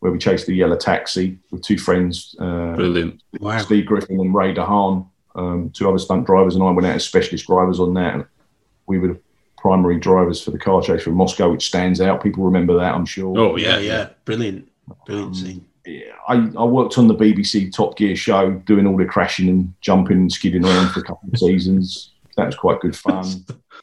where 0.00 0.10
we 0.10 0.18
chased 0.18 0.46
the 0.46 0.54
yellow 0.54 0.76
taxi 0.76 1.38
with 1.50 1.62
two 1.62 1.78
friends. 1.78 2.34
Uh, 2.40 2.74
Brilliant. 2.74 3.22
Steve 3.60 3.86
Griffin 3.86 4.20
and 4.20 4.34
Ray 4.34 4.52
DeHaan, 4.54 5.08
um, 5.36 5.70
two 5.70 5.88
other 5.88 5.98
stunt 5.98 6.26
drivers, 6.26 6.54
and 6.56 6.64
I 6.64 6.70
went 6.70 6.86
out 6.86 6.96
as 6.96 7.04
specialist 7.04 7.46
drivers 7.46 7.78
on 7.78 7.94
that. 7.94 8.26
And 8.86 8.94
we 8.94 8.98
were 8.98 9.14
the 9.14 9.20
primary 9.58 9.98
drivers 9.98 10.42
for 10.42 10.50
the 10.50 10.58
car 10.58 10.82
chase 10.82 11.02
from 11.02 11.14
Moscow, 11.14 11.50
which 11.50 11.66
stands 11.66 12.00
out. 12.00 12.22
People 12.22 12.44
remember 12.44 12.76
that, 12.78 12.94
I'm 12.94 13.06
sure. 13.06 13.38
Oh, 13.38 13.56
yeah, 13.56 13.78
yeah, 13.78 14.10
brilliant, 14.24 14.70
brilliant 15.06 15.28
um, 15.28 15.34
scene. 15.34 15.64
I, 16.28 16.50
I 16.58 16.64
worked 16.64 16.98
on 16.98 17.06
the 17.06 17.14
BBC 17.14 17.72
Top 17.72 17.96
Gear 17.96 18.16
show, 18.16 18.50
doing 18.66 18.86
all 18.86 18.96
the 18.96 19.04
crashing 19.04 19.48
and 19.48 19.72
jumping 19.80 20.16
and 20.16 20.32
skidding 20.32 20.64
around 20.64 20.90
for 20.90 21.00
a 21.00 21.04
couple 21.04 21.28
of 21.32 21.38
seasons. 21.38 22.12
That 22.36 22.46
was 22.46 22.54
quite 22.56 22.80
good 22.80 22.94
fun. 22.96 23.24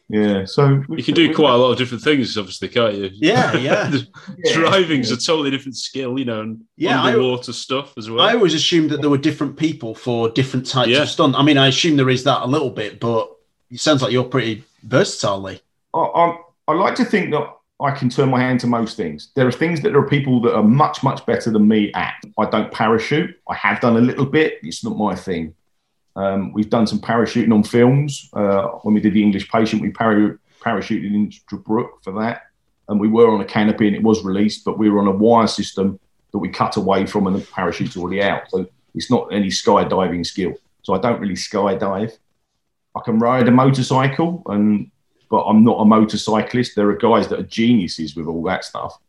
Yeah, 0.09 0.45
so 0.45 0.83
You 0.89 1.01
can 1.03 1.15
do 1.15 1.33
quite 1.33 1.53
a 1.53 1.57
lot 1.57 1.71
of 1.71 1.77
different 1.77 2.03
things, 2.03 2.37
obviously, 2.37 2.67
can't 2.67 2.93
you? 2.93 3.09
Yeah, 3.13 3.55
yeah. 3.55 3.97
Driving's 4.53 5.09
a 5.11 5.17
totally 5.17 5.49
different 5.49 5.77
skill, 5.77 6.19
you 6.19 6.25
know, 6.25 6.41
and 6.41 6.61
Yeah, 6.75 7.01
I- 7.01 7.07
underwater 7.07 7.53
stuff 7.53 7.93
as 7.97 8.09
well. 8.09 8.21
I 8.23 8.33
always 8.33 8.53
assumed 8.53 8.91
that 8.91 9.01
there 9.01 9.09
were 9.09 9.17
different 9.17 9.57
people 9.57 9.95
for 9.95 10.29
different 10.29 10.67
types 10.67 10.89
Yeah. 10.89 11.03
of 11.03 11.09
stunt. 11.09 11.35
I 11.35 11.41
mean, 11.41 11.57
I 11.57 11.67
assume 11.67 11.95
there 11.97 12.09
is 12.09 12.25
that 12.25 12.43
a 12.43 12.47
little 12.47 12.69
bit, 12.69 12.99
but 12.99 13.31
it 13.71 13.79
sounds 13.79 14.01
like 14.03 14.11
you're 14.11 14.23
pretty 14.25 14.63
versatile. 14.83 15.47
I, 15.47 15.59
I, 15.97 16.37
I 16.67 16.73
like 16.73 16.95
to 16.95 17.05
think 17.05 17.31
that 17.31 17.47
I 17.79 17.91
can 17.91 18.09
turn 18.09 18.29
my 18.29 18.39
hand 18.39 18.59
to 18.61 18.67
most 18.67 18.95
things. 18.95 19.31
There 19.35 19.47
are 19.47 19.51
things 19.51 19.81
that 19.81 19.89
there 19.89 19.99
are 19.99 20.07
people 20.07 20.41
that 20.41 20.55
are 20.55 20.63
much, 20.63 21.03
much 21.03 21.25
better 21.25 21.51
than 21.51 21.67
me 21.67 21.91
at. 21.93 22.15
I 22.39 22.45
don't 22.45 22.71
parachute. 22.71 23.37
I 23.49 23.55
have 23.55 23.81
done 23.81 23.97
a 23.97 24.01
little 24.01 24.25
bit. 24.25 24.59
It's 24.63 24.83
not 24.83 24.97
my 24.97 25.15
thing. 25.15 25.55
Um, 26.15 26.53
we've 26.53 26.69
done 26.69 26.87
some 26.87 26.99
parachuting 26.99 27.53
on 27.53 27.63
films. 27.63 28.29
Uh, 28.33 28.67
when 28.83 28.93
we 28.93 29.01
did 29.01 29.13
The 29.13 29.23
English 29.23 29.49
Patient, 29.51 29.81
we 29.81 29.89
para- 29.89 30.37
parachuted 30.61 31.13
into 31.13 31.57
Brook 31.57 32.03
for 32.03 32.13
that. 32.21 32.43
And 32.87 32.99
we 32.99 33.07
were 33.07 33.29
on 33.29 33.41
a 33.41 33.45
canopy 33.45 33.87
and 33.87 33.95
it 33.95 34.03
was 34.03 34.23
released, 34.23 34.63
but 34.63 34.77
we 34.77 34.89
were 34.89 34.99
on 34.99 35.07
a 35.07 35.11
wire 35.11 35.47
system 35.47 35.99
that 36.31 36.37
we 36.37 36.49
cut 36.49 36.77
away 36.77 37.05
from 37.05 37.27
and 37.27 37.35
the 37.35 37.41
parachute's 37.41 37.97
already 37.97 38.21
out. 38.21 38.43
So 38.49 38.67
it's 38.93 39.09
not 39.09 39.33
any 39.33 39.47
skydiving 39.47 40.25
skill. 40.25 40.53
So 40.83 40.93
I 40.93 40.99
don't 40.99 41.19
really 41.19 41.35
skydive. 41.35 42.17
I 42.95 43.01
can 43.01 43.19
ride 43.19 43.47
a 43.47 43.51
motorcycle, 43.51 44.43
and 44.45 44.91
but 45.29 45.43
I'm 45.45 45.63
not 45.63 45.79
a 45.79 45.85
motorcyclist. 45.85 46.75
There 46.75 46.89
are 46.89 46.95
guys 46.95 47.27
that 47.29 47.39
are 47.39 47.43
geniuses 47.43 48.15
with 48.15 48.27
all 48.27 48.43
that 48.43 48.63
stuff. 48.63 48.99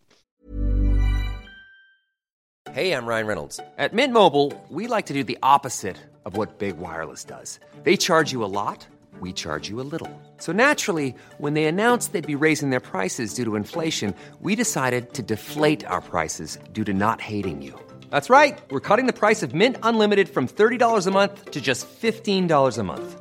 Hey, 2.73 2.93
I'm 2.93 3.07
Ryan 3.07 3.27
Reynolds. 3.27 3.61
At 3.79 3.93
Mint 3.93 4.13
Mobile, 4.13 4.53
we 4.71 4.87
like 4.89 5.07
to 5.07 5.13
do 5.13 5.23
the 5.23 5.39
opposite 5.43 5.99
of 6.25 6.37
what 6.37 6.59
Big 6.59 6.79
Wireless 6.79 7.23
does. 7.23 7.61
They 7.83 7.97
charge 7.97 8.33
you 8.33 8.43
a 8.43 8.47
lot, 8.47 8.87
we 9.21 9.33
charge 9.33 9.69
you 9.69 9.81
a 9.81 9.87
little. 9.93 10.11
So 10.39 10.51
naturally, 10.51 11.15
when 11.39 11.53
they 11.55 11.67
announced 11.67 12.13
they'd 12.13 12.27
be 12.27 12.35
raising 12.35 12.71
their 12.71 12.81
prices 12.81 13.35
due 13.35 13.45
to 13.45 13.55
inflation, 13.55 14.15
we 14.41 14.57
decided 14.57 15.13
to 15.13 15.23
deflate 15.23 15.87
our 15.87 16.01
prices 16.01 16.59
due 16.73 16.85
to 16.85 16.95
not 16.95 17.21
hating 17.21 17.61
you. 17.61 17.79
That's 18.11 18.31
right. 18.31 18.59
We're 18.71 18.81
cutting 18.81 19.07
the 19.07 19.13
price 19.13 19.43
of 19.43 19.55
Mint 19.55 19.77
Unlimited 19.83 20.29
from 20.29 20.49
$30 20.49 21.07
a 21.07 21.11
month 21.11 21.51
to 21.51 21.61
just 21.61 21.87
$15 21.87 22.79
a 22.79 22.83
month. 22.83 23.21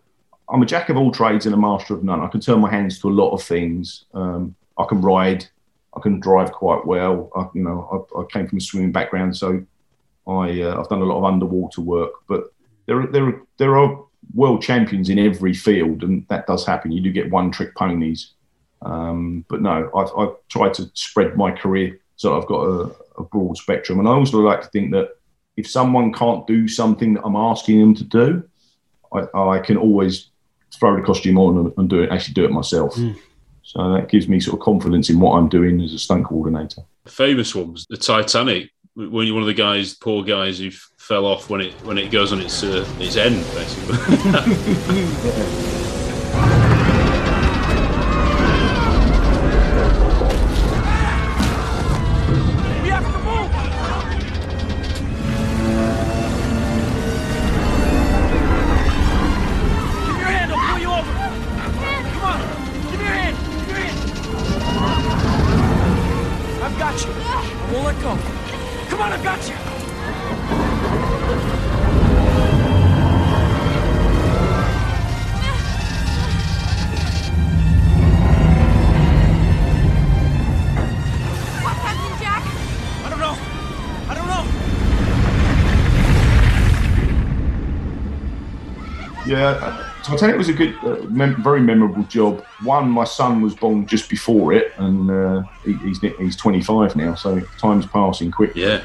I'm 0.51 0.61
a 0.61 0.65
jack 0.65 0.89
of 0.89 0.97
all 0.97 1.11
trades 1.11 1.45
and 1.45 1.55
a 1.55 1.57
master 1.57 1.93
of 1.93 2.03
none. 2.03 2.21
I 2.21 2.27
can 2.27 2.41
turn 2.41 2.59
my 2.59 2.69
hands 2.69 2.99
to 2.99 3.09
a 3.09 3.11
lot 3.11 3.31
of 3.31 3.41
things. 3.41 4.05
Um, 4.13 4.55
I 4.77 4.85
can 4.85 5.01
ride, 5.01 5.45
I 5.95 5.99
can 6.01 6.19
drive 6.19 6.51
quite 6.51 6.85
well. 6.85 7.31
I, 7.35 7.47
you 7.53 7.63
know, 7.63 8.07
I, 8.15 8.19
I 8.19 8.25
came 8.25 8.47
from 8.47 8.57
a 8.57 8.61
swimming 8.61 8.91
background, 8.91 9.37
so 9.37 9.63
I, 10.27 10.61
uh, 10.61 10.79
I've 10.79 10.89
done 10.89 11.01
a 11.01 11.05
lot 11.05 11.19
of 11.19 11.25
underwater 11.25 11.81
work. 11.81 12.11
But 12.27 12.53
there, 12.85 13.01
are, 13.01 13.07
there, 13.07 13.27
are, 13.27 13.41
there 13.57 13.77
are 13.77 14.03
world 14.33 14.61
champions 14.61 15.09
in 15.09 15.19
every 15.19 15.53
field, 15.53 16.03
and 16.03 16.27
that 16.27 16.47
does 16.47 16.65
happen. 16.65 16.91
You 16.91 17.01
do 17.01 17.11
get 17.11 17.31
one-trick 17.31 17.75
ponies. 17.75 18.31
Um, 18.81 19.45
but 19.47 19.61
no, 19.61 19.89
I've, 19.95 20.11
I've 20.17 20.35
tried 20.49 20.73
to 20.75 20.91
spread 20.95 21.37
my 21.37 21.51
career 21.51 21.99
so 22.21 22.37
I've 22.37 22.45
got 22.45 22.61
a, 22.61 22.95
a 23.17 23.23
broad 23.23 23.57
spectrum. 23.57 23.97
And 23.97 24.07
I 24.07 24.11
also 24.11 24.39
like 24.39 24.61
to 24.61 24.67
think 24.67 24.91
that 24.91 25.09
if 25.57 25.67
someone 25.67 26.13
can't 26.13 26.45
do 26.45 26.67
something 26.67 27.15
that 27.15 27.23
I'm 27.25 27.35
asking 27.35 27.79
them 27.79 27.95
to 27.95 28.03
do, 28.03 28.43
I, 29.11 29.25
I 29.35 29.59
can 29.59 29.75
always 29.75 30.30
throw 30.79 30.95
the 30.95 31.01
costume 31.01 31.37
on 31.37 31.57
and, 31.57 31.73
and 31.77 31.89
do 31.89 32.01
it, 32.03 32.11
actually 32.11 32.33
do 32.33 32.45
it 32.45 32.51
myself. 32.51 32.95
So 33.63 33.93
that 33.93 34.09
gives 34.09 34.27
me 34.27 34.39
sort 34.39 34.55
of 34.59 34.63
confidence 34.63 35.09
in 35.09 35.19
what 35.19 35.33
I'm 35.37 35.47
doing 35.47 35.81
as 35.81 35.93
a 35.93 35.99
stunt 35.99 36.25
coordinator. 36.25 36.81
famous 37.07 37.55
ones, 37.55 37.85
the 37.89 37.97
Titanic. 37.97 38.71
When 38.95 39.25
you're 39.25 39.35
one 39.35 39.43
of 39.43 39.47
the 39.47 39.53
guys, 39.53 39.93
poor 39.93 40.21
guys 40.23 40.59
who 40.59 40.69
fell 40.97 41.25
off 41.25 41.49
when 41.49 41.61
it 41.61 41.73
when 41.85 41.97
it 41.97 42.11
goes 42.11 42.33
on 42.33 42.41
its 42.41 42.61
uh, 42.63 42.85
its 42.99 43.15
end, 43.15 43.45
basically. 43.53 43.97
We 45.71 45.80
Titanic 90.03 90.37
was 90.37 90.49
a 90.49 90.53
good, 90.53 90.75
uh, 90.83 91.03
mem- 91.09 91.41
very 91.43 91.61
memorable 91.61 92.03
job. 92.03 92.43
One, 92.63 92.89
my 92.89 93.03
son 93.03 93.41
was 93.41 93.53
born 93.55 93.85
just 93.85 94.09
before 94.09 94.53
it, 94.53 94.73
and 94.77 95.09
uh, 95.11 95.43
he, 95.63 95.73
he's 95.75 95.99
he's 95.99 96.35
25 96.35 96.95
now, 96.95 97.15
so 97.15 97.39
time's 97.59 97.85
passing 97.85 98.31
quick. 98.31 98.55
Yeah. 98.55 98.83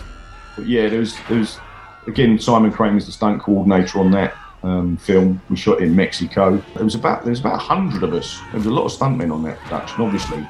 But 0.57 0.67
yeah, 0.67 0.89
there 0.89 1.01
was 1.01 1.17
there 1.29 1.39
was 1.39 1.59
again 2.07 2.39
Simon 2.39 2.73
Crane 2.73 2.95
was 2.95 3.07
the 3.07 3.13
stunt 3.13 3.43
coordinator 3.43 3.99
on 3.99 4.11
that 4.13 4.35
um, 4.63 4.97
film. 4.97 5.41
We 5.49 5.57
shot 5.57 5.81
in 5.81 5.95
Mexico. 5.95 6.63
There 6.75 6.85
was 6.85 6.95
about 6.95 7.23
there 7.23 7.31
was 7.31 7.41
about 7.41 7.61
hundred 7.61 8.03
of 8.03 8.13
us. 8.13 8.41
There 8.51 8.59
was 8.59 8.67
a 8.67 8.71
lot 8.71 8.85
of 8.85 8.93
stuntmen 8.93 9.33
on 9.33 9.43
that 9.45 9.59
production, 9.61 10.03
obviously, 10.03 10.47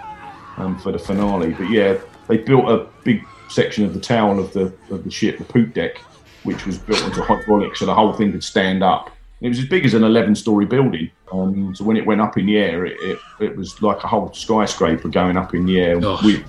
um, 0.57 0.79
for 0.79 0.93
the 0.93 0.99
finale. 0.99 1.53
But 1.53 1.71
yeah, 1.71 1.99
they 2.29 2.39
built 2.39 2.69
a 2.69 2.87
big 3.05 3.25
section 3.49 3.85
of 3.85 3.95
the 3.95 4.01
tail 4.01 4.39
of 4.39 4.53
the 4.53 4.73
of 4.91 5.05
the 5.05 5.11
ship, 5.11 5.39
the 5.39 5.45
poop 5.45 5.75
deck, 5.75 5.99
which 6.43 6.67
was 6.67 6.79
built 6.79 7.03
onto 7.05 7.23
hydraulics, 7.23 7.81
so 7.81 7.87
the 7.87 7.95
whole 7.95 8.13
thing 8.13 8.33
could 8.33 8.45
stand 8.45 8.83
up. 8.83 9.11
It 9.41 9.49
was 9.49 9.59
as 9.59 9.67
big 9.67 9.85
as 9.85 9.93
an 9.95 10.03
11-story 10.03 10.65
building. 10.67 11.11
Um, 11.31 11.75
so 11.75 11.85
when 11.85 11.97
it 11.97 12.07
went 12.07 12.21
up 12.23 12.39
in 12.39 12.47
the 12.47 12.57
air, 12.57 12.87
it, 12.87 12.99
it, 13.01 13.19
it 13.41 13.57
was 13.57 13.83
like 13.83 14.03
a 14.03 14.07
whole 14.07 14.33
skyscraper 14.33 15.09
going 15.09 15.37
up 15.37 15.55
in 15.55 15.67
the 15.67 15.79
air. 15.81 15.99
We, 16.25 16.43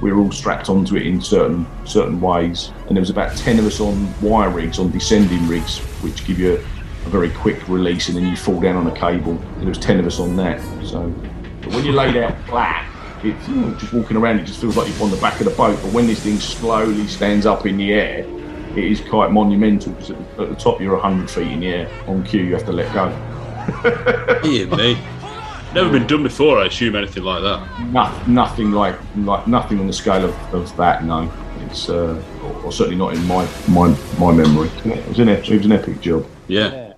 we 0.00 0.12
were 0.12 0.20
all 0.20 0.32
strapped 0.32 0.68
onto 0.68 0.96
it 0.96 1.06
in 1.06 1.20
certain 1.20 1.64
certain 1.84 2.20
ways, 2.20 2.72
and 2.88 2.96
there 2.96 3.00
was 3.00 3.10
about 3.10 3.36
ten 3.36 3.60
of 3.60 3.66
us 3.66 3.78
on 3.80 4.12
wire 4.20 4.50
rigs, 4.50 4.80
on 4.80 4.90
descending 4.90 5.46
rigs, 5.46 5.78
which 6.02 6.26
give 6.26 6.40
you 6.40 6.54
a, 6.54 7.06
a 7.06 7.10
very 7.10 7.30
quick 7.30 7.68
release, 7.68 8.08
and 8.08 8.16
then 8.16 8.26
you 8.26 8.34
fall 8.34 8.60
down 8.60 8.74
on 8.74 8.88
a 8.88 8.94
cable. 8.96 9.32
And 9.32 9.60
there 9.60 9.68
was 9.68 9.78
ten 9.78 10.00
of 10.00 10.06
us 10.06 10.18
on 10.18 10.34
that, 10.36 10.60
so 10.84 11.02
when 11.70 11.84
you're 11.84 11.94
laid 11.94 12.16
out 12.16 12.36
flat, 12.48 12.88
it's 13.24 13.48
you 13.48 13.54
know, 13.54 13.74
just 13.76 13.92
walking 13.92 14.16
around. 14.16 14.40
It 14.40 14.44
just 14.44 14.60
feels 14.60 14.76
like 14.76 14.88
you're 14.92 15.02
on 15.04 15.12
the 15.12 15.16
back 15.18 15.38
of 15.40 15.44
the 15.44 15.54
boat. 15.54 15.78
But 15.80 15.92
when 15.92 16.08
this 16.08 16.20
thing 16.20 16.40
slowly 16.40 17.06
stands 17.06 17.46
up 17.46 17.66
in 17.66 17.76
the 17.76 17.92
air, 17.92 18.26
it 18.76 18.84
is 18.84 19.00
quite 19.00 19.30
monumental 19.30 19.92
because 19.92 20.10
at, 20.10 20.36
the- 20.36 20.42
at 20.44 20.48
the 20.50 20.56
top 20.56 20.80
you're 20.80 20.94
100 20.94 21.30
feet 21.30 21.48
in 21.52 21.60
the 21.60 21.66
air. 21.68 21.90
On 22.06 22.22
cue, 22.24 22.42
you 22.42 22.54
have 22.54 22.64
to 22.66 22.72
let 22.72 22.92
go. 22.94 23.10
Dear 24.42 24.66
me. 24.76 24.98
Never 25.74 25.90
been 25.90 26.06
done 26.06 26.22
before, 26.22 26.58
I 26.58 26.66
assume, 26.66 26.96
anything 26.96 27.22
like 27.22 27.42
that. 27.42 27.80
No, 27.92 28.12
nothing 28.26 28.72
like 28.72 28.96
like 29.16 29.46
nothing 29.46 29.80
on 29.80 29.86
the 29.86 29.92
scale 29.92 30.24
of, 30.26 30.54
of 30.54 30.76
that. 30.76 31.02
No, 31.04 31.32
it's 31.62 31.88
uh, 31.88 32.22
or, 32.44 32.64
or 32.64 32.72
certainly 32.72 32.98
not 32.98 33.14
in 33.14 33.24
my 33.26 33.48
my 33.68 33.96
my 34.18 34.32
memory. 34.32 34.68
It 34.84 35.08
was 35.08 35.18
an 35.18 35.30
ep- 35.30 35.48
it 35.48 35.56
was 35.56 35.64
an 35.64 35.72
epic 35.72 36.00
job. 36.02 36.26
Yeah. 36.46 36.91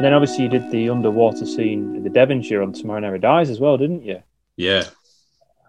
And 0.00 0.04
then 0.06 0.14
obviously 0.14 0.44
you 0.44 0.48
did 0.48 0.70
the 0.70 0.88
underwater 0.88 1.44
scene 1.44 1.94
in 1.94 2.04
the 2.04 2.08
Devonshire 2.08 2.62
on 2.62 2.72
Tomorrow 2.72 3.00
Never 3.00 3.18
Dies 3.18 3.50
as 3.50 3.60
well, 3.60 3.76
didn't 3.76 4.02
you? 4.02 4.22
Yeah. 4.56 4.84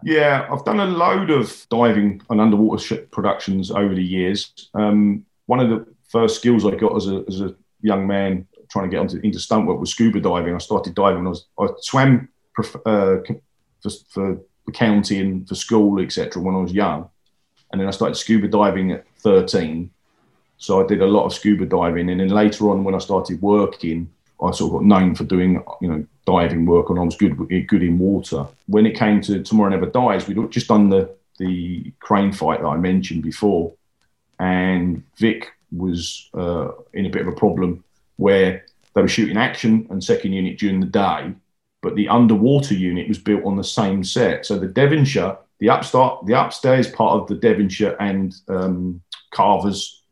Yeah, 0.05 0.47
I've 0.49 0.63
done 0.63 0.79
a 0.79 0.85
load 0.85 1.29
of 1.29 1.67
diving 1.69 2.21
and 2.29 2.39
underwater 2.39 2.81
ship 2.81 3.11
productions 3.11 3.71
over 3.71 3.93
the 3.93 4.01
years. 4.01 4.69
Um, 4.73 5.25
one 5.47 5.59
of 5.59 5.69
the 5.69 5.85
first 6.07 6.37
skills 6.37 6.65
I 6.65 6.75
got 6.75 6.95
as 6.95 7.09
a, 7.09 7.25
as 7.27 7.41
a 7.41 7.53
young 7.81 8.07
man 8.07 8.47
trying 8.69 8.89
to 8.89 8.95
get 8.95 9.01
onto, 9.01 9.17
into 9.17 9.37
stunt 9.37 9.67
work 9.67 9.81
was 9.81 9.91
scuba 9.91 10.21
diving. 10.21 10.55
I 10.55 10.59
started 10.59 10.95
diving 10.95 11.25
when 11.25 11.27
I 11.27 11.29
was 11.31 11.47
I 11.59 11.67
swam 11.81 12.29
prof- 12.53 12.77
uh, 12.85 13.17
for, 13.81 13.89
for 14.11 14.39
the 14.65 14.71
county 14.71 15.19
and 15.19 15.45
for 15.45 15.55
school, 15.55 15.99
etc. 15.99 16.41
When 16.41 16.55
I 16.55 16.59
was 16.59 16.71
young, 16.71 17.09
and 17.73 17.81
then 17.81 17.89
I 17.89 17.91
started 17.91 18.15
scuba 18.15 18.47
diving 18.47 18.93
at 18.93 19.05
thirteen. 19.17 19.91
So 20.57 20.81
I 20.81 20.87
did 20.87 21.01
a 21.01 21.05
lot 21.05 21.25
of 21.25 21.33
scuba 21.33 21.65
diving, 21.65 22.09
and 22.09 22.21
then 22.21 22.29
later 22.29 22.69
on, 22.69 22.85
when 22.85 22.95
I 22.95 22.99
started 22.99 23.41
working, 23.41 24.09
I 24.43 24.51
sort 24.51 24.69
of 24.69 24.79
got 24.79 24.85
known 24.85 25.15
for 25.15 25.23
doing, 25.23 25.63
you 25.81 25.87
know, 25.87 26.05
diving 26.25 26.65
work, 26.65 26.89
and 26.89 26.99
I 26.99 27.03
was 27.03 27.15
good 27.15 27.37
good 27.67 27.83
in 27.83 27.99
water. 27.99 28.47
When 28.67 28.85
it 28.85 28.97
came 28.97 29.21
to 29.21 29.43
Tomorrow 29.43 29.69
Never 29.69 29.85
Dies, 29.85 30.27
we'd 30.27 30.51
just 30.51 30.67
done 30.67 30.89
the 30.89 31.15
the 31.37 31.91
crane 31.99 32.31
fight 32.31 32.61
that 32.61 32.67
I 32.67 32.77
mentioned 32.77 33.23
before, 33.23 33.73
and 34.39 35.03
Vic 35.17 35.51
was 35.71 36.29
uh, 36.33 36.69
in 36.93 37.05
a 37.05 37.09
bit 37.09 37.21
of 37.21 37.27
a 37.27 37.31
problem 37.35 37.83
where 38.17 38.65
they 38.93 39.01
were 39.01 39.07
shooting 39.07 39.37
action 39.37 39.87
and 39.89 40.03
second 40.03 40.33
unit 40.33 40.59
during 40.59 40.79
the 40.79 40.85
day, 40.85 41.33
but 41.81 41.95
the 41.95 42.09
underwater 42.09 42.73
unit 42.73 43.07
was 43.07 43.17
built 43.17 43.45
on 43.45 43.55
the 43.55 43.63
same 43.63 44.03
set. 44.03 44.45
So 44.45 44.59
the 44.59 44.67
Devonshire, 44.67 45.37
the 45.59 45.69
upstart, 45.69 46.25
the 46.25 46.39
upstairs 46.39 46.89
part 46.89 47.13
of 47.19 47.27
the 47.27 47.35
Devonshire 47.35 47.95
and 47.99 48.35
um, 48.49 49.01
Carver's 49.31 50.03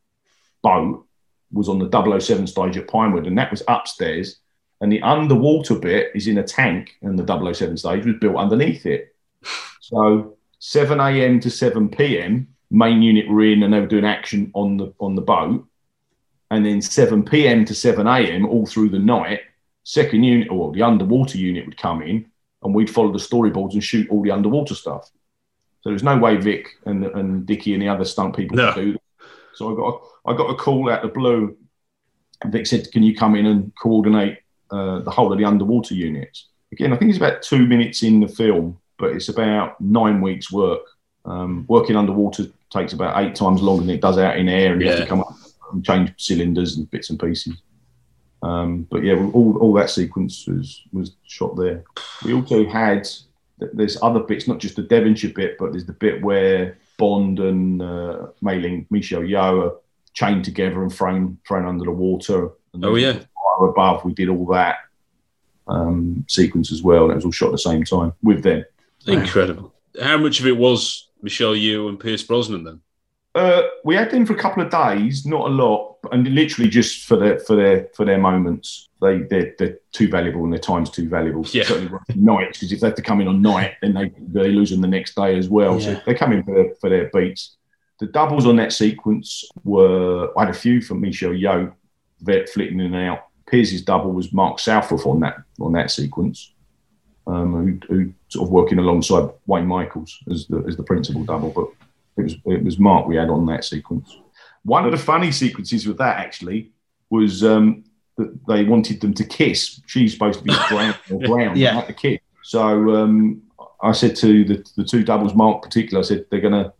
boat 0.63 1.05
was 1.52 1.70
on 1.70 1.80
the 1.80 2.20
007 2.20 2.47
stage 2.47 2.78
at 2.78 2.88
Pinewood, 2.88 3.28
and 3.28 3.38
that 3.38 3.52
was 3.52 3.64
upstairs. 3.68 4.38
And 4.82 4.91
the 4.91 5.02
underwater 5.02 5.76
bit 5.76 6.12
is 6.16 6.28
in 6.28 6.38
a 6.38 6.43
tank, 6.43 6.95
and 7.02 7.18
the 7.20 7.54
007 7.54 7.78
stage 7.78 8.06
was 8.06 8.16
built 8.20 8.38
underneath 8.38 8.86
it. 8.86 9.14
So 9.82 10.38
7 10.60 11.00
a.m. 11.00 11.39
to 11.41 11.50
7 11.50 11.89
p.m. 11.89 12.47
main 12.72 13.02
unit 13.02 13.28
were 13.28 13.43
in, 13.43 13.64
and 13.64 13.74
they 13.74 13.80
were 13.80 13.88
doing 13.88 14.06
action 14.06 14.52
on 14.54 14.78
the 14.78 14.93
on 15.00 15.16
the 15.16 15.22
boat. 15.22 15.66
And 16.52 16.66
then 16.66 16.82
7 16.82 17.24
p.m. 17.26 17.66
to 17.66 17.76
7 17.76 18.08
a.m. 18.08 18.45
all 18.47 18.66
through 18.66 18.89
the 18.89 19.00
night, 19.00 19.41
second 19.84 20.24
unit 20.24 20.50
or 20.50 20.72
the 20.72 20.82
underwater 20.82 21.38
unit 21.38 21.66
would 21.66 21.78
come 21.78 22.02
in, 22.02 22.26
and 22.64 22.74
we'd 22.74 22.89
follow 22.89 23.12
the 23.12 23.20
storyboards 23.20 23.74
and 23.74 23.84
shoot 23.84 24.10
all 24.10 24.22
the 24.24 24.32
underwater 24.32 24.76
stuff. 24.76 25.10
So 25.82 25.89
there's 25.89 26.04
no 26.04 26.18
way 26.18 26.38
Vic 26.38 26.68
and 26.86 27.06
and 27.06 27.45
Dickie 27.45 27.74
and 27.74 27.82
the 27.82 27.88
other 27.89 28.06
stunt 28.06 28.36
people 28.36 28.58
No. 28.58 28.74
could 28.74 28.82
do 28.84 28.91
that. 28.93 29.02
So 29.60 29.74
I 29.74 29.76
got 29.76 30.01
I 30.26 30.38
got 30.38 30.49
a 30.49 30.55
call 30.55 30.89
out 30.89 31.03
of 31.03 31.10
the 31.10 31.20
blue. 31.20 31.57
And 32.41 32.51
Vic 32.53 32.66
said, 32.66 32.89
"Can 32.93 33.03
you 33.03 33.14
come 33.14 33.36
in 33.36 33.45
and 33.45 33.74
coordinate 33.76 34.38
uh, 34.72 34.99
the 34.99 35.12
whole 35.12 35.34
of 35.34 35.38
the 35.38 35.43
underwater 35.43 35.93
units?" 35.93 36.47
Again, 36.72 36.93
I 36.93 36.95
think 36.95 37.10
it's 37.10 37.18
about 37.18 37.41
two 37.41 37.68
minutes 37.68 38.01
in 38.01 38.22
the 38.22 38.28
film, 38.30 38.80
but 38.97 39.12
it's 39.12 39.28
about 39.28 39.80
nine 39.82 40.22
weeks' 40.22 40.49
work. 40.49 40.80
Um, 41.26 41.66
working 41.68 41.97
underwater 41.97 42.45
takes 42.70 42.93
about 42.93 43.22
eight 43.22 43.36
times 43.36 43.62
longer 43.62 43.82
than 43.82 43.93
it 43.93 44.01
does 44.01 44.18
out 44.18 44.38
in 44.38 44.47
air, 44.47 44.72
and 44.72 44.82
you 44.82 44.88
have 44.89 44.99
to 45.01 45.05
come 45.05 45.20
up 45.20 45.36
and 45.74 45.84
change 45.84 46.14
cylinders 46.18 46.78
and 46.78 46.89
bits 46.89 47.10
and 47.10 47.20
pieces. 47.20 47.62
Um, 48.41 48.88
but 48.89 49.03
yeah, 49.03 49.16
all, 49.34 49.57
all 49.57 49.74
that 49.74 49.89
sequence 49.89 50.47
was 50.47 50.84
was 50.93 51.18
shot 51.26 51.57
there. 51.57 51.84
We 52.24 52.34
also 52.34 52.66
had 52.66 53.10
there's 53.57 54.01
other 54.01 54.22
bits, 54.22 54.47
not 54.47 54.60
just 54.60 54.78
the 54.78 54.84
Devonshire 54.84 55.34
bit, 55.36 55.57
but 55.57 55.74
there's 55.74 55.86
the 55.86 55.91
bit 55.91 56.24
where 56.24 56.78
Bond 57.00 57.39
and 57.39 57.82
uh, 57.82 58.28
Mei 58.41 58.60
Ling, 58.60 58.86
Michelle 58.91 59.22
Yeoh 59.22 59.64
are 59.72 59.76
chained 60.14 60.45
together 60.45 60.84
and 60.84 60.93
thrown 60.93 61.39
thrown 61.47 61.66
under 61.66 61.86
the 61.86 61.91
water. 61.91 62.50
And 62.74 62.86
Oh, 62.86 62.93
yeah. 62.95 63.14
fire 63.14 63.68
above. 63.70 64.06
We 64.06 64.14
did 64.14 64.30
all 64.30 64.45
that 64.47 64.78
um, 65.68 66.26
sequence 66.28 66.72
as 66.72 66.84
well. 66.84 67.06
and 67.06 67.14
It 67.14 67.16
was 67.16 67.26
all 67.26 67.32
shot 67.32 67.47
at 67.47 67.52
the 67.54 67.58
same 67.58 67.84
time 67.84 68.14
with 68.22 68.43
them. 68.43 68.64
Incredible. 69.08 69.74
How 70.00 70.18
much 70.18 70.39
of 70.39 70.45
it 70.45 70.58
was 70.58 71.08
Michelle 71.24 71.56
Yeoh 71.56 71.89
and 71.89 72.00
Pierce 72.00 72.22
Brosnan 72.24 72.64
then? 72.64 72.82
Uh, 73.36 73.64
we 73.84 73.95
had 73.95 74.12
them 74.12 74.26
for 74.26 74.34
a 74.34 74.38
couple 74.39 74.62
of 74.64 74.70
days, 74.70 75.26
not 75.26 75.47
a 75.47 75.54
lot, 75.54 75.88
and 76.12 76.28
literally 76.28 76.70
just 76.70 77.06
for 77.06 77.18
their 77.18 77.39
for 77.39 77.56
their 77.56 77.89
for 77.95 78.06
their 78.06 78.18
moments. 78.18 78.88
They 79.02 79.20
they're, 79.20 79.54
they're 79.58 79.80
too 79.91 80.10
valuable 80.10 80.43
and 80.43 80.52
their 80.52 80.60
time's 80.60 80.89
too 80.89 81.08
valuable. 81.08 81.45
Yeah. 81.52 81.64
Certainly 81.64 81.91
working 81.91 82.24
nights 82.24 82.60
because 82.60 82.72
if 82.72 82.80
they 82.82 82.88
have 82.88 82.95
to 82.95 83.02
come 83.02 83.22
in 83.22 83.28
on 83.28 83.41
night, 83.41 83.76
then 83.82 83.93
they 83.93 84.12
they 84.20 84.50
lose 84.50 84.72
them 84.72 84.82
the 84.82 84.88
next 84.88 85.16
day 85.16 85.38
as 85.38 85.50
well. 85.50 85.80
So 85.80 86.00
they 86.06 86.14
come 86.14 86.34
in 86.34 86.43
for 86.43 86.54
their, 86.54 86.76
for 86.76 86.89
their 86.89 87.10
beats. 87.14 87.56
The 88.00 88.08
doubles 88.08 88.45
on 88.45 88.56
that 88.58 88.74
sequence 88.74 89.43
were 89.64 90.30
I 90.38 90.45
had 90.45 90.50
a 90.50 90.58
few 90.58 90.82
from 90.82 91.02
Michelle 91.02 91.32
Yeoh, 91.32 91.74
vet 92.22 92.50
flitting 92.50 92.80
in 92.80 92.93
and 92.93 93.10
out. 93.10 93.26
Pierce's 93.47 93.82
double 93.82 94.12
was 94.12 94.32
Mark 94.32 94.60
Southworth 94.60 95.06
on 95.06 95.20
that 95.22 95.38
on 95.60 95.74
that 95.74 95.91
sequence, 95.91 96.54
um, 97.28 97.82
who, 97.89 97.93
who 97.93 98.14
sort 98.30 98.47
of 98.47 98.52
working 98.52 98.80
alongside 98.80 99.30
Wayne 99.47 99.66
Michaels 99.66 100.18
as 100.32 100.47
the 100.47 100.64
as 100.68 100.78
the 100.78 100.84
principal 100.84 101.24
double, 101.24 101.50
but 101.50 101.68
it 102.18 102.24
was 102.24 102.36
it 102.45 102.64
was 102.64 102.80
Mark 102.80 103.08
we 103.08 103.16
had 103.16 103.30
on 103.30 103.45
that 103.47 103.66
sequence. 103.66 104.18
One 104.64 104.86
of 104.86 104.91
the 104.91 104.97
funny 104.97 105.32
sequences 105.32 105.88
with 105.88 105.97
that 105.97 106.18
actually 106.18 106.72
was 107.10 107.43
um, 107.43 107.84
that 108.18 108.38
they 108.47 108.64
wanted 108.64 109.01
them 109.01 109.14
to 109.16 109.24
kiss. 109.24 109.82
She's 109.88 110.14
supposed 110.14 110.39
to 110.39 110.45
be 110.45 110.53
brown 110.70 110.95
or 111.12 111.20
brown, 111.22 111.55
Yeah. 111.57 111.74
not 111.74 111.88
the 111.88 111.93
kid. 111.93 112.20
So 112.43 112.95
um, 112.95 113.41
I 113.82 113.91
said 113.93 114.16
to 114.18 114.43
the, 114.43 114.66
the 114.76 114.84
two 114.84 115.03
doubles, 115.03 115.34
Mark 115.36 115.62
particular, 115.64 115.99
I 115.99 116.03
said 116.03 116.26
they're 116.30 116.41
going 116.41 116.53
to 116.64 116.74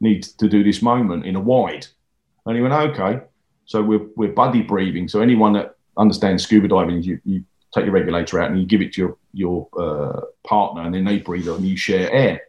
need 0.00 0.24
to 0.24 0.48
do 0.48 0.62
this 0.64 0.82
moment 0.82 1.24
in 1.26 1.36
a 1.36 1.40
wide, 1.40 1.86
and 2.46 2.56
he 2.56 2.62
went 2.62 2.74
okay. 2.74 3.20
So 3.64 3.82
we're 3.82 4.06
we're 4.16 4.32
buddy 4.32 4.62
breathing. 4.62 5.08
So 5.08 5.20
anyone 5.20 5.52
that 5.54 5.76
understands 5.96 6.42
scuba 6.42 6.68
diving, 6.68 7.02
you, 7.02 7.20
you 7.24 7.44
take 7.72 7.84
your 7.84 7.94
regulator 7.94 8.40
out 8.42 8.50
and 8.50 8.58
you 8.60 8.66
give 8.66 8.82
it 8.82 8.92
to 8.94 9.00
your 9.00 9.16
your 9.32 9.68
uh, 9.78 10.20
partner, 10.46 10.82
and 10.82 10.94
then 10.94 11.04
they 11.04 11.18
breathe 11.18 11.48
and 11.48 11.64
you 11.64 11.76
share 11.76 12.10
air. 12.12 12.40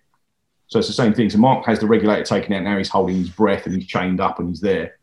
So 0.74 0.80
it's 0.80 0.88
the 0.88 0.94
same 0.96 1.14
thing. 1.14 1.30
So 1.30 1.38
Mark 1.38 1.68
has 1.68 1.78
the 1.80 1.86
regulator 1.86 2.24
taken 2.24 2.52
out. 2.54 2.64
Now 2.64 2.80
he's 2.80 2.90
holding 2.90 3.18
his 3.18 3.30
breath 3.30 3.68
and 3.68 3.76
he's 3.76 3.86
chained 3.86 4.20
up 4.20 4.40
and 4.40 4.50
he's 4.50 4.60
there. 4.60 4.98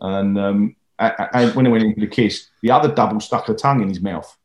And 0.00 0.38
um, 0.38 0.76
a- 0.98 1.14
a- 1.18 1.36
and 1.36 1.54
when 1.54 1.64
he 1.64 1.72
went 1.72 1.82
into 1.84 2.00
the 2.00 2.06
kiss, 2.06 2.48
the 2.60 2.70
other 2.72 2.92
double 2.94 3.18
stuck 3.18 3.46
her 3.46 3.54
tongue 3.54 3.80
in 3.80 3.88
his 3.88 4.02
mouth. 4.02 4.36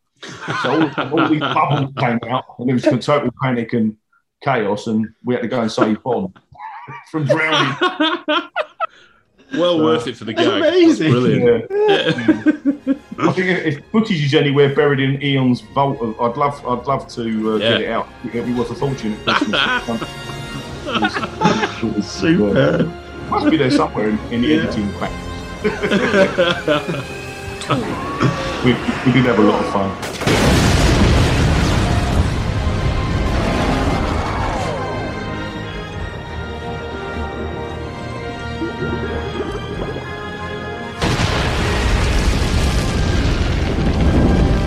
So 0.62 0.90
all, 0.98 1.20
all 1.20 1.28
these 1.30 1.40
bubbles 1.58 1.92
came 1.98 2.18
out, 2.30 2.46
and 2.60 2.70
it 2.70 2.74
was 2.76 2.84
total 3.06 3.30
panic 3.42 3.74
and 3.74 3.98
chaos. 4.42 4.88
And 4.88 5.10
we 5.26 5.34
had 5.34 5.42
to 5.42 5.50
go 5.50 5.60
and 5.60 5.70
save 5.70 6.02
Bond 6.02 6.40
from 7.12 7.26
drowning. 7.26 7.76
Well 9.52 9.78
So- 9.78 9.84
worth 9.84 10.08
it 10.08 10.18
for 10.18 10.26
the 10.26 10.34
gag. 10.34 10.48
amazing. 10.48 11.12
Brilliant. 11.12 11.68
Yeah. 11.70 12.94
I 13.20 13.32
think 13.34 13.48
if 13.50 13.66
if 13.78 13.86
footage 13.92 14.24
is 14.24 14.34
anywhere 14.34 14.74
buried 14.74 15.00
in 15.00 15.22
Eon's 15.22 15.62
vault, 15.62 16.00
I'd 16.02 16.38
love, 16.38 16.66
I'd 16.66 16.88
love 16.88 17.08
to 17.10 17.54
uh, 17.54 17.58
Yeah. 17.58 17.70
get 17.70 17.82
it 17.82 17.90
out. 17.92 18.08
It'd 18.26 18.46
be 18.48 18.54
worth 18.56 18.72
a 18.72 18.76
fortune. 18.76 19.16
Super. 22.02 22.86
Must 23.30 23.50
be 23.50 23.58
there 23.58 23.72
somewhere 23.72 24.10
in, 24.10 24.20
in 24.32 24.42
the 24.42 24.48
Yeah. 24.48 24.64
editing 24.64 24.92
practice. 24.94 25.20
we, 28.66 28.74
we 29.06 29.12
did 29.14 29.26
have 29.26 29.40
a 29.40 29.44
lot 29.44 29.64
of 29.64 29.72
fun. 29.72 29.90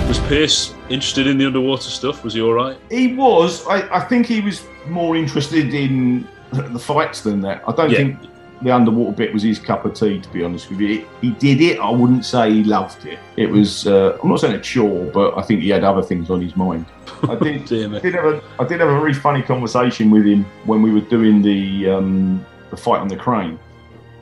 Was 0.08 0.18
Pierce 0.28 0.75
interested 0.90 1.26
in 1.26 1.38
the 1.38 1.46
underwater 1.46 1.90
stuff? 1.90 2.22
Was 2.24 2.34
he 2.34 2.40
all 2.40 2.52
right? 2.54 2.76
He 2.90 3.14
was. 3.14 3.66
I, 3.66 3.96
I 3.96 4.00
think 4.00 4.26
he 4.26 4.40
was 4.40 4.64
more 4.88 5.16
interested 5.16 5.74
in 5.74 6.26
the 6.52 6.78
fights 6.78 7.22
than 7.22 7.40
that. 7.42 7.62
I 7.66 7.72
don't 7.72 7.90
Yeah. 7.90 7.96
think 7.98 8.18
the 8.62 8.70
underwater 8.70 9.14
bit 9.14 9.34
was 9.34 9.42
his 9.42 9.58
cup 9.58 9.84
of 9.84 9.94
tea. 9.94 10.20
To 10.20 10.28
be 10.32 10.42
honest 10.42 10.70
with 10.70 10.80
you, 10.80 11.04
he 11.20 11.30
did 11.32 11.60
it. 11.60 11.78
I 11.78 11.90
wouldn't 11.90 12.24
say 12.24 12.50
he 12.52 12.64
loved 12.64 13.04
it. 13.04 13.18
It 13.36 13.50
was. 13.50 13.86
Uh, 13.86 14.16
I'm 14.22 14.28
not 14.28 14.40
saying 14.40 14.54
a 14.54 14.60
chore, 14.60 15.04
but 15.12 15.36
I 15.36 15.42
think 15.42 15.60
he 15.62 15.68
had 15.68 15.84
other 15.84 16.02
things 16.02 16.30
on 16.30 16.40
his 16.40 16.56
mind. 16.56 16.86
I 17.28 17.34
did, 17.36 17.62
I 17.94 17.98
did 17.98 18.14
have 18.14 18.24
a 18.24 18.42
I 18.58 18.64
did 18.64 18.80
have 18.80 18.88
a 18.88 18.98
really 19.00 19.14
funny 19.14 19.42
conversation 19.42 20.10
with 20.10 20.24
him 20.26 20.44
when 20.64 20.82
we 20.82 20.90
were 20.92 21.00
doing 21.00 21.42
the 21.42 21.90
um, 21.90 22.44
the 22.70 22.76
fight 22.76 23.00
on 23.00 23.08
the 23.08 23.16
crane, 23.16 23.58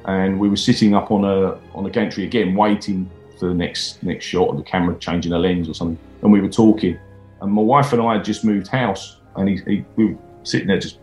and 0.06 0.38
we 0.38 0.48
were 0.48 0.56
sitting 0.56 0.94
up 0.94 1.10
on 1.10 1.24
a 1.24 1.58
on 1.76 1.86
a 1.86 1.90
gantry 1.90 2.24
again, 2.24 2.54
waiting 2.54 3.08
for 3.38 3.48
the 3.48 3.54
next 3.54 4.02
next 4.02 4.24
shot 4.24 4.48
of 4.48 4.56
the 4.56 4.62
camera 4.62 4.94
changing 4.98 5.32
a 5.32 5.38
lens 5.38 5.68
or 5.68 5.74
something, 5.74 5.98
and 6.24 6.32
we 6.32 6.40
were 6.40 6.48
talking, 6.48 6.98
and 7.40 7.52
my 7.52 7.62
wife 7.62 7.92
and 7.92 8.02
I 8.02 8.14
had 8.14 8.24
just 8.24 8.44
moved 8.44 8.66
house, 8.66 9.20
and 9.36 9.48
he, 9.48 9.56
he 9.66 9.84
we 9.94 10.06
were 10.06 10.18
sitting 10.42 10.66
there 10.66 10.80
just 10.80 10.98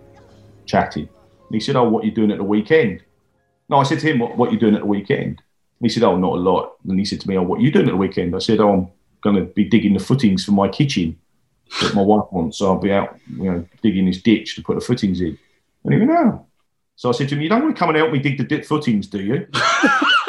chatting, 0.65 1.07
and 1.07 1.53
he 1.53 1.59
said, 1.61 1.77
"Oh, 1.77 1.87
what 1.87 2.03
are 2.03 2.07
you 2.07 2.13
doing 2.13 2.31
at 2.31 2.37
the 2.37 2.43
weekend?" 2.43 3.03
No, 3.69 3.77
I 3.77 3.83
said 3.83 3.99
to 3.99 4.07
him, 4.07 4.19
"What 4.19 4.35
what 4.35 4.49
are 4.49 4.51
you 4.51 4.59
doing 4.59 4.75
at 4.75 4.81
the 4.81 4.87
weekend?" 4.87 5.41
And 5.79 5.83
he 5.83 5.89
said, 5.89 6.03
"Oh, 6.03 6.17
not 6.17 6.33
a 6.33 6.41
lot." 6.41 6.73
And 6.87 6.99
he 6.99 7.05
said 7.05 7.21
to 7.21 7.29
me, 7.29 7.37
"Oh, 7.37 7.43
what 7.43 7.59
are 7.59 7.63
you 7.63 7.71
doing 7.71 7.87
at 7.87 7.91
the 7.91 7.97
weekend?" 7.97 8.35
I 8.35 8.39
said, 8.39 8.59
"Oh, 8.59 8.73
I'm 8.73 8.87
going 9.21 9.37
to 9.37 9.43
be 9.53 9.63
digging 9.63 9.93
the 9.93 9.99
footings 9.99 10.43
for 10.43 10.51
my 10.51 10.67
kitchen." 10.67 11.17
that 11.79 11.95
my 11.95 12.01
wife 12.01 12.25
wants. 12.31 12.57
So 12.57 12.67
I'll 12.67 12.79
be 12.79 12.91
out, 12.91 13.17
you 13.29 13.51
know, 13.51 13.67
digging 13.81 14.05
this 14.05 14.21
ditch 14.21 14.55
to 14.55 14.63
put 14.63 14.75
the 14.75 14.81
footings 14.81 15.21
in. 15.21 15.37
And 15.83 15.93
he 15.93 15.99
went, 15.99 16.11
no. 16.11 16.45
So 16.95 17.09
I 17.09 17.13
said 17.13 17.29
to 17.29 17.35
him, 17.35 17.41
you 17.41 17.49
don't 17.49 17.63
want 17.63 17.75
to 17.75 17.79
come 17.79 17.89
and 17.89 17.97
help 17.97 18.11
me 18.11 18.19
dig 18.19 18.37
the 18.37 18.61
footings, 18.61 19.07
do 19.07 19.21
you? 19.21 19.47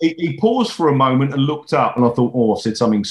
he, 0.00 0.08
he, 0.08 0.14
he 0.30 0.36
paused 0.38 0.72
for 0.72 0.88
a 0.88 0.94
moment 0.94 1.32
and 1.32 1.42
looked 1.42 1.72
up, 1.72 1.96
and 1.96 2.04
I 2.04 2.10
thought, 2.10 2.32
oh, 2.34 2.56
I 2.56 2.60
said 2.60 2.76
something 2.76 3.04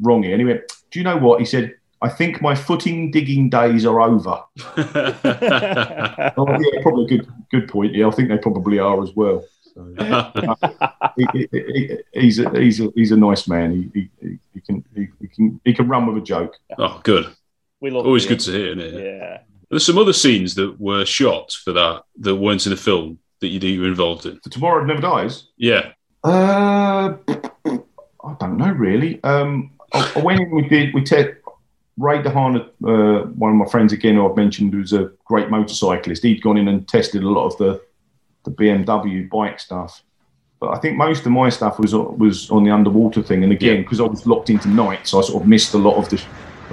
wrong 0.00 0.22
here. 0.22 0.32
And 0.32 0.40
he 0.40 0.46
went, 0.46 0.62
do 0.90 0.98
you 0.98 1.04
know 1.04 1.16
what? 1.16 1.40
He 1.40 1.46
said, 1.46 1.74
I 2.02 2.08
think 2.08 2.40
my 2.40 2.54
footing 2.54 3.10
digging 3.10 3.50
days 3.50 3.84
are 3.84 4.00
over. 4.00 4.42
oh, 4.76 5.16
yeah, 5.24 6.82
probably 6.82 7.04
a 7.04 7.08
good, 7.08 7.28
good 7.50 7.68
point. 7.68 7.94
Yeah, 7.94 8.08
I 8.08 8.10
think 8.10 8.28
they 8.28 8.38
probably 8.38 8.78
are 8.78 9.02
as 9.02 9.10
well. 9.14 9.44
So, 9.74 9.94
he, 11.16 11.26
he- 11.32 11.48
he- 11.52 11.96
he's, 12.20 12.38
a, 12.38 12.50
he's, 12.58 12.80
a, 12.80 12.88
he's 12.94 13.12
a 13.12 13.16
nice 13.16 13.46
man. 13.48 13.90
He, 13.94 14.08
he, 14.20 14.38
he, 14.54 14.60
can, 14.60 14.84
he, 14.94 15.08
he 15.20 15.28
can 15.28 15.60
he 15.64 15.74
can 15.74 15.88
run 15.88 16.06
with 16.06 16.16
a 16.22 16.26
joke. 16.26 16.56
Oh, 16.78 17.00
good. 17.04 17.26
We 17.80 17.90
love 17.90 18.04
Always 18.06 18.24
Liam. 18.26 18.28
good 18.30 18.40
to 18.40 18.50
hear, 18.52 18.66
isn't 18.66 18.80
it? 18.80 18.94
Yeah. 19.04 19.38
There's 19.70 19.86
some 19.86 19.98
other 19.98 20.12
scenes 20.12 20.54
that 20.56 20.80
were 20.80 21.04
shot 21.04 21.52
for 21.52 21.72
that 21.72 22.02
that 22.20 22.34
weren't 22.36 22.66
in 22.66 22.70
the 22.70 22.76
film 22.76 23.18
that 23.40 23.48
you, 23.48 23.58
that 23.58 23.66
you 23.66 23.80
were 23.80 23.88
involved 23.88 24.26
in. 24.26 24.38
Tomorrow 24.50 24.84
Never 24.84 25.00
Dies. 25.00 25.44
Yeah. 25.56 25.92
Uh, 26.22 27.14
I 27.24 28.36
don't 28.38 28.56
know 28.56 28.72
really. 28.72 29.22
Um, 29.24 29.72
I, 29.92 30.12
I 30.16 30.18
went 30.20 30.40
in. 30.40 30.50
We 30.50 30.68
did. 30.68 30.94
We 30.94 31.02
took 31.02 31.36
Ray 31.96 32.22
DeHaan, 32.22 32.60
uh, 32.60 33.26
one 33.28 33.50
of 33.50 33.56
my 33.56 33.66
friends 33.66 33.92
again, 33.92 34.14
who 34.14 34.28
I've 34.28 34.36
mentioned, 34.36 34.72
who's 34.72 34.92
a 34.92 35.10
great 35.24 35.50
motorcyclist. 35.50 36.22
He'd 36.22 36.42
gone 36.42 36.56
in 36.56 36.68
and 36.68 36.86
tested 36.86 37.22
a 37.22 37.28
lot 37.28 37.46
of 37.46 37.56
the 37.58 37.82
the 38.44 38.50
BMW 38.50 39.28
bike 39.28 39.60
stuff. 39.60 40.02
But 40.60 40.70
I 40.70 40.78
think 40.78 40.96
most 40.96 41.24
of 41.24 41.32
my 41.32 41.48
stuff 41.48 41.78
was 41.78 41.94
was 41.94 42.50
on 42.50 42.64
the 42.64 42.70
underwater 42.70 43.22
thing. 43.22 43.42
And 43.42 43.52
again, 43.52 43.82
because 43.82 44.00
I 44.00 44.04
was 44.04 44.26
locked 44.26 44.50
into 44.50 44.68
nights, 44.68 45.14
I 45.14 45.22
sort 45.22 45.42
of 45.42 45.48
missed 45.48 45.74
a 45.74 45.78
lot 45.78 45.96
of 45.96 46.08
the 46.10 46.22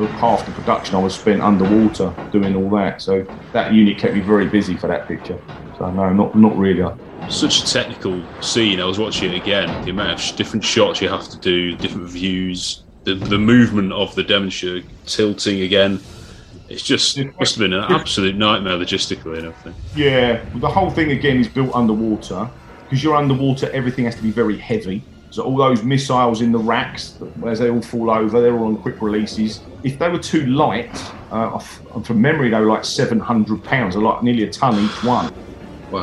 half 0.06 0.46
the 0.46 0.52
production. 0.52 0.96
I 0.96 1.00
was 1.00 1.16
spent 1.16 1.42
underwater 1.42 2.14
doing 2.32 2.56
all 2.56 2.70
that. 2.78 3.02
So 3.02 3.26
that 3.54 3.74
unit 3.74 3.98
kept 3.98 4.14
me 4.14 4.20
very 4.22 4.48
busy 4.48 4.76
for 4.78 4.88
that 4.88 5.08
picture. 5.08 5.40
So 5.78 5.90
no, 5.92 6.14
not 6.14 6.36
not 6.36 6.56
really. 6.58 6.84
Such 7.30 7.64
a 7.64 7.66
technical 7.66 8.24
scene. 8.42 8.80
I 8.80 8.86
was 8.86 9.00
watching 9.00 9.34
it 9.34 9.42
again. 9.42 9.84
The 9.84 9.92
amount 9.92 10.12
of 10.12 10.22
sh- 10.22 10.34
different 10.34 10.64
shots 10.64 11.02
you 11.02 11.10
have 11.10 11.28
to 11.30 11.38
do, 11.38 11.76
different 11.76 12.10
views, 12.10 12.84
the, 13.04 13.16
the 13.16 13.40
movement 13.40 13.92
of 13.92 14.14
the 14.16 14.24
Devonshire 14.24 14.84
tilting 15.06 15.62
again. 15.62 16.00
It's 16.70 16.84
just 16.84 17.18
must 17.40 17.56
have 17.56 17.60
been 17.60 17.74
an 17.74 17.92
absolute 17.92 18.36
nightmare 18.36 18.78
logistically 18.78 19.38
and 19.38 19.48
everything. 19.48 19.74
Yeah, 19.96 20.44
the 20.56 20.70
whole 20.70 20.90
thing 20.90 21.12
again 21.12 21.38
is 21.38 21.48
built 21.48 21.74
underwater. 21.74 22.50
Because 22.84 23.04
you're 23.04 23.16
underwater, 23.16 23.70
everything 23.72 24.06
has 24.06 24.16
to 24.16 24.22
be 24.22 24.32
very 24.32 24.58
heavy. 24.58 25.04
So 25.30 25.44
all 25.44 25.58
those 25.58 25.84
missiles 25.84 26.42
in 26.42 26.52
the 26.52 26.58
racks, 26.60 27.18
as 27.46 27.60
they 27.60 27.70
all 27.70 27.82
fall 27.82 28.10
over, 28.10 28.42
they're 28.42 28.58
all 28.58 28.68
on 28.68 28.78
quick 28.78 29.02
releases. 29.02 29.60
If 29.84 30.00
they 30.00 30.10
were 30.10 30.20
too 30.20 30.46
light, 30.48 30.90
uh, 31.32 31.60
from 31.60 32.22
memory, 32.22 32.50
they 32.50 32.60
were 32.60 32.68
like 32.68 32.86
700 32.86 33.64
pounds, 33.64 33.96
they're 33.96 34.04
like 34.04 34.24
nearly 34.24 34.44
a 34.44 34.52
ton 34.52 34.84
each 34.84 35.04
one. 35.04 35.34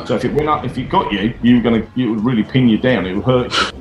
So 0.07 0.15
if 0.15 0.25
it 0.25 0.33
went 0.33 0.49
up, 0.49 0.63
if 0.63 0.77
it 0.77 0.89
got 0.89 1.11
you, 1.11 1.33
you 1.41 1.57
were 1.57 1.61
gonna, 1.61 1.87
it 1.95 2.05
would 2.07 2.23
really 2.23 2.43
pin 2.43 2.67
you 2.67 2.77
down. 2.77 3.05
It 3.05 3.15
would 3.15 3.25
hurt 3.25 3.51
you. 3.57 3.79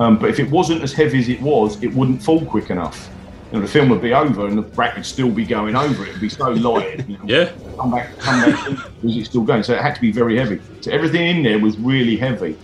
Um, 0.00 0.18
but 0.18 0.30
if 0.30 0.40
it 0.40 0.50
wasn't 0.50 0.82
as 0.82 0.92
heavy 0.92 1.20
as 1.20 1.28
it 1.28 1.40
was, 1.40 1.80
it 1.82 1.94
wouldn't 1.94 2.22
fall 2.22 2.44
quick 2.44 2.70
enough. 2.70 3.08
You 3.52 3.58
know, 3.58 3.66
the 3.66 3.70
film 3.70 3.88
would 3.90 4.02
be 4.02 4.12
over 4.12 4.48
and 4.48 4.58
the 4.58 4.62
rack 4.62 4.96
would 4.96 5.06
still 5.06 5.30
be 5.30 5.44
going 5.44 5.76
over 5.76 6.04
it. 6.04 6.08
It'd 6.08 6.20
be 6.20 6.28
so 6.28 6.50
light. 6.50 7.08
You 7.08 7.18
know, 7.18 7.24
Yeah. 7.24 7.52
Come 7.78 7.92
back, 7.92 8.18
come 8.18 8.50
back. 8.50 9.02
was 9.02 9.16
it 9.16 9.26
still 9.26 9.42
going? 9.42 9.62
So 9.62 9.74
it 9.74 9.80
had 9.80 9.94
to 9.94 10.00
be 10.00 10.10
very 10.10 10.36
heavy. 10.36 10.60
So 10.80 10.90
everything 10.90 11.36
in 11.36 11.42
there 11.44 11.60
was 11.60 11.78
really 11.78 12.16
heavy. 12.16 12.56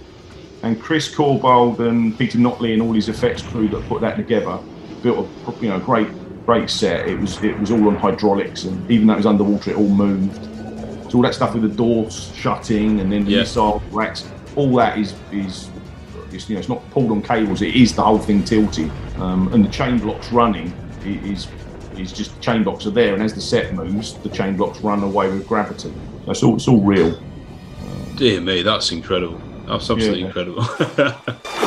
And 0.62 0.80
Chris 0.80 1.12
Corbold 1.14 1.80
and 1.80 2.16
Peter 2.18 2.38
Notley 2.38 2.74
and 2.74 2.82
all 2.82 2.92
his 2.92 3.08
effects 3.08 3.42
crew 3.42 3.68
that 3.68 3.86
put 3.88 4.00
that 4.02 4.16
together 4.16 4.58
built 5.02 5.26
a 5.46 5.52
you 5.62 5.68
know 5.70 5.80
great 5.80 6.08
great 6.44 6.68
set. 6.68 7.08
It 7.08 7.18
was 7.18 7.42
it 7.42 7.58
was 7.58 7.70
all 7.70 7.86
on 7.88 7.96
hydraulics 7.96 8.64
and 8.64 8.90
even 8.90 9.06
though 9.06 9.14
it 9.14 9.18
was 9.18 9.26
underwater, 9.26 9.70
it 9.70 9.76
all 9.76 9.88
moved. 9.88 10.44
So 11.10 11.16
all 11.18 11.22
that 11.22 11.34
stuff 11.34 11.54
with 11.54 11.62
the 11.62 11.68
doors 11.68 12.30
shutting 12.34 13.00
and 13.00 13.10
then 13.10 13.24
the 13.24 13.30
Yeah. 13.32 13.38
missile 13.40 13.82
racks, 13.90 14.28
all 14.56 14.74
that 14.76 14.98
is 14.98 15.14
is 15.32 15.68
it's, 16.32 16.48
you 16.48 16.54
know 16.54 16.60
it's 16.60 16.68
not 16.68 16.88
pulled 16.90 17.10
on 17.10 17.22
cables. 17.22 17.62
It 17.62 17.74
is 17.74 17.94
the 17.94 18.02
whole 18.02 18.18
thing 18.18 18.44
tilting, 18.44 18.90
um, 19.18 19.52
and 19.52 19.64
the 19.64 19.68
chain 19.70 19.98
blocks 19.98 20.30
running 20.30 20.72
is 21.04 21.48
is 21.96 22.12
just 22.12 22.34
the 22.36 22.40
chain 22.40 22.62
blocks 22.62 22.86
are 22.86 22.90
there, 22.90 23.14
and 23.14 23.22
as 23.22 23.34
the 23.34 23.40
set 23.40 23.74
moves, 23.74 24.14
the 24.22 24.28
chain 24.28 24.56
blocks 24.56 24.80
run 24.80 25.02
away 25.02 25.28
with 25.28 25.46
gravity. 25.48 25.92
So 26.34 26.48
all 26.48 26.56
it's 26.56 26.68
all 26.68 26.80
real. 26.82 27.18
Dear 28.16 28.40
me, 28.40 28.62
that's 28.62 28.92
incredible. 28.92 29.40
That's 29.70 29.88
absolutely 29.88 30.20
Yeah. 30.20 30.26
incredible. 30.26 30.64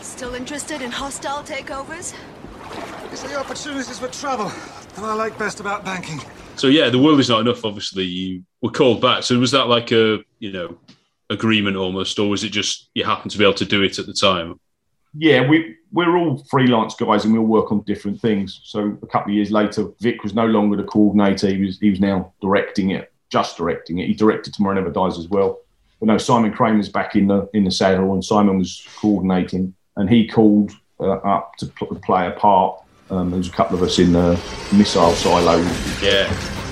Still 0.00 0.34
interested 0.34 0.82
in 0.82 0.90
hostile 0.90 1.42
takeovers? 1.42 2.14
It's 3.12 3.22
the 3.22 3.38
opportunities 3.38 3.98
for 3.98 4.08
travel 4.08 4.46
that 4.48 4.98
I 5.04 5.14
like 5.14 5.38
best 5.38 5.60
about 5.60 5.84
banking. 5.84 6.20
so 6.56 6.68
yeah, 6.68 6.88
the 6.88 6.98
world 6.98 7.20
is 7.20 7.28
not 7.28 7.40
enough. 7.40 7.64
Obviously, 7.64 8.04
you 8.04 8.44
were 8.62 8.70
called 8.70 9.00
back. 9.00 9.22
So 9.24 9.38
was 9.38 9.50
that 9.50 9.68
like 9.68 9.92
a 9.92 10.20
you 10.38 10.52
know 10.52 10.78
agreement 11.30 11.76
almost, 11.76 12.18
or 12.18 12.28
was 12.28 12.44
it 12.44 12.50
just 12.50 12.88
you 12.94 13.04
happened 13.04 13.30
to 13.32 13.38
be 13.38 13.44
able 13.44 13.54
to 13.54 13.64
do 13.64 13.82
it 13.82 13.98
at 13.98 14.06
the 14.06 14.12
time? 14.14 14.58
Yeah, 15.16 15.48
we 15.48 15.76
we're 15.92 16.16
all 16.16 16.44
freelance 16.50 16.94
guys 16.94 17.24
and 17.24 17.32
we 17.32 17.38
all 17.38 17.46
work 17.46 17.72
on 17.72 17.80
different 17.82 18.20
things. 18.20 18.60
So 18.64 18.98
a 19.02 19.06
couple 19.06 19.32
of 19.32 19.36
years 19.36 19.50
later, 19.50 19.86
Vic 20.00 20.22
was 20.22 20.34
no 20.34 20.46
longer 20.46 20.76
the 20.76 20.84
coordinator. 20.84 21.48
He 21.48 21.64
was 21.64 21.78
he 21.78 21.90
was 21.90 22.00
now 22.00 22.32
directing 22.40 22.90
it, 22.90 23.12
just 23.30 23.56
directing 23.56 23.98
it. 23.98 24.08
He 24.08 24.14
directed 24.14 24.54
Tomorrow 24.54 24.74
Never 24.76 24.90
Dies 24.90 25.18
as 25.18 25.28
well. 25.28 25.60
But 26.00 26.06
no, 26.06 26.18
Simon 26.18 26.52
Crane's 26.52 26.88
back 26.88 27.16
in 27.16 27.28
the 27.28 27.48
in 27.54 27.64
the 27.64 27.70
saddle, 27.70 28.12
and 28.12 28.24
Simon 28.24 28.58
was 28.58 28.86
coordinating, 28.96 29.74
and 29.96 30.10
he 30.10 30.28
called 30.28 30.72
uh, 31.00 31.12
up 31.12 31.56
to 31.58 31.66
pl- 31.66 31.98
play 32.04 32.26
a 32.26 32.32
part. 32.32 32.82
Um, 33.08 33.30
there 33.30 33.38
was 33.38 33.48
a 33.48 33.52
couple 33.52 33.76
of 33.76 33.82
us 33.82 33.98
in 33.98 34.12
the 34.12 34.32
missile 34.72 35.12
silo. 35.12 35.58
Yeah. 36.02 36.65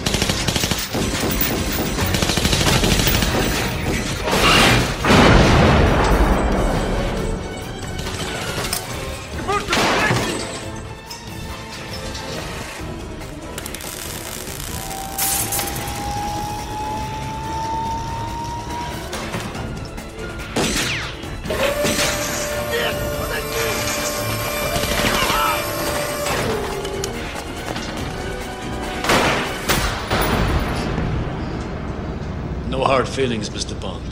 Feelings, 33.24 33.48
Mr. 33.48 33.80
Bond. 33.80 34.04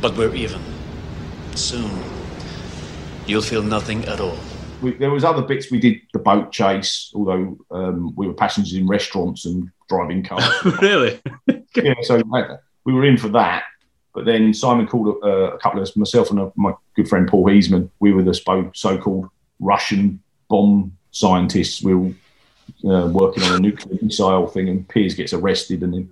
But 0.00 0.16
we're 0.16 0.34
even. 0.34 0.62
Soon, 1.54 1.90
you'll 3.26 3.42
feel 3.42 3.62
nothing 3.62 4.02
at 4.06 4.18
all. 4.18 4.38
we, 4.80 4.94
there 4.94 5.10
was 5.10 5.24
other 5.24 5.42
bits 5.42 5.70
we 5.70 5.78
did 5.78 6.00
the 6.14 6.18
boat 6.18 6.50
chase 6.50 7.12
although 7.14 7.58
um, 7.70 8.14
we 8.16 8.26
were 8.26 8.32
passengers 8.32 8.72
in 8.72 8.86
restaurants 8.86 9.44
and 9.44 9.70
driving 9.90 10.22
cars 10.22 10.42
really 10.80 11.20
yeah 11.76 11.92
so 12.00 12.22
we 12.84 12.94
were 12.94 13.04
in 13.04 13.18
for 13.18 13.28
that 13.28 13.64
but 14.14 14.24
then 14.24 14.54
simon 14.54 14.86
called 14.86 15.22
uh, 15.22 15.52
a 15.52 15.58
couple 15.58 15.78
of 15.78 15.86
us 15.86 15.94
myself 15.94 16.30
and 16.30 16.40
uh 16.40 16.48
my 16.56 16.72
good 16.96 17.06
friend 17.10 17.28
paul 17.28 17.44
Heisman, 17.44 17.90
we 18.00 18.14
were 18.14 18.22
the 18.22 18.70
so-called 18.74 19.28
russian 19.60 20.18
bomb 20.48 20.96
scientists 21.10 21.82
we 21.82 21.94
were 21.94 22.14
uh, 22.86 23.06
working 23.08 23.42
on 23.42 23.56
a 23.56 23.58
nuclear 23.58 23.98
missile 24.00 24.46
thing 24.46 24.70
and 24.70 24.88
Pierce 24.88 25.12
gets 25.12 25.34
arrested 25.34 25.82
and 25.82 25.92
then 25.92 26.10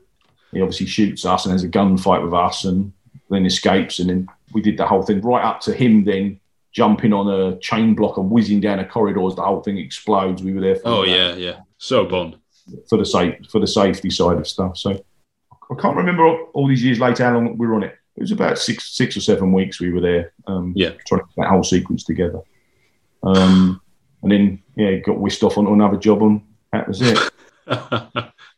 he 0.57 0.63
obviously 0.63 0.87
shoots 0.87 1.25
us 1.25 1.45
and 1.45 1.53
has 1.53 1.63
a 1.65 1.69
gunfight 1.69 2.23
with 2.25 2.35
us 2.35 2.65
and 2.65 2.93
then 3.31 3.45
escapes 3.47 3.99
and 3.99 4.09
then 4.11 4.29
we 4.53 4.61
did 4.63 4.77
the 4.77 4.87
whole 4.87 5.03
thing 5.03 5.21
right 5.21 5.45
up 5.45 5.61
to 5.61 5.73
him 5.75 6.05
then 6.05 6.39
jumping 6.73 7.13
on 7.13 7.29
a 7.29 7.59
chain 7.59 7.95
block 7.95 8.17
and 8.17 8.31
whizzing 8.31 8.61
down 8.61 8.79
a 8.79 8.85
corridor 8.87 9.27
as 9.27 9.35
the 9.35 9.43
whole 9.43 9.63
thing 9.63 9.79
explodes. 9.79 10.43
We 10.43 10.53
were 10.53 10.61
there 10.61 10.77
for 10.77 10.83
Oh 10.89 11.05
that. 11.07 11.11
yeah, 11.11 11.35
yeah. 11.35 11.57
So 11.79 12.05
Bond 12.05 12.37
for 12.89 12.99
the 12.99 13.05
safe 13.07 13.35
for 13.51 13.61
the 13.61 13.67
safety 13.67 14.11
side 14.11 14.39
of 14.39 14.47
stuff. 14.47 14.77
So 14.77 14.91
I 14.93 15.75
can't 15.81 15.97
remember 15.97 16.27
all 16.27 16.67
these 16.69 16.85
years 16.85 17.01
later 17.01 17.25
how 17.25 17.35
long 17.35 17.57
we 17.59 17.67
were 17.67 17.75
on 17.75 17.83
it. 17.83 17.95
It 18.17 18.21
was 18.21 18.33
about 18.33 18.59
six 18.59 18.93
six 18.97 19.17
or 19.17 19.21
seven 19.21 19.53
weeks 19.53 19.81
we 19.81 19.93
were 19.93 20.01
there. 20.01 20.33
Um, 20.47 20.73
yeah, 20.77 20.91
trying 21.07 21.21
to 21.23 21.27
get 21.27 21.43
that 21.43 21.49
whole 21.51 21.65
sequence 21.65 22.05
together. 22.05 22.41
Um, 23.23 23.81
and 24.23 24.33
then 24.33 24.63
yeah, 24.77 24.97
got 24.99 25.19
whisked 25.19 25.43
off 25.43 25.59
onto 25.59 25.73
another 25.73 25.97
job, 25.97 26.23
and 26.23 26.41
that 26.73 26.89
was 26.89 27.01
it. 27.03 27.19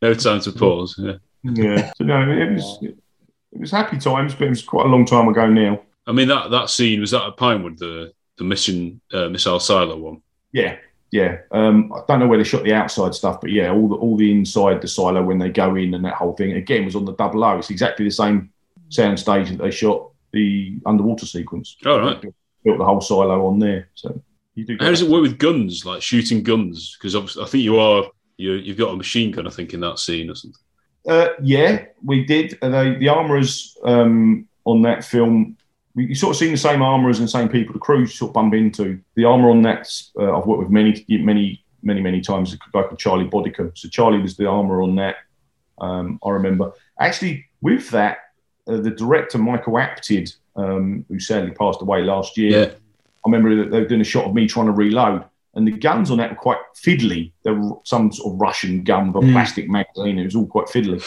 no 0.02 0.14
time 0.14 0.40
to 0.40 0.52
pause. 0.52 0.94
Yeah. 0.98 1.14
Yeah. 1.42 1.92
So 1.96 2.04
no, 2.04 2.30
it 2.30 2.52
was 2.52 2.78
it 2.82 3.60
was 3.60 3.70
happy 3.70 3.98
times, 3.98 4.34
but 4.34 4.46
it 4.46 4.50
was 4.50 4.62
quite 4.62 4.86
a 4.86 4.88
long 4.88 5.04
time 5.04 5.28
ago 5.28 5.46
now. 5.48 5.80
I 6.06 6.12
mean 6.12 6.28
that 6.28 6.50
that 6.50 6.70
scene 6.70 7.00
was 7.00 7.10
that 7.12 7.26
at 7.26 7.36
Pinewood 7.36 7.78
the 7.78 8.12
the 8.36 8.44
mission 8.44 9.00
uh, 9.12 9.28
missile 9.28 9.60
silo 9.60 9.96
one. 9.96 10.22
Yeah, 10.52 10.76
yeah. 11.10 11.38
Um, 11.50 11.92
I 11.92 12.02
don't 12.08 12.20
know 12.20 12.26
where 12.26 12.38
they 12.38 12.44
shot 12.44 12.64
the 12.64 12.74
outside 12.74 13.14
stuff, 13.14 13.40
but 13.40 13.50
yeah, 13.50 13.70
all 13.70 13.88
the 13.88 13.96
all 13.96 14.16
the 14.16 14.30
inside 14.30 14.80
the 14.80 14.88
silo 14.88 15.22
when 15.22 15.38
they 15.38 15.50
go 15.50 15.74
in 15.76 15.94
and 15.94 16.04
that 16.04 16.14
whole 16.14 16.34
thing 16.34 16.52
again 16.52 16.84
was 16.84 16.96
on 16.96 17.04
the 17.04 17.14
double 17.14 17.44
O. 17.44 17.58
It's 17.58 17.70
exactly 17.70 18.04
the 18.04 18.10
same 18.10 18.50
sound 18.90 19.18
stage 19.18 19.50
that 19.50 19.58
they 19.58 19.70
shot 19.70 20.10
the 20.32 20.78
underwater 20.86 21.26
sequence. 21.26 21.76
All 21.86 22.00
right. 22.00 22.20
Built 22.64 22.78
the 22.78 22.84
whole 22.84 23.00
silo 23.00 23.46
on 23.46 23.58
there. 23.58 23.88
So 23.94 24.20
you 24.54 24.64
do. 24.64 24.76
How 24.80 24.90
does 24.90 25.02
it 25.02 25.10
work 25.10 25.22
with 25.22 25.38
guns, 25.38 25.84
like 25.84 26.02
shooting 26.02 26.42
guns? 26.42 26.96
Because 27.00 27.36
I 27.36 27.44
think 27.44 27.64
you 27.64 27.78
are 27.78 28.04
you 28.36 28.52
you've 28.52 28.78
got 28.78 28.92
a 28.92 28.96
machine 28.96 29.30
gun, 29.30 29.46
I 29.46 29.50
think, 29.50 29.74
in 29.74 29.80
that 29.80 29.98
scene 29.98 30.30
or 30.30 30.34
something. 30.34 30.60
Uh, 31.08 31.30
yeah, 31.42 31.86
we 32.04 32.24
did. 32.24 32.58
Uh, 32.60 32.68
they, 32.68 32.94
the 32.96 33.08
armourers 33.08 33.76
um, 33.84 34.46
on 34.64 34.82
that 34.82 35.02
film, 35.02 35.56
we, 35.94 36.06
you 36.06 36.14
sort 36.14 36.34
of 36.34 36.38
seen 36.38 36.52
the 36.52 36.58
same 36.58 36.82
armourers 36.82 37.18
and 37.18 37.26
the 37.26 37.32
same 37.32 37.48
people 37.48 37.72
the 37.72 37.78
crew 37.78 38.06
sort 38.06 38.30
of 38.30 38.34
bump 38.34 38.52
into. 38.54 39.00
The 39.14 39.24
armour 39.24 39.50
on 39.50 39.62
that, 39.62 39.90
uh, 40.18 40.36
I've 40.36 40.46
worked 40.46 40.62
with 40.62 40.70
many, 40.70 41.04
many, 41.08 41.64
many, 41.82 42.00
many 42.02 42.20
times. 42.20 42.52
A 42.52 42.56
guy 42.56 42.82
called 42.82 42.98
Charlie 42.98 43.28
Bodica. 43.28 43.76
So 43.76 43.88
Charlie 43.88 44.20
was 44.20 44.36
the 44.36 44.46
armour 44.46 44.82
on 44.82 44.96
that. 44.96 45.16
Um, 45.80 46.18
I 46.24 46.30
remember 46.30 46.72
actually 46.98 47.46
with 47.60 47.90
that, 47.90 48.18
uh, 48.68 48.76
the 48.78 48.90
director 48.90 49.38
Michael 49.38 49.74
Apted, 49.74 50.34
um, 50.56 51.04
who 51.08 51.18
sadly 51.18 51.52
passed 51.52 51.80
away 51.80 52.02
last 52.02 52.36
year. 52.36 52.50
Yeah. 52.50 52.70
I 53.24 53.30
remember 53.30 53.56
that 53.56 53.70
they 53.70 53.80
were 53.80 53.88
doing 53.88 54.00
a 54.00 54.04
shot 54.04 54.26
of 54.26 54.34
me 54.34 54.46
trying 54.46 54.66
to 54.66 54.72
reload, 54.72 55.24
and 55.58 55.66
the 55.66 55.72
guns 55.72 56.08
on 56.10 56.18
that 56.18 56.30
were 56.30 56.36
quite 56.36 56.58
fiddly. 56.76 57.32
They 57.42 57.50
were 57.50 57.72
some 57.84 58.12
sort 58.12 58.32
of 58.32 58.40
Russian 58.40 58.84
gun 58.84 59.12
with 59.12 59.24
a 59.24 59.26
Mm. 59.26 59.32
plastic 59.32 59.68
magazine. 59.68 60.18
It 60.18 60.24
was 60.24 60.36
all 60.36 60.46
quite 60.46 60.66
fiddly. 60.66 61.02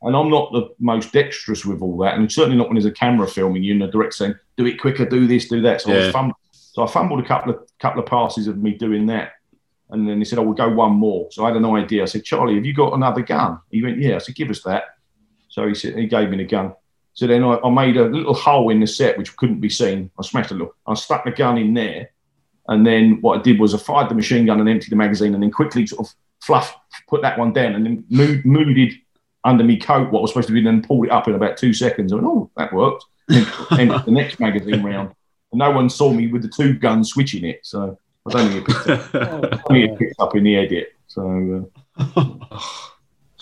And 0.00 0.16
I'm 0.16 0.30
not 0.30 0.50
the 0.52 0.70
most 0.80 1.12
dexterous 1.12 1.66
with 1.66 1.82
all 1.82 1.98
that, 1.98 2.16
and 2.16 2.32
certainly 2.32 2.56
not 2.56 2.68
when 2.68 2.76
there's 2.76 2.86
a 2.86 2.90
camera 2.90 3.28
filming 3.28 3.62
you 3.62 3.72
and 3.74 3.82
the 3.82 3.86
director 3.88 4.16
saying, 4.16 4.34
"Do 4.56 4.64
it 4.66 4.80
quicker, 4.80 5.04
do 5.04 5.26
this, 5.26 5.46
do 5.48 5.60
that." 5.60 5.82
So 5.82 5.90
I 5.90 5.92
Yeah. 5.92 5.98
was 6.06 6.10
fumbled. 6.10 6.36
So 6.52 6.82
I 6.82 6.86
fumbled 6.86 7.20
a 7.20 7.22
couple 7.24 7.52
of 7.52 7.58
couple 7.78 8.00
of 8.00 8.06
passes 8.06 8.46
of 8.48 8.56
me 8.56 8.72
doing 8.72 9.04
that, 9.06 9.32
and 9.90 10.08
then 10.08 10.18
he 10.18 10.24
said, 10.24 10.38
"I 10.38 10.42
will 10.42 10.54
go 10.54 10.70
one 10.70 10.92
more." 10.92 11.28
So 11.30 11.44
I 11.44 11.48
had 11.48 11.56
an 11.58 11.66
idea. 11.66 12.02
I 12.02 12.06
said, 12.06 12.24
"Charlie, 12.24 12.54
have 12.54 12.64
you 12.64 12.72
got 12.72 12.94
another 12.94 13.20
gun?" 13.20 13.58
He 13.70 13.82
went, 13.82 13.98
"Yeah." 13.98 14.14
I 14.16 14.18
said, 14.18 14.34
"Give 14.34 14.50
us 14.50 14.62
that." 14.62 14.84
So 15.48 15.68
he 15.68 15.74
said 15.74 15.96
he 15.98 16.06
gave 16.06 16.30
me 16.30 16.38
the 16.38 16.44
gun. 16.46 16.72
So 17.14 17.26
then 17.26 17.44
I, 17.44 17.58
I 17.62 17.68
made 17.70 17.98
a 17.98 18.06
little 18.08 18.32
hole 18.34 18.70
in 18.70 18.80
the 18.80 18.86
set 18.86 19.18
which 19.18 19.36
couldn't 19.36 19.60
be 19.60 19.68
seen. 19.68 20.10
I 20.18 20.22
smashed 20.22 20.50
a 20.50 20.54
little. 20.54 20.74
I 20.86 20.94
stuck 20.94 21.24
the 21.26 21.30
gun 21.30 21.58
in 21.58 21.74
there, 21.74 22.08
and 22.68 22.86
then 22.86 23.20
what 23.20 23.38
I 23.38 23.42
did 23.42 23.58
was 23.58 23.74
I 23.74 23.78
fired 23.78 24.08
the 24.08 24.14
machine 24.14 24.46
gun 24.46 24.60
and 24.60 24.68
emptied 24.68 24.90
the 24.90 24.96
magazine, 24.96 25.34
and 25.34 25.42
then 25.42 25.50
quickly 25.50 25.86
sort 25.86 26.06
of 26.06 26.14
fluff 26.40 26.74
put 27.08 27.22
that 27.22 27.38
one 27.38 27.52
down, 27.52 27.74
and 27.74 27.84
then 27.84 28.04
moved, 28.08 28.44
moved 28.44 28.94
under 29.44 29.64
me 29.64 29.76
coat 29.76 30.12
what 30.12 30.22
was 30.22 30.30
supposed 30.30 30.48
to 30.48 30.52
be, 30.52 30.60
and 30.60 30.68
then 30.68 30.82
pulled 30.82 31.06
it 31.06 31.12
up 31.12 31.28
in 31.28 31.34
about 31.34 31.56
two 31.56 31.72
seconds. 31.72 32.12
I 32.12 32.16
went, 32.16 32.26
"Oh, 32.26 32.50
that 32.56 32.72
worked." 32.72 33.04
And 33.28 33.46
emptied 33.70 34.04
the 34.04 34.12
next 34.12 34.40
magazine 34.40 34.82
round, 34.82 35.14
and 35.52 35.58
no 35.58 35.70
one 35.70 35.88
saw 35.88 36.12
me 36.12 36.28
with 36.28 36.42
the 36.42 36.48
two 36.48 36.74
guns 36.74 37.10
switching 37.10 37.44
it. 37.44 37.60
So 37.62 37.98
I 38.26 38.30
don't 38.30 38.50
think 38.50 38.68
it 38.68 38.74
picked 38.74 39.14
up. 39.14 39.62
I 39.70 39.72
it 39.92 39.98
picked 39.98 40.20
up 40.20 40.36
in 40.36 40.44
the 40.44 40.56
edit. 40.56 40.94
So. 41.06 41.70
Uh, 41.98 42.58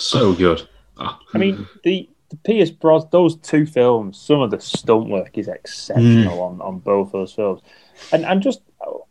So 0.00 0.32
good. 0.34 0.66
I 0.96 1.38
mean, 1.38 1.68
the, 1.84 2.08
the 2.30 2.36
Pierce 2.38 2.70
Bros, 2.70 3.04
those 3.10 3.36
two 3.36 3.66
films, 3.66 4.18
some 4.18 4.40
of 4.40 4.50
the 4.50 4.60
stunt 4.60 5.08
work 5.10 5.36
is 5.36 5.46
exceptional 5.46 6.42
on, 6.42 6.60
on 6.62 6.78
both 6.78 7.12
those 7.12 7.34
films. 7.34 7.60
And 8.10 8.24
I'm 8.24 8.40
just 8.40 8.62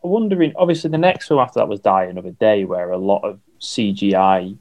wondering, 0.02 0.54
obviously, 0.56 0.90
the 0.90 0.98
next 0.98 1.28
film 1.28 1.40
after 1.40 1.60
that 1.60 1.68
was 1.68 1.80
Die 1.80 2.04
Another 2.06 2.32
Day, 2.32 2.64
where 2.66 2.92
a 2.92 2.98
lot 2.98 3.24
of 3.24 3.40
CGI 3.60 4.58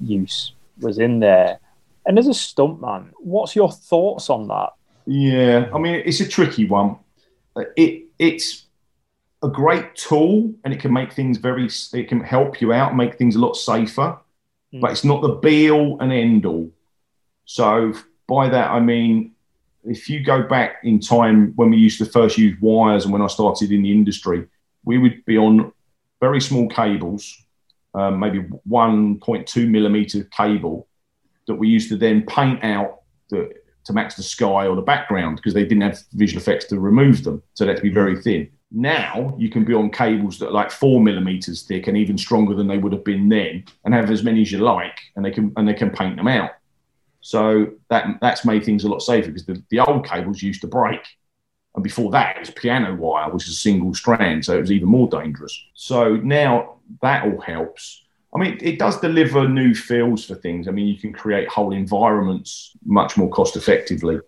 use 0.00 0.52
was 0.80 0.98
in 0.98 1.20
there. 1.20 1.58
And 2.06 2.18
as 2.18 2.26
a 2.26 2.30
stuntman, 2.30 3.10
what's 3.18 3.56
your 3.56 3.72
thoughts 3.72 4.28
on 4.28 4.48
that? 4.48 4.70
Yeah, 5.06 5.68
I 5.74 5.78
mean 5.78 6.02
it's 6.04 6.20
a 6.20 6.28
tricky 6.28 6.66
one. 6.66 6.96
It 7.76 8.04
it's 8.18 8.66
a 9.42 9.48
great 9.48 9.94
tool 9.94 10.54
and 10.64 10.72
it 10.72 10.80
can 10.80 10.92
make 10.92 11.12
things 11.12 11.38
very. 11.38 11.68
It 11.92 12.08
can 12.08 12.20
help 12.20 12.60
you 12.60 12.72
out, 12.72 12.96
make 12.96 13.16
things 13.16 13.36
a 13.36 13.40
lot 13.40 13.54
safer, 13.54 14.18
mm. 14.72 14.80
but 14.80 14.90
it's 14.90 15.04
not 15.04 15.22
the 15.22 15.34
be 15.34 15.70
all 15.70 15.98
and 16.00 16.12
end 16.12 16.46
all. 16.46 16.70
So 17.44 17.92
by 18.26 18.48
that 18.48 18.70
I 18.70 18.80
mean, 18.80 19.33
if 19.86 20.08
you 20.08 20.22
go 20.24 20.42
back 20.42 20.76
in 20.82 21.00
time 21.00 21.52
when 21.56 21.70
we 21.70 21.76
used 21.76 21.98
to 21.98 22.06
first 22.06 22.38
use 22.38 22.56
wires 22.60 23.04
and 23.04 23.12
when 23.12 23.22
I 23.22 23.26
started 23.26 23.70
in 23.70 23.82
the 23.82 23.92
industry, 23.92 24.46
we 24.84 24.98
would 24.98 25.24
be 25.24 25.38
on 25.38 25.72
very 26.20 26.40
small 26.40 26.68
cables, 26.68 27.36
um, 27.94 28.18
maybe 28.18 28.40
1.2 28.68 29.68
millimeter 29.68 30.24
cable 30.24 30.88
that 31.46 31.54
we 31.54 31.68
used 31.68 31.88
to 31.90 31.96
then 31.96 32.22
paint 32.22 32.64
out 32.64 33.02
the, 33.28 33.52
to 33.84 33.92
match 33.92 34.16
the 34.16 34.22
sky 34.22 34.66
or 34.66 34.76
the 34.76 34.82
background 34.82 35.36
because 35.36 35.54
they 35.54 35.64
didn't 35.64 35.82
have 35.82 36.02
visual 36.12 36.40
effects 36.40 36.64
to 36.66 36.80
remove 36.80 37.22
them. 37.24 37.42
So 37.52 37.64
they 37.64 37.70
had 37.70 37.76
to 37.76 37.82
be 37.82 37.90
very 37.90 38.20
thin. 38.20 38.50
Now 38.70 39.34
you 39.38 39.50
can 39.50 39.64
be 39.64 39.74
on 39.74 39.90
cables 39.90 40.38
that 40.38 40.48
are 40.48 40.52
like 40.52 40.70
four 40.70 41.00
millimeters 41.00 41.62
thick 41.62 41.86
and 41.86 41.96
even 41.96 42.18
stronger 42.18 42.54
than 42.54 42.66
they 42.66 42.78
would 42.78 42.92
have 42.92 43.04
been 43.04 43.28
then, 43.28 43.64
and 43.84 43.94
have 43.94 44.10
as 44.10 44.24
many 44.24 44.42
as 44.42 44.50
you 44.50 44.58
like, 44.58 44.98
and 45.14 45.24
they 45.24 45.30
can 45.30 45.52
and 45.56 45.68
they 45.68 45.74
can 45.74 45.90
paint 45.90 46.16
them 46.16 46.26
out. 46.26 46.50
So 47.24 47.72
that 47.88 48.18
that's 48.20 48.44
made 48.44 48.66
things 48.66 48.84
a 48.84 48.88
lot 48.88 49.00
safer 49.00 49.28
because 49.28 49.46
the, 49.46 49.62
the 49.70 49.80
old 49.80 50.06
cables 50.06 50.42
used 50.42 50.60
to 50.60 50.66
break. 50.66 51.00
And 51.74 51.82
before 51.82 52.10
that, 52.10 52.36
it 52.36 52.40
was 52.40 52.50
piano 52.50 52.94
wire, 52.94 53.30
which 53.30 53.44
is 53.44 53.54
a 53.54 53.56
single 53.56 53.94
strand, 53.94 54.44
so 54.44 54.58
it 54.58 54.60
was 54.60 54.70
even 54.70 54.90
more 54.90 55.08
dangerous. 55.08 55.58
So 55.72 56.16
now 56.16 56.80
that 57.00 57.24
all 57.24 57.40
helps. 57.40 58.04
I 58.34 58.38
mean, 58.38 58.58
it 58.60 58.78
does 58.78 59.00
deliver 59.00 59.48
new 59.48 59.74
feels 59.74 60.26
for 60.26 60.34
things. 60.34 60.68
I 60.68 60.72
mean, 60.72 60.86
you 60.86 60.98
can 60.98 61.14
create 61.14 61.48
whole 61.48 61.72
environments 61.72 62.76
much 62.84 63.16
more 63.16 63.30
cost 63.30 63.56
effectively. 63.56 64.20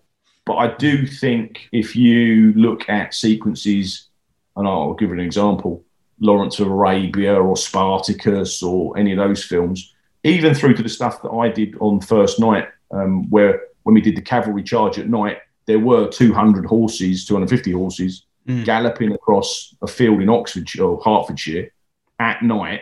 But 0.47 0.55
I 0.55 0.75
do 0.75 1.05
think 1.05 1.69
if 1.71 1.95
you 1.95 2.51
look 2.53 2.89
at 2.89 3.13
sequences, 3.13 4.07
and 4.55 4.67
I'll 4.67 4.95
give 4.95 5.11
an 5.11 5.19
example 5.19 5.83
Lawrence 6.19 6.59
of 6.59 6.67
Arabia 6.67 7.35
or 7.35 7.55
Spartacus 7.55 8.63
or 8.63 8.97
any 8.97 9.11
of 9.11 9.19
those 9.19 9.43
films, 9.43 9.93
even 10.23 10.55
through 10.55 10.73
to 10.73 10.83
the 10.83 10.89
stuff 10.89 11.21
that 11.21 11.29
I 11.29 11.49
did 11.49 11.75
on 11.79 12.01
First 12.01 12.39
Knight, 12.39 12.69
um, 12.91 13.29
where 13.29 13.61
when 13.83 13.93
we 13.93 14.01
did 14.01 14.15
the 14.15 14.21
cavalry 14.21 14.63
charge 14.63 14.97
at 14.99 15.07
night, 15.09 15.37
there 15.65 15.79
were 15.79 16.07
200 16.09 16.65
horses, 16.65 17.25
250 17.25 17.71
horses 17.71 18.23
Mm. 18.47 18.63
galloping 18.63 19.11
across 19.11 19.75
a 19.81 19.87
field 19.87 20.21
in 20.21 20.29
Oxfordshire 20.29 20.81
or 20.85 21.01
Hertfordshire 21.03 21.69
at 22.17 22.41
night 22.41 22.79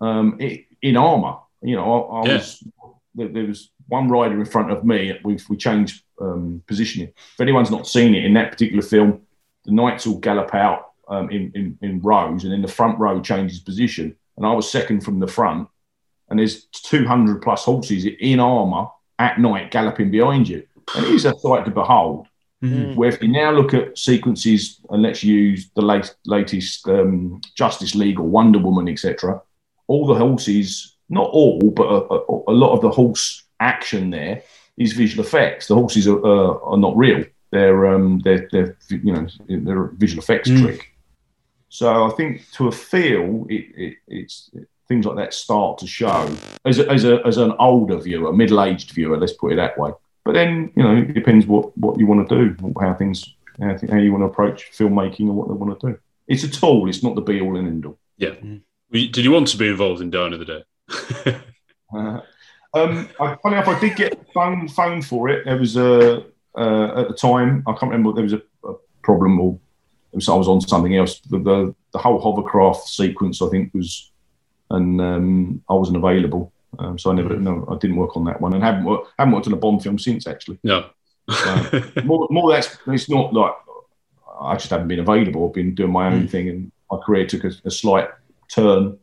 um, 0.00 0.36
it, 0.40 0.64
in 0.82 0.96
armour. 0.96 1.36
You 1.62 1.76
know, 1.76 1.84
I, 2.10 2.16
I 2.16 2.26
Yeah. 2.26 2.32
was 2.34 2.64
there, 3.14 3.28
there 3.28 3.46
was 3.46 3.70
one 3.86 4.08
rider 4.08 4.36
in 4.40 4.46
front 4.46 4.72
of 4.72 4.84
me. 4.84 5.16
We 5.22 5.38
we 5.48 5.56
changed 5.56 6.02
um, 6.20 6.62
positioning. 6.66 7.08
If 7.34 7.40
anyone's 7.40 7.70
not 7.70 7.86
seen 7.86 8.16
it 8.16 8.24
in 8.24 8.34
that 8.34 8.50
particular 8.50 8.82
film, 8.82 9.20
the 9.64 9.70
knights 9.70 10.08
all 10.08 10.18
gallop 10.18 10.52
out 10.56 10.86
um, 11.06 11.30
in, 11.30 11.52
in 11.54 11.78
in 11.82 12.00
rows, 12.00 12.42
and 12.42 12.52
then 12.52 12.62
the 12.62 12.66
front 12.68 12.98
row 12.98 13.20
changes 13.20 13.60
position. 13.60 14.16
And 14.36 14.44
I 14.44 14.52
was 14.52 14.68
second 14.68 15.04
from 15.04 15.20
the 15.20 15.28
front, 15.28 15.68
and 16.30 16.40
there's 16.40 16.64
200 16.64 17.42
plus 17.42 17.64
horses 17.64 18.06
in 18.06 18.40
armour 18.40 18.88
at 19.26 19.38
night 19.38 19.70
galloping 19.70 20.10
behind 20.10 20.48
you, 20.48 20.60
and 20.96 21.04
it 21.06 21.12
is 21.12 21.24
a 21.26 21.34
sight 21.38 21.64
to 21.66 21.70
behold. 21.70 22.26
Where 22.96 23.08
if 23.08 23.22
you 23.22 23.28
now 23.28 23.50
look 23.52 23.72
at 23.72 23.96
sequences, 23.96 24.80
and 24.90 25.00
let's 25.02 25.22
use 25.24 25.70
the 25.74 25.80
late, 25.80 26.14
latest 26.26 26.86
um, 26.88 27.40
Justice 27.54 27.94
League 27.94 28.20
or 28.20 28.28
Wonder 28.38 28.58
Woman, 28.58 28.86
etc., 28.88 29.40
all 29.86 30.06
the 30.06 30.14
horses, 30.14 30.96
not 31.08 31.28
all, 31.30 31.58
but 31.78 31.86
a, 31.86 31.98
a, 32.16 32.52
a 32.52 32.56
lot 32.62 32.74
of 32.74 32.80
the 32.82 32.90
horse 32.90 33.44
action 33.60 34.10
there 34.10 34.42
is 34.76 34.92
visual 34.92 35.24
effects. 35.24 35.68
The 35.68 35.74
horses 35.74 36.06
are, 36.06 36.22
uh, 36.24 36.58
are 36.70 36.76
not 36.76 36.96
real. 36.96 37.24
They're, 37.50 37.86
um, 37.94 38.20
they're, 38.24 38.46
they're, 38.52 38.76
you 38.90 39.12
know, 39.14 39.26
they're 39.48 39.84
a 39.86 39.94
visual 39.94 40.22
effects 40.22 40.50
Mm. 40.50 40.60
trick. 40.62 40.82
So 41.70 42.04
I 42.04 42.10
think 42.10 42.30
to 42.56 42.68
a 42.68 42.72
feel, 42.72 43.46
it, 43.48 43.64
it, 43.84 43.94
it's 44.06 44.50
things 44.90 45.06
like 45.06 45.16
that 45.16 45.32
start 45.32 45.78
to 45.78 45.86
show 45.86 46.28
as 46.66 46.80
a, 46.80 46.90
as 46.90 47.04
a, 47.04 47.24
as 47.24 47.36
an 47.36 47.52
older 47.60 47.96
viewer, 47.96 48.32
middle 48.32 48.60
aged 48.60 48.90
viewer. 48.90 49.16
Let's 49.16 49.32
put 49.32 49.52
it 49.52 49.56
that 49.56 49.78
way. 49.78 49.92
But 50.24 50.34
then 50.34 50.72
you 50.76 50.82
know, 50.82 50.96
it 50.96 51.14
depends 51.14 51.46
what 51.46 51.76
what 51.78 51.98
you 51.98 52.06
want 52.06 52.28
to 52.28 52.36
do, 52.36 52.74
how 52.78 52.92
things, 52.94 53.34
how, 53.60 53.76
th- 53.76 53.90
how 53.90 53.98
you 53.98 54.12
want 54.12 54.22
to 54.22 54.26
approach 54.26 54.72
filmmaking 54.72 55.28
or 55.28 55.32
what 55.32 55.48
they 55.48 55.54
want 55.54 55.80
to 55.80 55.92
do. 55.92 55.98
It's 56.26 56.42
a 56.42 56.48
tool. 56.48 56.88
It's 56.88 57.02
not 57.02 57.14
the 57.14 57.20
be 57.20 57.40
all 57.40 57.56
and 57.56 57.68
end 57.68 57.86
all. 57.86 57.98
Yeah. 58.18 58.34
Did 58.90 59.18
you 59.18 59.30
want 59.30 59.48
to 59.48 59.56
be 59.56 59.68
involved 59.68 60.02
in 60.02 60.10
Die 60.10 60.26
Another 60.26 60.44
Day? 60.44 61.36
Uh, 61.92 62.20
um, 62.72 63.08
I, 63.18 63.34
funny 63.42 63.56
enough, 63.56 63.66
I 63.66 63.80
did 63.80 63.96
get 63.96 64.32
phone 64.32 64.68
phone 64.68 65.02
for 65.02 65.28
it. 65.28 65.44
There 65.44 65.56
was 65.56 65.76
a 65.76 66.24
uh, 66.56 67.00
at 67.00 67.08
the 67.08 67.18
time 67.20 67.64
I 67.66 67.72
can't 67.72 67.90
remember. 67.90 68.12
There 68.12 68.22
was 68.22 68.34
a, 68.34 68.42
a 68.62 68.74
problem 69.02 69.40
or 69.40 69.58
it 70.12 70.14
was, 70.14 70.28
I 70.28 70.34
was 70.34 70.46
on 70.46 70.60
something 70.60 70.94
else. 70.94 71.18
The, 71.18 71.38
the 71.40 71.74
the 71.92 71.98
whole 71.98 72.20
hovercraft 72.20 72.86
sequence 72.86 73.42
I 73.42 73.48
think 73.48 73.74
was 73.74 74.12
and 74.70 75.00
um, 75.00 75.62
I 75.68 75.74
wasn't 75.74 75.96
available, 75.98 76.52
um, 76.78 76.98
so 76.98 77.10
I 77.10 77.14
never 77.14 77.36
no, 77.36 77.66
I 77.70 77.76
didn't 77.78 77.96
work 77.96 78.16
on 78.16 78.24
that 78.24 78.40
one, 78.40 78.52
and 78.54 78.62
haven't 78.62 78.84
worked, 78.84 79.08
haven't 79.18 79.34
worked 79.34 79.46
on 79.46 79.52
a 79.52 79.56
Bond 79.56 79.82
film 79.82 79.98
since 79.98 80.26
actually. 80.26 80.58
No, 80.64 80.86
So, 81.30 81.82
more, 82.04 82.26
more 82.30 82.50
that's 82.52 82.76
it's 82.86 83.08
not 83.08 83.32
like 83.34 83.52
I 84.40 84.54
just 84.54 84.70
haven't 84.70 84.88
been 84.88 85.00
available. 85.00 85.46
I've 85.46 85.54
been 85.54 85.74
doing 85.74 85.92
my 85.92 86.06
own 86.06 86.22
Mm. 86.26 86.30
thing, 86.30 86.48
and 86.48 86.72
my 86.90 86.98
career 86.98 87.26
took 87.26 87.44
a, 87.44 87.52
a 87.64 87.70
slight 87.70 88.08
turn, 88.48 88.98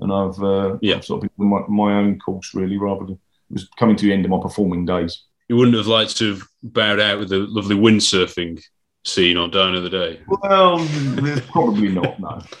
and 0.00 0.12
I've 0.12 0.40
uh, 0.42 0.76
Yeah. 0.80 0.96
I've 0.96 1.04
sort 1.04 1.24
of 1.24 1.30
been 1.36 1.46
on 1.46 1.66
my, 1.68 1.84
my 1.84 1.98
own 1.98 2.18
course 2.18 2.54
really, 2.54 2.76
rather 2.78 3.04
than 3.06 3.14
it 3.14 3.52
was 3.52 3.68
coming 3.78 3.96
to 3.96 4.04
the 4.06 4.12
end 4.12 4.24
of 4.24 4.30
my 4.30 4.40
performing 4.40 4.84
days. 4.86 5.22
you 5.48 5.56
wouldn't 5.56 5.76
have 5.76 5.86
liked 5.86 6.16
to 6.18 6.34
have 6.34 6.42
bowed 6.62 6.98
out 7.00 7.18
with 7.20 7.28
the 7.28 7.38
lovely 7.38 7.76
windsurfing 7.76 8.60
scene 9.06 9.36
on 9.36 9.50
Die 9.50 9.68
Another 9.68 9.88
Day. 9.88 10.20
Well, 10.26 10.78
there's 10.78 11.40
probably 11.42 11.88
not. 11.88 12.18
No. 12.18 12.42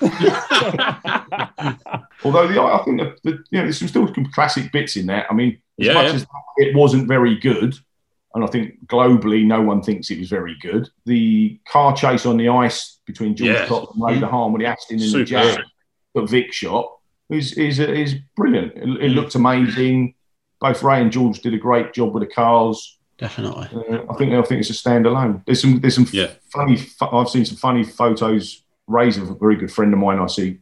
Although 2.24 2.48
the, 2.48 2.62
I 2.62 2.82
think 2.84 3.00
that 3.00 3.18
the, 3.22 3.30
you 3.50 3.58
know 3.58 3.62
there's 3.62 3.78
some 3.78 3.88
still 3.88 4.12
some 4.14 4.26
classic 4.32 4.70
bits 4.72 4.96
in 4.96 5.06
there. 5.06 5.26
I 5.30 5.34
mean, 5.34 5.60
as 5.80 5.86
Yeah, 5.86 5.94
much 5.94 6.06
yeah. 6.06 6.14
as 6.14 6.26
it 6.58 6.74
wasn't 6.74 7.08
very 7.08 7.36
good, 7.36 7.74
and 8.34 8.44
I 8.44 8.46
think 8.46 8.86
globally 8.86 9.44
no 9.44 9.60
one 9.60 9.82
thinks 9.82 10.10
it 10.10 10.18
was 10.18 10.28
very 10.28 10.56
good. 10.60 10.88
The 11.04 11.58
car 11.68 11.94
chase 11.96 12.26
on 12.26 12.36
the 12.36 12.48
ice 12.48 13.00
between 13.06 13.34
George 13.34 13.50
Yeah. 13.50 13.66
Cox 13.66 13.92
and 13.94 14.04
Ray 14.04 14.18
hmm. 14.18 14.24
Hahn 14.24 14.52
with 14.52 14.62
the 14.62 14.66
Aston 14.66 15.02
in 15.02 15.12
the 15.12 15.24
Jag 15.24 15.60
that 16.14 16.30
Vic 16.30 16.52
shot 16.52 16.90
is 17.28 17.52
is 17.54 17.78
is 17.80 18.14
brilliant. 18.36 18.72
It, 18.76 19.04
it 19.04 19.10
looked 19.10 19.34
amazing. 19.34 20.14
Both 20.60 20.82
Ray 20.82 21.02
and 21.02 21.12
George 21.12 21.40
did 21.40 21.54
a 21.54 21.58
great 21.58 21.92
job 21.92 22.14
with 22.14 22.22
the 22.22 22.34
cars. 22.34 22.95
Definitely. 23.18 23.68
Uh, 23.74 24.04
I 24.10 24.14
think 24.16 24.32
I 24.34 24.42
think 24.42 24.60
it's 24.60 24.70
a 24.70 24.72
standalone. 24.74 25.42
There's 25.46 25.60
some 25.62 25.80
there's 25.80 25.94
some 25.94 26.06
funny. 26.50 26.76
fu- 26.76 27.06
I've 27.06 27.30
seen 27.30 27.44
some 27.44 27.56
funny 27.56 27.82
photos. 27.82 28.62
Ray's 28.86 29.16
a 29.16 29.24
very 29.24 29.56
good 29.56 29.72
friend 29.72 29.92
of 29.92 29.98
mine. 29.98 30.18
I 30.18 30.26
see 30.26 30.58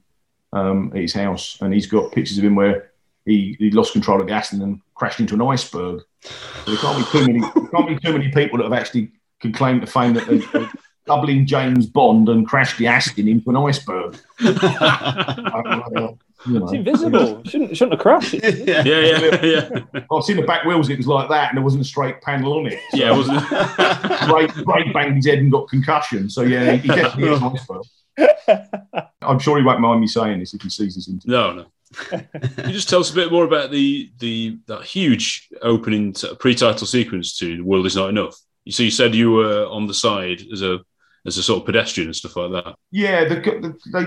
um, 0.52 0.92
at 0.94 1.02
his 1.02 1.12
house, 1.12 1.58
and 1.60 1.74
he's 1.74 1.86
got 1.86 2.12
pictures 2.12 2.38
of 2.38 2.44
him 2.44 2.54
where 2.54 2.92
he, 3.26 3.56
he 3.58 3.70
lost 3.70 3.92
control 3.92 4.20
of 4.20 4.26
the 4.28 4.32
Aston 4.32 4.62
and 4.62 4.80
crashed 4.94 5.18
into 5.20 5.34
an 5.34 5.42
iceberg. 5.42 6.02
There 6.66 6.76
can't 6.76 6.98
be 6.98 7.04
too 7.10 7.26
many. 7.26 7.40
there 7.40 7.68
can't 7.68 7.88
be 7.88 7.98
too 7.98 8.12
many 8.12 8.30
people 8.30 8.58
that 8.58 8.64
have 8.64 8.72
actually 8.72 9.10
can 9.40 9.52
claim 9.52 9.80
to 9.80 9.86
fame 9.86 10.14
that 10.14 10.26
they're 10.26 10.70
doubling 11.06 11.46
James 11.46 11.86
Bond 11.86 12.28
and 12.28 12.46
crashed 12.46 12.78
the 12.78 12.86
Aston 12.86 13.28
into 13.28 13.50
an 13.50 13.56
iceberg. 13.56 14.16
You 16.46 16.58
know. 16.58 16.64
It's 16.64 16.72
invisible. 16.72 17.42
Shouldn't 17.46 17.76
shouldn't 17.76 17.92
have 17.94 18.00
crashed. 18.00 18.34
It. 18.34 18.66
Yeah, 18.74 18.82
yeah, 18.82 19.44
yeah. 19.94 20.04
I've 20.10 20.24
seen 20.24 20.36
the 20.36 20.42
back 20.42 20.64
wheels. 20.64 20.88
It 20.88 20.98
was 20.98 21.06
like 21.06 21.28
that, 21.28 21.50
and 21.50 21.56
there 21.56 21.64
wasn't 21.64 21.82
a 21.82 21.86
straight 21.86 22.20
panel 22.20 22.54
on 22.58 22.66
it. 22.66 22.80
Yeah, 22.92 23.12
it 23.12 23.16
wasn't. 23.16 23.50
Ray, 24.30 24.48
Ray 24.64 24.92
banged 24.92 25.16
his 25.16 25.26
head 25.26 25.38
and 25.38 25.50
got 25.50 25.68
concussion. 25.68 26.28
So 26.28 26.42
yeah, 26.42 26.72
he 26.72 26.88
definitely 26.88 27.32
is 27.32 27.40
an 27.40 27.56
iceberg. 27.56 27.82
I'm 29.22 29.38
sure 29.38 29.58
he 29.58 29.64
won't 29.64 29.80
mind 29.80 30.00
me 30.00 30.06
saying 30.06 30.40
this 30.40 30.54
if 30.54 30.62
he 30.62 30.70
sees 30.70 30.94
this 30.94 31.08
interview. 31.08 31.32
No, 31.32 31.52
no. 31.52 31.66
Can 31.94 32.28
you 32.66 32.72
just 32.72 32.88
tell 32.88 33.00
us 33.00 33.10
a 33.10 33.14
bit 33.14 33.30
more 33.30 33.44
about 33.44 33.70
the 33.70 34.10
the 34.18 34.58
that 34.66 34.82
huge 34.82 35.48
opening 35.62 36.12
t- 36.12 36.34
pre-title 36.38 36.86
sequence 36.86 37.36
to 37.38 37.56
"The 37.58 37.64
World 37.64 37.86
Is 37.86 37.96
Not 37.96 38.10
Enough"? 38.10 38.36
So 38.68 38.82
you 38.82 38.90
said 38.90 39.14
you 39.14 39.30
were 39.30 39.66
on 39.66 39.86
the 39.86 39.94
side 39.94 40.42
as 40.52 40.62
a 40.62 40.80
as 41.26 41.38
a 41.38 41.42
sort 41.42 41.60
of 41.60 41.66
pedestrian 41.66 42.08
and 42.08 42.16
stuff 42.16 42.36
like 42.36 42.52
that. 42.52 42.74
Yeah, 42.90 43.24
the, 43.24 43.36
the, 43.36 43.74
they 43.92 44.06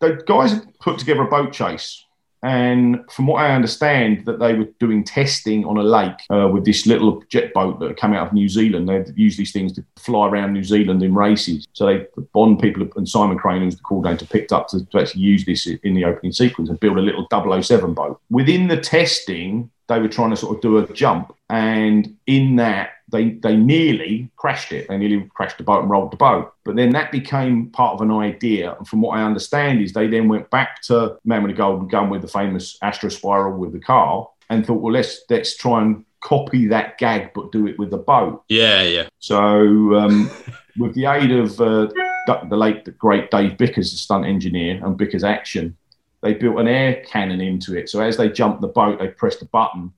the 0.00 0.22
guys 0.26 0.60
put 0.80 0.98
together 0.98 1.22
a 1.22 1.28
boat 1.28 1.52
chase, 1.52 2.04
and 2.42 3.04
from 3.10 3.26
what 3.26 3.42
I 3.42 3.52
understand, 3.52 4.24
that 4.26 4.38
they 4.38 4.54
were 4.54 4.68
doing 4.78 5.02
testing 5.02 5.64
on 5.64 5.76
a 5.76 5.82
lake 5.82 6.14
uh, 6.30 6.48
with 6.48 6.64
this 6.64 6.86
little 6.86 7.22
jet 7.28 7.52
boat 7.52 7.80
that 7.80 7.96
come 7.96 8.12
out 8.12 8.28
of 8.28 8.32
New 8.32 8.48
Zealand. 8.48 8.88
They 8.88 9.04
use 9.16 9.36
these 9.36 9.52
things 9.52 9.72
to 9.72 9.84
fly 9.96 10.28
around 10.28 10.52
New 10.52 10.62
Zealand 10.62 11.02
in 11.02 11.14
races. 11.14 11.66
So 11.72 11.86
they 11.86 12.06
the 12.14 12.22
Bond 12.32 12.60
people 12.60 12.86
and 12.94 13.08
Simon 13.08 13.38
Crane, 13.38 13.62
who's 13.62 13.76
the 13.76 13.82
coordinator, 13.82 14.24
picked 14.24 14.52
up 14.52 14.68
to, 14.68 14.84
to 14.84 15.00
actually 15.00 15.22
use 15.22 15.44
this 15.44 15.66
in 15.66 15.94
the 15.94 16.04
opening 16.04 16.32
sequence 16.32 16.70
and 16.70 16.78
build 16.78 16.98
a 16.98 17.02
little 17.02 17.26
007 17.62 17.92
boat. 17.92 18.20
Within 18.30 18.68
the 18.68 18.80
testing, 18.80 19.70
they 19.88 19.98
were 19.98 20.08
trying 20.08 20.30
to 20.30 20.36
sort 20.36 20.56
of 20.56 20.62
do 20.62 20.78
a 20.78 20.86
jump, 20.92 21.34
and 21.50 22.16
in 22.26 22.56
that 22.56 22.90
they 23.10 23.30
they 23.30 23.56
nearly 23.56 24.30
crashed 24.36 24.72
it. 24.72 24.88
They 24.88 24.98
nearly 24.98 25.28
crashed 25.34 25.58
the 25.58 25.64
boat 25.64 25.80
and 25.80 25.90
rolled 25.90 26.12
the 26.12 26.16
boat. 26.16 26.52
But 26.64 26.76
then 26.76 26.90
that 26.90 27.10
became 27.10 27.70
part 27.70 27.94
of 27.94 28.00
an 28.00 28.10
idea. 28.10 28.74
And 28.74 28.86
from 28.86 29.00
what 29.00 29.18
I 29.18 29.22
understand, 29.22 29.80
is 29.80 29.92
they 29.92 30.08
then 30.08 30.28
went 30.28 30.50
back 30.50 30.82
to 30.82 31.18
Man 31.24 31.42
with 31.42 31.52
a 31.52 31.54
Golden 31.54 31.88
Gun 31.88 32.10
with 32.10 32.22
the 32.22 32.28
famous 32.28 32.78
Astro 32.82 33.08
Spiral 33.08 33.58
with 33.58 33.72
the 33.72 33.80
car 33.80 34.28
and 34.50 34.66
thought, 34.66 34.80
well, 34.80 34.92
let's 34.92 35.22
let's 35.30 35.56
try 35.56 35.82
and 35.82 36.04
copy 36.20 36.66
that 36.66 36.98
gag, 36.98 37.32
but 37.34 37.52
do 37.52 37.66
it 37.66 37.78
with 37.78 37.90
the 37.90 37.98
boat. 37.98 38.44
Yeah, 38.48 38.82
yeah. 38.82 39.08
So, 39.18 39.94
um, 39.94 40.30
with 40.78 40.94
the 40.94 41.06
aid 41.06 41.30
of 41.30 41.60
uh, 41.60 41.88
the 42.26 42.56
late 42.56 42.84
the 42.84 42.92
great 42.92 43.30
Dave 43.30 43.56
Bickers, 43.56 43.90
the 43.90 43.96
stunt 43.96 44.26
engineer, 44.26 44.84
and 44.84 44.98
Bickers 44.98 45.24
Action, 45.24 45.76
they 46.22 46.34
built 46.34 46.58
an 46.58 46.68
air 46.68 47.02
cannon 47.06 47.40
into 47.40 47.76
it. 47.76 47.88
So 47.88 48.00
as 48.00 48.16
they 48.16 48.28
jumped 48.28 48.60
the 48.60 48.68
boat, 48.68 48.98
they 48.98 49.08
pressed 49.08 49.42
a 49.42 49.46
button. 49.46 49.92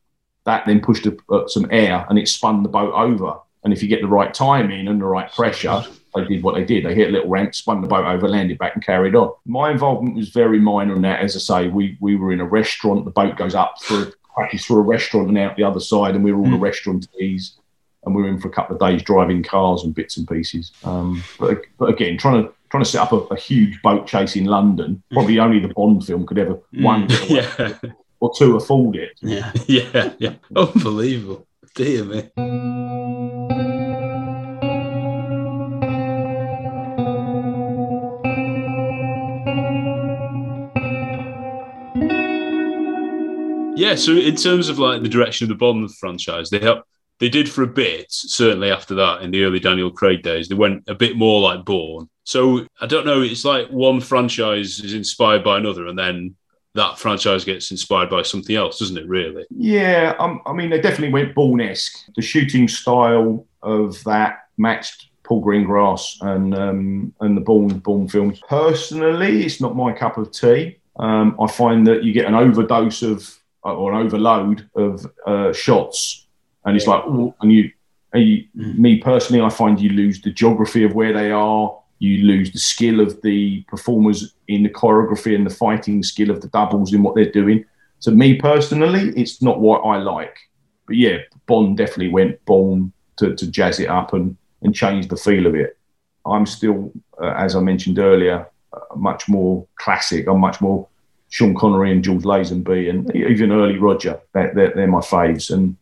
That 0.51 0.67
then 0.67 0.81
pushed 0.81 1.07
a, 1.07 1.17
uh, 1.31 1.47
some 1.47 1.69
air, 1.71 2.05
and 2.09 2.19
it 2.19 2.29
spun 2.29 2.65
the 2.65 2.69
boat 2.69 2.93
over. 2.93 3.39
And 3.63 3.73
if 3.73 3.83
you 3.83 3.89
get 3.89 4.01
the 4.01 4.09
right 4.09 4.35
timing 4.35 4.89
and 4.89 5.01
the 5.01 5.05
right 5.05 5.31
pressure, 5.33 5.85
they 6.15 6.25
did 6.25 6.43
what 6.43 6.57
they 6.57 6.65
did. 6.65 6.85
They 6.85 6.95
hit 6.95 7.11
a 7.11 7.13
little 7.13 7.31
ramp, 7.31 7.55
spun 7.55 7.83
the 7.83 7.87
boat 7.87 8.05
over, 8.05 8.29
landed 8.29 8.59
back, 8.59 8.75
and 8.75 8.85
carried 8.85 9.15
on. 9.15 9.33
My 9.47 9.71
involvement 9.71 10.17
was 10.17 10.31
very 10.31 10.59
minor 10.59 10.97
in 10.97 11.03
that. 11.03 11.21
As 11.21 11.37
I 11.37 11.39
say, 11.39 11.69
we 11.69 11.97
we 12.01 12.17
were 12.17 12.33
in 12.33 12.41
a 12.41 12.45
restaurant. 12.45 13.05
The 13.05 13.13
boat 13.13 13.37
goes 13.37 13.55
up 13.55 13.77
through 13.83 14.13
crashes 14.23 14.65
through 14.65 14.79
a 14.79 14.83
restaurant 14.83 15.29
and 15.29 15.39
out 15.39 15.57
the 15.57 15.65
other 15.65 15.81
side, 15.81 16.15
and 16.15 16.25
we 16.25 16.33
were 16.33 16.41
all 16.41 16.51
the 16.51 16.57
restauratees 16.57 17.53
and 18.05 18.15
we 18.15 18.23
were 18.23 18.29
in 18.29 18.41
for 18.41 18.49
a 18.49 18.53
couple 18.53 18.75
of 18.75 18.81
days 18.81 19.03
driving 19.03 19.43
cars 19.43 19.85
and 19.85 19.95
bits 19.95 20.17
and 20.17 20.27
pieces. 20.27 20.73
Um, 20.85 21.23
but, 21.39 21.63
but 21.79 21.91
again, 21.91 22.17
trying 22.17 22.45
to 22.45 22.53
trying 22.71 22.85
to 22.85 22.89
set 22.89 23.03
up 23.03 23.13
a, 23.13 23.17
a 23.35 23.37
huge 23.37 23.83
boat 23.83 24.07
chase 24.07 24.37
in 24.37 24.45
London, 24.45 25.03
probably 25.13 25.39
only 25.39 25.59
the 25.59 25.75
Bond 25.75 26.07
film 26.07 26.27
could 26.27 26.39
ever 26.39 26.59
one 26.75 27.09
Yeah, 27.29 27.79
or 28.21 28.33
two 28.37 28.57
afford 28.57 28.97
it. 28.97 29.19
Yeah. 29.23 29.53
yeah, 29.67 30.13
yeah. 30.19 30.35
Unbelievable. 30.55 31.47
Dear 31.75 32.05
me. 32.05 32.31
Yeah, 43.77 43.95
so 43.95 44.13
in 44.13 44.37
terms 44.37 44.69
of 44.69 44.79
like 44.79 45.03
the 45.03 45.09
direction 45.09 45.47
of 45.47 45.49
the 45.49 45.55
Bond 45.55 45.95
franchise, 45.97 46.51
they 46.51 46.59
have 46.59 46.83
they 47.19 47.29
did 47.29 47.51
for 47.51 47.63
a 47.63 47.67
bit, 47.67 48.07
certainly 48.11 48.71
after 48.71 48.95
that 48.97 49.23
in 49.23 49.31
the 49.31 49.45
early 49.45 49.61
Daniel 49.61 49.91
Craig 49.91 50.23
days, 50.23 50.49
they 50.49 50.55
went 50.55 50.85
a 50.89 50.95
bit 50.95 51.17
more 51.17 51.41
like 51.41 51.65
Bourne. 51.65 52.09
So 52.25 52.67
I 52.81 52.87
don't 52.87 53.07
know, 53.07 53.23
it's 53.23 53.45
like 53.45 53.69
one 53.69 54.01
franchise 54.01 54.81
is 54.81 54.95
inspired 54.95 55.45
by 55.45 55.59
another, 55.59 55.87
and 55.87 55.99
then 55.99 56.37
that 56.75 56.99
franchise 56.99 57.45
gets 57.45 57.71
inspired 57.71 58.11
by 58.11 58.23
something 58.23 58.55
else, 58.55 58.79
doesn't 58.79 58.97
it? 58.97 59.07
Really? 59.09 59.45
Yeah, 59.51 60.15
um, 60.19 60.41
I 60.47 60.53
mean, 60.53 60.71
they 60.71 60.81
definitely 60.81 61.13
went 61.13 61.35
Bourne-esque. 61.35 62.07
The 62.17 62.23
shooting 62.23 62.69
style 62.69 63.47
of 63.63 64.03
that 64.05 64.49
matched 64.57 65.09
Paul 65.25 65.45
Greengrass 65.45 66.21
and 66.23 66.55
um, 66.55 67.15
and 67.21 67.37
the 67.37 67.41
Bourne 67.41 67.79
Bourne 67.79 68.09
films. 68.09 68.41
Personally, 68.49 69.45
it's 69.45 69.61
not 69.61 69.77
my 69.77 69.93
cup 69.93 70.17
of 70.19 70.33
tea. 70.33 70.79
Um, 70.99 71.37
I 71.41 71.47
find 71.47 71.87
that 71.87 72.05
you 72.05 72.13
get 72.13 72.27
an 72.27 72.35
overdose 72.35 73.03
of 73.03 73.37
or 73.63 73.93
an 73.93 74.05
overload 74.05 74.69
of 74.75 75.07
uh, 75.27 75.53
shots, 75.53 76.27
and 76.65 76.77
it's 76.77 76.87
like, 76.87 77.05
and 77.07 77.53
you, 77.53 77.71
and 78.13 78.23
you 78.23 78.45
me 78.55 78.99
personally, 78.99 79.43
I 79.43 79.51
find 79.51 79.81
you 79.81 79.91
lose 79.91 80.21
the 80.21 80.31
geography 80.31 80.85
of 80.85 80.95
where 80.95 81.13
they 81.13 81.31
are. 81.31 81.80
You 82.01 82.25
lose 82.25 82.51
the 82.51 82.59
skill 82.59 83.01
of 83.01 83.21
the 83.23 83.63
performers 83.69 84.35
in 84.49 84.63
the 84.63 84.71
choreography 84.71 85.35
and 85.35 85.47
the 85.47 85.55
fighting 85.55 86.03
skill 86.03 86.31
of 86.31 86.41
the 86.41 86.49
doubles 86.49 86.93
in 86.93 87.03
what 87.03 87.15
they're 87.15 87.31
doing. 87.31 87.65
So 87.99 88.11
me 88.11 88.37
personally, 88.37 89.13
it's 89.17 89.43
not 89.43 89.61
what 89.61 89.83
I 89.83 89.99
like. 89.99 90.37
But 90.87 90.97
yeah, 90.97 91.19
Bond 91.47 91.77
definitely 91.77 92.09
went 92.09 92.43
Bond 92.47 92.93
to, 93.19 93.37
to 93.37 93.51
jazz 93.51 93.79
it 93.81 93.89
up 93.89 94.15
and, 94.15 94.37
and 94.63 94.75
change 94.75 95.09
the 95.09 95.17
feel 95.17 95.47
of 95.47 95.55
it. 95.55 95.77
I'm 96.25 96.47
still, 96.47 96.91
uh, 97.23 97.35
as 97.37 97.55
I 97.55 97.61
mentioned 97.61 97.99
earlier, 97.99 98.49
uh, 98.73 98.97
much 98.97 99.29
more 99.29 99.67
classic. 99.77 100.27
I'm 100.27 100.41
much 100.41 100.61
more 100.61 100.89
Sean 101.29 101.55
Connery 101.55 101.93
and 101.93 102.03
George 102.03 102.23
Lazenby 102.23 102.89
and 102.89 103.15
even 103.15 103.53
early 103.53 103.79
Roger. 103.79 104.19
They're, 104.33 104.53
they're, 104.55 104.73
they're 104.75 104.87
my 104.87 105.01
faves. 105.01 105.53
And 105.53 105.77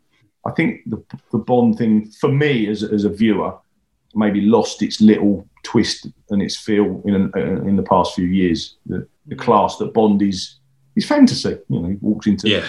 I 0.45 0.51
think 0.51 0.83
the, 0.87 1.03
the 1.31 1.39
Bond 1.39 1.79
thing, 1.79 2.11
for 2.11 2.29
me 2.29 2.67
as, 2.67 2.83
as 2.83 3.05
a 3.05 3.09
viewer, 3.09 3.57
maybe 4.15 4.41
lost 4.41 4.83
its 4.83 5.01
little 5.01 5.47
twist 5.63 6.07
and 6.31 6.43
its 6.43 6.57
feel 6.57 7.03
in 7.05 7.15
in 7.69 7.77
the 7.77 7.83
past 7.83 8.15
few 8.15 8.27
years. 8.27 8.77
The, 8.87 9.07
the 9.27 9.37
class 9.37 9.77
that 9.79 9.93
Bond 9.95 10.23
is 10.23 10.57
is 10.97 11.07
fantasy. 11.07 11.57
You 11.69 11.81
know, 11.81 11.89
he 11.89 11.95
walks 12.01 12.27
into 12.27 12.49
Yeah. 12.49 12.67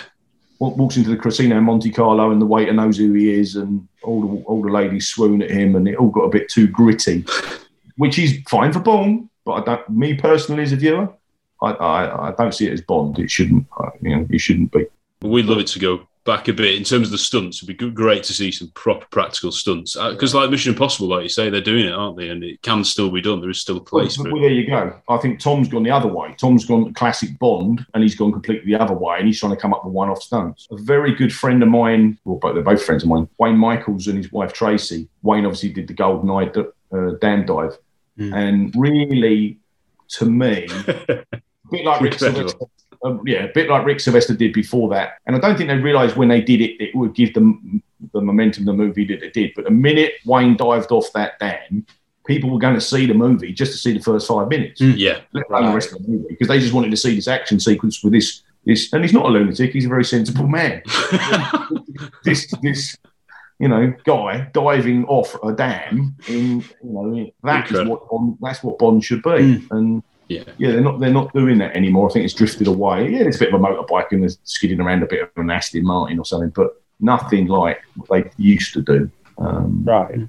walks 0.60 0.98
into 0.98 1.10
the 1.10 1.18
casino 1.18 1.58
in 1.58 1.64
Monte 1.64 1.92
Carlo, 1.92 2.32
and 2.32 2.42
the 2.42 2.46
waiter 2.46 2.74
knows 2.74 2.98
who 2.98 3.14
he 3.14 3.32
is, 3.34 3.56
and 3.56 3.88
all 4.04 4.22
the 4.22 4.44
all 4.44 4.62
the 4.62 4.70
ladies 4.72 5.08
swoon 5.08 5.42
at 5.42 5.52
him, 5.52 5.76
and 5.76 5.88
it 5.88 5.96
all 5.98 6.10
got 6.10 6.24
a 6.24 6.30
bit 6.30 6.50
too 6.50 6.68
gritty, 6.68 7.26
which 7.98 8.20
is 8.20 8.40
fine 8.50 8.74
for 8.74 8.80
Bond. 8.80 9.30
But 9.46 9.52
I 9.54 9.64
don't, 9.64 9.90
me 9.90 10.14
personally 10.16 10.64
as 10.64 10.74
a 10.74 10.76
viewer, 10.76 11.08
I, 11.62 11.72
I, 11.72 12.28
I 12.30 12.32
don't 12.38 12.54
see 12.54 12.68
it 12.68 12.74
as 12.74 12.82
Bond. 12.82 13.18
It 13.18 13.32
shouldn't, 13.32 13.66
uh, 13.80 13.90
you 14.02 14.16
know, 14.16 14.28
it 14.30 14.40
shouldn't 14.40 14.72
be. 14.72 14.86
We'd 15.22 15.46
love 15.46 15.60
it 15.60 15.68
to 15.68 15.80
go 15.80 16.08
back 16.30 16.48
a 16.48 16.54
bit 16.54 16.76
in 16.76 16.84
terms 16.84 17.08
of 17.08 17.12
the 17.12 17.18
stunts. 17.18 17.58
It'd 17.58 17.76
be 17.76 17.90
great 17.90 18.22
to 18.24 18.34
see 18.34 18.52
some 18.52 18.70
proper 18.76 19.08
practical 19.10 19.52
stunts 19.52 19.96
because, 19.96 20.36
like 20.36 20.52
Mission 20.52 20.74
Impossible, 20.74 21.08
like 21.08 21.24
you 21.24 21.30
say, 21.30 21.50
they're 21.50 21.60
doing 21.60 21.86
it, 21.86 21.92
aren't 21.92 22.18
they? 22.18 22.30
And 22.30 22.44
it 22.44 22.62
can 22.62 22.84
still 22.84 23.10
be 23.10 23.20
done. 23.20 23.42
There 23.42 23.50
is 23.50 23.60
still 23.60 23.78
a 23.78 23.82
place 23.82 24.16
well, 24.18 24.26
for 24.26 24.34
well, 24.34 24.42
there 24.44 24.52
you 24.52 24.68
go. 24.68 25.02
I 25.10 25.18
think 25.18 25.40
Tom's 25.40 25.68
gone 25.68 25.82
the 25.82 25.90
other 25.90 26.08
way. 26.08 26.36
Tom's 26.38 26.66
gone 26.66 26.94
classic 26.94 27.38
Bond, 27.40 27.84
and 27.96 28.04
he's 28.04 28.14
gone 28.14 28.32
completely 28.32 28.72
the 28.72 28.80
other 28.80 28.94
way, 28.94 29.18
and 29.18 29.26
he's 29.26 29.40
trying 29.40 29.56
to 29.56 29.60
come 29.60 29.74
up 29.74 29.84
with 29.84 29.94
one-off 29.94 30.22
stunts. 30.22 30.68
A 30.70 30.78
very 30.78 31.16
good 31.16 31.34
friend 31.34 31.64
of 31.64 31.70
mine, 31.70 32.20
well, 32.26 32.38
both 32.38 32.54
they're 32.54 32.64
both 32.64 32.84
friends 32.84 33.02
of 33.02 33.10
mine, 33.10 33.28
Wayne 33.40 33.58
Michaels 33.58 34.08
and 34.08 34.18
his 34.18 34.32
wife 34.32 34.54
Tracy. 34.54 35.10
Wayne 35.24 35.46
obviously 35.46 35.70
did 35.74 35.88
the 35.88 35.96
Golden 35.96 36.30
Eye 36.30 36.52
uh, 36.96 37.12
dam 37.22 37.48
dive, 37.48 37.76
and 38.20 38.72
really, 38.78 39.58
to 40.10 40.26
me, 40.26 40.68
a 40.88 41.26
bit 41.72 41.86
like 41.86 42.02
Rick 42.02 42.22
Incredible. 42.22 42.70
Sylvester. 43.02 43.20
Um, 43.20 43.28
yeah, 43.28 43.44
a 43.46 43.54
bit 43.54 43.70
like 43.70 43.86
Rick 43.86 44.00
Sylvester 44.00 44.36
did 44.36 44.54
before 44.54 44.90
that, 44.90 45.14
and 45.26 45.36
I 45.36 45.40
don't 45.40 45.58
think 45.58 45.70
they 45.70 45.78
realised 45.78 46.16
when 46.16 46.28
they 46.30 46.42
did 46.42 46.62
it, 46.62 46.82
it 46.82 46.96
would 46.96 47.14
give 47.16 47.34
them 47.34 47.82
the 48.14 48.22
momentum 48.22 48.66
the 48.66 48.74
movie 48.74 49.06
that 49.06 49.24
it 49.24 49.34
did. 49.34 49.52
But 49.56 49.66
the 49.66 49.72
minute 49.72 50.14
Wayne 50.26 50.56
dived 50.58 50.92
off 50.92 51.12
that 51.14 51.38
dam, 51.40 51.86
people 52.26 52.50
were 52.50 52.60
going 52.60 52.76
to 52.76 52.82
see 52.82 53.06
the 53.06 53.14
movie 53.14 53.52
just 53.52 53.72
to 53.74 53.78
see 53.78 53.94
the 53.94 54.00
first 54.04 54.28
five 54.28 54.48
minutes 54.48 54.80
Yeah. 54.82 55.20
let 55.34 55.50
alone 55.50 55.66
the 55.68 55.74
rest 55.74 55.94
of 55.94 56.02
the 56.04 56.08
movie 56.10 56.26
because 56.30 56.48
they 56.48 56.60
just 56.60 56.74
wanted 56.74 56.92
to 56.92 56.98
see 56.98 57.16
this 57.16 57.28
action 57.28 57.60
sequence 57.60 58.04
with 58.04 58.14
this 58.14 58.44
this 58.66 58.94
and 58.94 59.04
he's 59.04 59.14
not 59.14 59.26
a 59.26 59.30
lunatic 59.30 59.72
he's 59.72 59.86
a 59.86 59.90
very 59.90 60.04
sensible 60.06 60.48
man 60.48 60.84
this 62.24 62.54
this 62.62 62.96
you 63.60 63.68
know 63.68 63.94
guy 64.06 64.48
diving 64.54 65.06
off 65.06 65.36
a 65.44 65.54
dam 65.54 66.16
in 66.28 66.60
you 66.62 66.66
know 66.84 67.32
that 67.44 67.66
is 67.66 67.72
Incredible. 67.72 67.92
what 67.92 68.10
Bond, 68.10 68.38
that's 68.42 68.64
what 68.64 68.78
Bond 68.78 69.04
should 69.04 69.24
be 69.24 69.66
and 69.72 70.04
Yeah. 70.30 70.44
yeah 70.58 70.72
they're 70.72 70.82
not 70.82 71.00
they're 71.00 71.12
not 71.12 71.34
doing 71.34 71.58
that 71.58 71.76
anymore 71.76 72.10
I 72.10 72.14
think 72.14 72.24
it's 72.26 72.34
drifted 72.36 72.68
away 72.68 73.10
yeah 73.12 73.24
there's 73.24 73.36
a 73.38 73.40
bit 73.40 73.54
of 73.54 73.60
a 73.60 73.64
motorbike 73.66 74.12
and 74.12 74.22
there's 74.24 74.38
skidding 74.44 74.80
around 74.80 75.04
a 75.04 75.08
bit 75.08 75.22
of 75.24 75.30
an 75.38 75.50
Aston 75.50 75.84
Martin 75.84 76.20
or 76.20 76.26
something 76.26 76.52
but 76.56 76.82
nothing 77.02 77.48
like 77.48 77.82
what 77.96 78.10
they 78.24 78.32
used 78.38 78.74
to 78.76 78.82
do 78.82 79.10
um, 79.40 79.84
Right. 79.86 80.20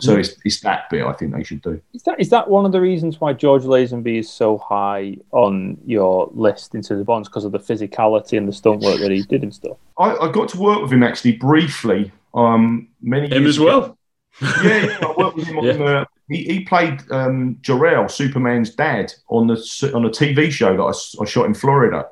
so 0.00 0.16
it's, 0.16 0.34
it's 0.44 0.60
that 0.62 0.90
bit 0.90 1.04
I 1.04 1.12
think 1.12 1.32
they 1.34 1.44
should 1.44 1.62
do 1.62 1.80
Is 1.94 2.02
that 2.04 2.18
is 2.18 2.28
that 2.30 2.48
one 2.50 2.64
of 2.66 2.72
the 2.72 2.80
reasons 2.80 3.20
why 3.20 3.34
George 3.34 3.62
Lazenby 3.62 4.18
is 4.18 4.28
so 4.30 4.58
high 4.58 5.16
on 5.30 5.76
your 5.86 6.28
list 6.34 6.74
into 6.74 6.96
the 6.96 7.04
bonds 7.04 7.28
because 7.28 7.44
of 7.44 7.52
the 7.52 7.58
physicality 7.60 8.36
and 8.38 8.48
the 8.48 8.52
stunt 8.52 8.80
work 8.80 8.98
that 9.00 9.10
he 9.10 9.22
did 9.22 9.42
and 9.42 9.54
stuff? 9.54 9.76
I, 9.98 10.16
I 10.16 10.32
got 10.32 10.48
to 10.50 10.58
work 10.58 10.80
with 10.82 10.92
him 10.92 11.02
actually 11.02 11.32
briefly. 11.36 12.10
Um, 12.34 12.88
many 13.00 13.28
Him 13.28 13.42
years 13.44 13.56
as 13.56 13.60
well. 13.60 13.96
yeah, 14.42 14.86
yeah, 14.86 14.98
I 15.02 15.14
worked 15.16 15.36
with 15.36 15.46
him 15.46 15.56
Yeah. 15.62 15.72
on 15.72 15.78
the. 15.78 16.06
He, 16.28 16.44
he 16.44 16.60
played 16.64 17.00
um, 17.12 17.58
Jor-El, 17.60 18.08
Superman's 18.08 18.74
dad, 18.74 19.12
on 19.28 19.46
the 19.46 19.54
on 19.94 20.04
a 20.04 20.10
TV 20.10 20.50
show 20.50 20.76
that 20.76 21.20
I 21.20 21.24
shot 21.24 21.46
in 21.46 21.54
Florida. 21.54 22.08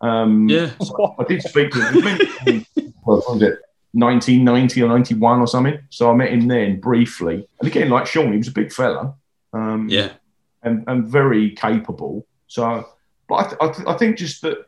Um, 0.00 0.48
Yeah. 0.48 0.70
so 0.82 1.14
I 1.18 1.24
did 1.24 1.42
speak 1.42 1.70
to 1.72 1.80
him. 1.80 1.96
It 1.96 2.28
was 2.28 2.44
meant- 2.76 2.94
what 3.04 3.24
was 3.28 3.42
it? 3.42 3.58
1990 3.92 4.82
or 4.82 4.88
91 4.88 5.40
or 5.40 5.46
something. 5.46 5.78
So 5.88 6.10
I 6.10 6.14
met 6.14 6.30
him 6.30 6.46
then 6.46 6.78
briefly. 6.78 7.48
And 7.58 7.68
again, 7.68 7.88
like 7.88 8.06
Sean, 8.06 8.32
he 8.32 8.38
was 8.38 8.48
a 8.48 8.52
big 8.52 8.70
fella. 8.70 9.14
Um, 9.54 9.88
Yeah. 9.88 10.12
and, 10.62 10.84
and 10.86 11.06
very 11.06 11.52
capable. 11.52 12.26
So, 12.48 12.86
but 13.28 13.34
I, 13.36 13.42
th- 13.44 13.56
I, 13.62 13.68
th- 13.72 13.88
I 13.88 13.96
think 13.96 14.18
just 14.18 14.42
that 14.42 14.58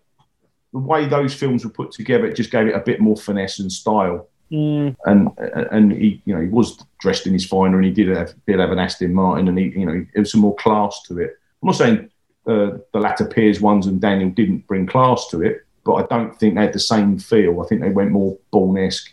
the 0.73 0.79
way 0.79 1.07
those 1.07 1.35
films 1.35 1.65
were 1.65 1.71
put 1.71 1.93
together, 1.93 2.25
it 2.27 2.35
just 2.35 2.51
gave 2.51 2.67
it 2.67 2.75
a 2.75 2.81
bit 2.81 2.99
more 3.01 3.17
finesse 3.17 3.59
and 3.59 3.71
style. 3.71 4.29
Mm. 4.53 4.97
And 5.07 5.29
and 5.71 5.93
he, 5.93 6.21
you 6.25 6.35
know, 6.35 6.41
he 6.41 6.49
was 6.49 6.77
dressed 6.99 7.27
in 7.27 7.33
his 7.33 7.47
finery, 7.47 7.87
and 7.87 7.97
he 7.97 8.05
did 8.05 8.17
have 8.17 8.35
did 8.47 8.59
have 8.59 8.73
an 8.73 8.79
Aston 8.79 9.15
Martin, 9.15 9.49
and 9.49 9.59
he, 9.59 9.67
you 9.67 9.87
know, 9.87 10.05
there 10.15 10.23
was 10.23 10.33
some 10.33 10.41
more 10.41 10.57
class 10.57 11.03
to 11.05 11.19
it. 11.19 11.37
I'm 11.63 11.67
not 11.69 11.77
saying 11.77 12.11
uh, 12.47 12.79
the 12.93 13.01
latter 13.01 13.27
Pierce 13.27 13.61
ones 13.61 13.87
and 13.87 14.01
Daniel 14.01 14.31
didn't 14.31 14.67
bring 14.67 14.87
class 14.87 15.29
to 15.29 15.43
it, 15.43 15.65
but 15.85 15.95
I 15.95 16.07
don't 16.07 16.37
think 16.39 16.55
they 16.55 16.63
had 16.63 16.73
the 16.73 16.79
same 16.81 17.19
feel. 17.19 17.61
I 17.61 17.67
think 17.67 17.81
they 17.81 17.91
went 17.91 18.11
more 18.11 18.37
Bourne-esque. 18.51 19.13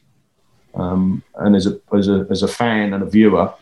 Um, 0.76 1.24
and 1.36 1.56
as 1.56 1.68
a 1.68 1.80
as 1.96 2.08
a 2.08 2.26
as 2.30 2.44
a 2.44 2.48
fan 2.48 2.94
and 2.94 3.04
a 3.04 3.06
viewer, 3.10 3.54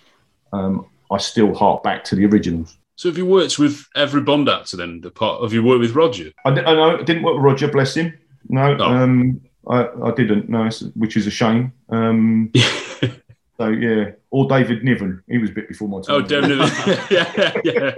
um, 0.54 0.86
I 1.12 1.18
still 1.18 1.54
hark 1.54 1.84
back 1.84 2.04
to 2.06 2.16
the 2.16 2.26
originals. 2.26 2.78
So 2.98 3.10
have 3.10 3.18
you 3.18 3.26
worked 3.26 3.60
with 3.60 3.86
every 3.96 4.22
Bond 4.22 4.48
actor 4.48 4.78
then? 4.78 5.02
The 5.02 5.12
part 5.12 5.42
have 5.44 5.52
you 5.52 5.64
worked 5.64 5.82
with 5.82 5.96
Roger? 5.96 6.32
I, 6.46 6.52
di- 6.52 6.64
I 6.64 6.74
know 6.74 6.98
I 7.00 7.04
didn't 7.04 7.24
work 7.24 7.36
with 7.36 7.44
Roger, 7.44 7.68
bless 7.68 7.96
him. 7.96 8.18
No, 8.48 8.78
Oh. 8.80 8.84
um, 8.86 9.42
I, 9.70 9.88
I 10.04 10.12
didn't. 10.12 10.50
No, 10.50 10.62
it's- 10.66 10.84
which 10.96 11.18
is 11.18 11.28
a 11.28 11.32
shame. 11.32 11.74
Um, 11.90 12.52
so 13.58 13.68
yeah, 13.70 14.12
or 14.32 14.48
David 14.48 14.84
Niven. 14.84 15.24
He 15.28 15.38
was 15.38 15.50
a 15.50 15.54
bit 15.54 15.68
before 15.68 15.88
my 15.88 16.02
time. 16.02 16.16
Oh, 16.16 16.22
definitely. 16.22 16.66
yeah, 17.12 17.54
yeah, 17.64 17.96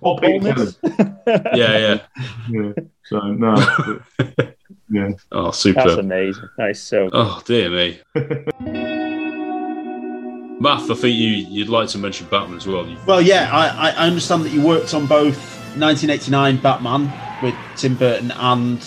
Or 0.00 0.18
Peter 0.18 0.52
Cullen. 0.54 0.74
yeah, 1.54 1.78
yeah. 1.78 2.00
yeah. 2.50 2.72
So 3.04 3.20
no, 3.20 4.02
but, 4.16 4.56
yeah. 4.90 5.10
Oh, 5.32 5.50
super. 5.50 5.82
That's 5.84 5.94
amazing. 5.98 6.48
That 6.56 6.70
is 6.70 6.82
so. 6.82 7.08
Oh 7.12 7.40
dear 7.44 7.70
me. 7.70 8.00
Matt, 10.60 10.90
I 10.90 10.94
think 10.94 11.16
you 11.16 11.28
you'd 11.28 11.70
like 11.70 11.88
to 11.90 11.98
mention 11.98 12.26
Batman 12.28 12.58
as 12.58 12.66
well. 12.66 12.86
Well, 13.06 13.22
yeah, 13.22 13.48
I, 13.50 13.68
I 13.68 13.90
I 13.92 14.06
understand 14.06 14.44
that 14.44 14.50
you 14.52 14.60
worked 14.60 14.92
on 14.92 15.06
both 15.06 15.38
1989 15.78 16.58
Batman 16.58 17.10
with 17.42 17.54
Tim 17.76 17.94
Burton 17.96 18.30
and 18.32 18.78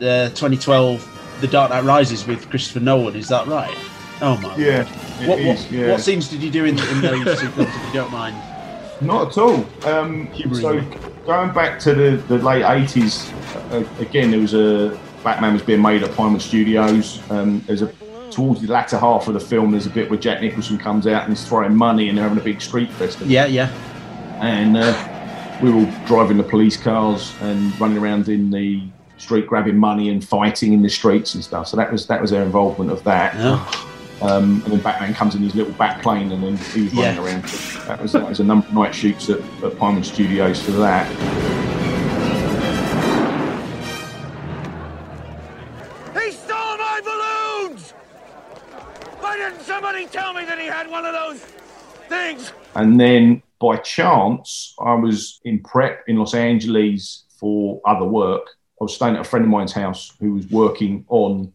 the 0.00 0.30
2012 0.34 1.13
The 1.40 1.48
Dark 1.48 1.70
Knight 1.70 1.84
Rises 1.84 2.26
with 2.26 2.48
Christopher 2.50 2.80
Nolan. 2.80 3.16
Is 3.16 3.28
that 3.28 3.46
right? 3.46 3.76
Oh 4.20 4.38
my. 4.42 4.56
Yeah. 4.56 4.84
What, 5.26 5.38
is, 5.38 5.62
what, 5.64 5.72
yeah. 5.72 5.90
what 5.90 6.00
scenes 6.00 6.28
did 6.28 6.42
you 6.42 6.50
do 6.50 6.64
in, 6.64 6.78
in 6.78 7.00
those 7.00 7.42
if 7.42 7.58
you 7.58 7.92
don't 7.92 8.10
mind? 8.10 8.36
Not 9.00 9.28
at 9.28 9.38
all. 9.38 9.66
Um, 9.84 10.28
so 10.52 10.80
going 11.26 11.52
back 11.52 11.78
to 11.80 11.94
the, 11.94 12.16
the 12.28 12.38
late 12.38 12.64
eighties, 12.64 13.30
uh, 13.70 13.84
again 13.98 14.30
there 14.30 14.40
was 14.40 14.54
a 14.54 14.98
Batman 15.22 15.52
was 15.52 15.62
being 15.62 15.82
made 15.82 16.02
at 16.02 16.14
Pinewood 16.14 16.42
Studios. 16.42 17.20
Um, 17.30 17.60
there's 17.66 17.82
a 17.82 17.92
towards 18.30 18.60
the 18.60 18.66
latter 18.66 18.98
half 18.98 19.28
of 19.28 19.34
the 19.34 19.40
film, 19.40 19.70
there's 19.70 19.86
a 19.86 19.90
bit 19.90 20.10
where 20.10 20.18
Jack 20.18 20.40
Nicholson 20.40 20.76
comes 20.76 21.06
out 21.06 21.22
and 21.22 21.32
he's 21.32 21.46
throwing 21.46 21.74
money 21.74 22.08
and 22.08 22.18
they're 22.18 22.28
having 22.28 22.40
a 22.40 22.44
big 22.44 22.60
street 22.60 22.90
festival. 22.90 23.28
Yeah, 23.28 23.46
yeah. 23.46 23.70
And 24.40 24.76
uh, 24.76 25.60
we 25.62 25.70
were 25.70 25.86
all 25.86 26.06
driving 26.06 26.36
the 26.36 26.42
police 26.42 26.76
cars 26.76 27.32
and 27.40 27.78
running 27.80 27.98
around 27.98 28.28
in 28.28 28.50
the 28.50 28.82
street 29.24 29.46
grabbing 29.46 29.76
money 29.78 30.10
and 30.10 30.22
fighting 30.22 30.72
in 30.74 30.82
the 30.82 30.88
streets 30.90 31.34
and 31.34 31.42
stuff. 31.42 31.66
So 31.68 31.76
that 31.78 31.90
was 31.90 32.06
that 32.06 32.20
was 32.20 32.30
their 32.30 32.42
involvement 32.42 32.90
of 32.90 33.02
that. 33.04 33.34
Um, 34.22 34.62
and 34.64 34.72
then 34.72 34.80
Batman 34.80 35.12
comes 35.14 35.34
in 35.34 35.42
his 35.42 35.54
little 35.54 35.72
bat 35.72 36.00
plane, 36.02 36.30
and 36.30 36.42
then 36.42 36.56
he 36.56 36.82
was 36.84 36.94
running 36.94 37.16
Yeah. 37.16 37.24
around. 37.24 37.44
That 37.88 38.00
was 38.02 38.12
that 38.12 38.28
was 38.28 38.40
a 38.40 38.44
number 38.44 38.66
of 38.68 38.74
night 38.74 38.94
shoots 38.94 39.28
at, 39.30 39.40
at 39.62 39.78
Pinewood 39.78 40.04
Studios 40.06 40.62
for 40.62 40.72
that. 40.72 41.06
He 46.14 46.30
stole 46.30 46.76
my 46.78 47.00
balloons! 47.02 47.90
Why 49.20 49.36
didn't 49.36 49.62
somebody 49.62 50.06
tell 50.06 50.32
me 50.32 50.44
that 50.44 50.58
he 50.58 50.66
had 50.66 50.88
one 50.88 51.04
of 51.04 51.12
those 51.12 51.40
things? 52.08 52.52
And 52.76 53.00
then 53.00 53.42
by 53.60 53.76
chance, 53.76 54.74
I 54.78 54.94
was 54.94 55.40
in 55.44 55.60
prep 55.60 56.04
in 56.08 56.16
Los 56.16 56.34
Angeles 56.34 57.24
for 57.40 57.80
other 57.84 58.04
work. 58.04 58.46
I 58.84 58.86
was 58.86 58.94
staying 58.94 59.14
at 59.14 59.22
a 59.22 59.24
friend 59.24 59.46
of 59.46 59.50
mine's 59.50 59.72
house 59.72 60.12
who 60.20 60.34
was 60.34 60.46
working 60.50 61.06
on 61.08 61.50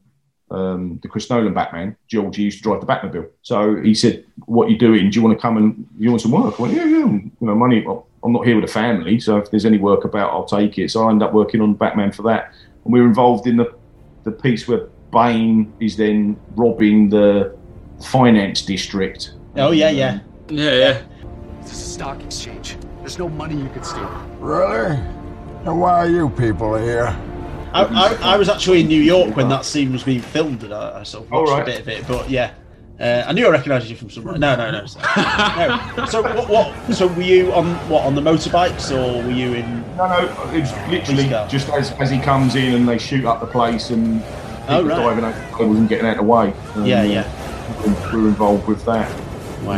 um, 0.50 1.00
the 1.04 1.08
Chris 1.08 1.30
Nolan 1.30 1.54
Batman. 1.54 1.96
George 2.08 2.38
he 2.38 2.44
used 2.44 2.58
to 2.58 2.64
drive 2.64 2.82
the 2.82 2.88
Batmobile. 2.88 3.30
So 3.44 3.76
he 3.76 3.94
said, 3.94 4.26
"What 4.46 4.72
you 4.72 4.80
doing? 4.80 5.12
Do 5.12 5.20
you 5.20 5.24
want 5.24 5.38
to 5.38 5.42
come 5.42 5.58
and 5.58 5.88
you 6.00 6.10
want 6.10 6.24
some 6.24 6.32
work?" 6.32 6.60
I 6.60 6.64
went, 6.64 6.74
"Yeah, 6.74 6.86
yeah. 6.86 7.06
You 7.06 7.32
know, 7.42 7.54
money. 7.54 7.86
well, 7.86 8.08
I'm 8.24 8.34
not 8.34 8.48
here 8.48 8.56
with 8.56 8.66
a 8.66 8.74
family, 8.74 9.20
so 9.20 9.38
if 9.38 9.52
there's 9.52 9.66
any 9.66 9.78
work 9.78 10.06
about, 10.06 10.32
I'll 10.32 10.46
take 10.46 10.80
it." 10.80 10.90
So 10.90 11.06
I 11.06 11.12
ended 11.12 11.28
up 11.28 11.34
working 11.36 11.62
on 11.62 11.76
Batman 11.76 12.12
for 12.12 12.24
that, 12.24 12.52
and 12.84 12.92
we 12.92 13.00
were 13.00 13.08
involved 13.08 13.46
in 13.46 13.58
the 13.58 13.72
the 14.24 14.32
piece 14.32 14.68
where 14.68 14.88
Bane 15.12 15.72
is 15.80 15.98
then 15.98 16.36
robbing 16.56 17.10
the 17.10 17.56
finance 18.02 18.64
district. 18.64 19.34
Oh 19.56 19.70
yeah, 19.70 19.92
yeah. 19.92 20.20
Yeah, 20.50 20.74
yeah. 20.74 21.02
This 21.62 21.74
is 21.74 21.82
a 21.82 21.90
stock 21.92 22.24
exchange. 22.24 22.76
There's 23.02 23.20
no 23.20 23.30
money 23.30 23.56
you 23.56 23.70
could 23.70 23.86
steal. 23.86 24.10
Really? 24.40 24.98
And 25.66 25.80
why 25.80 25.92
are 25.92 26.08
you 26.10 26.30
people 26.30 26.76
here? 26.76 27.08
I, 27.74 27.84
I, 27.84 28.34
I 28.34 28.38
was 28.38 28.50
actually 28.50 28.82
in 28.82 28.88
New 28.88 29.02
York 29.02 29.36
when 29.36 29.50
that 29.50 29.64
scene 29.66 29.92
was 29.92 30.04
being 30.04 30.22
filmed, 30.22 30.64
and 30.64 30.74
I, 30.74 31.02
I 31.02 31.04
sort 31.04 31.26
of 31.26 31.32
watched 31.32 31.50
Oh, 31.52 31.54
right. 31.54 31.62
a 31.62 31.66
bit 31.66 31.82
of 31.82 31.88
it. 31.88 32.08
But 32.08 32.30
yeah, 32.30 32.54
uh, 33.00 33.24
I 33.28 33.34
knew 33.34 33.46
I 33.46 33.50
recognised 33.52 33.88
you 33.90 33.96
from 33.96 34.10
somewhere. 34.10 34.38
No, 34.40 34.56
no, 34.56 34.72
no. 34.72 34.86
So, 34.88 35.00
no. 35.98 36.06
so 36.06 36.22
what, 36.24 36.50
what? 36.50 36.94
So 36.96 37.08
were 37.08 37.22
you 37.22 37.54
on 37.54 37.76
what 37.90 38.06
on 38.06 38.16
the 38.16 38.22
motorbikes, 38.22 38.92
or 38.92 39.24
were 39.24 39.32
you 39.32 39.54
in? 39.54 39.82
No, 39.98 40.08
no, 40.08 40.52
it 40.54 40.62
was 40.62 40.72
literally 40.90 41.28
just 41.50 41.70
as, 41.70 41.92
as 41.94 42.10
he 42.10 42.20
comes 42.20 42.56
in 42.56 42.74
and 42.74 42.88
they 42.88 42.98
shoot 42.98 43.26
up 43.26 43.40
the 43.40 43.48
place 43.48 43.90
and 43.92 44.24
Oh, 44.72 44.84
people 44.84 44.98
right. 44.98 45.16
diving 45.16 45.26
out 45.26 45.36
the 45.52 45.58
cables 45.58 45.78
and 45.78 45.90
getting 45.90 46.06
out 46.06 46.12
of 46.12 46.18
the 46.18 46.24
way. 46.24 46.54
Um, 46.76 46.86
Yeah, 46.86 47.04
yeah. 47.04 48.12
We 48.14 48.22
were 48.22 48.28
involved 48.30 48.68
with 48.68 48.84
that. 48.86 49.10
Wow. 49.64 49.76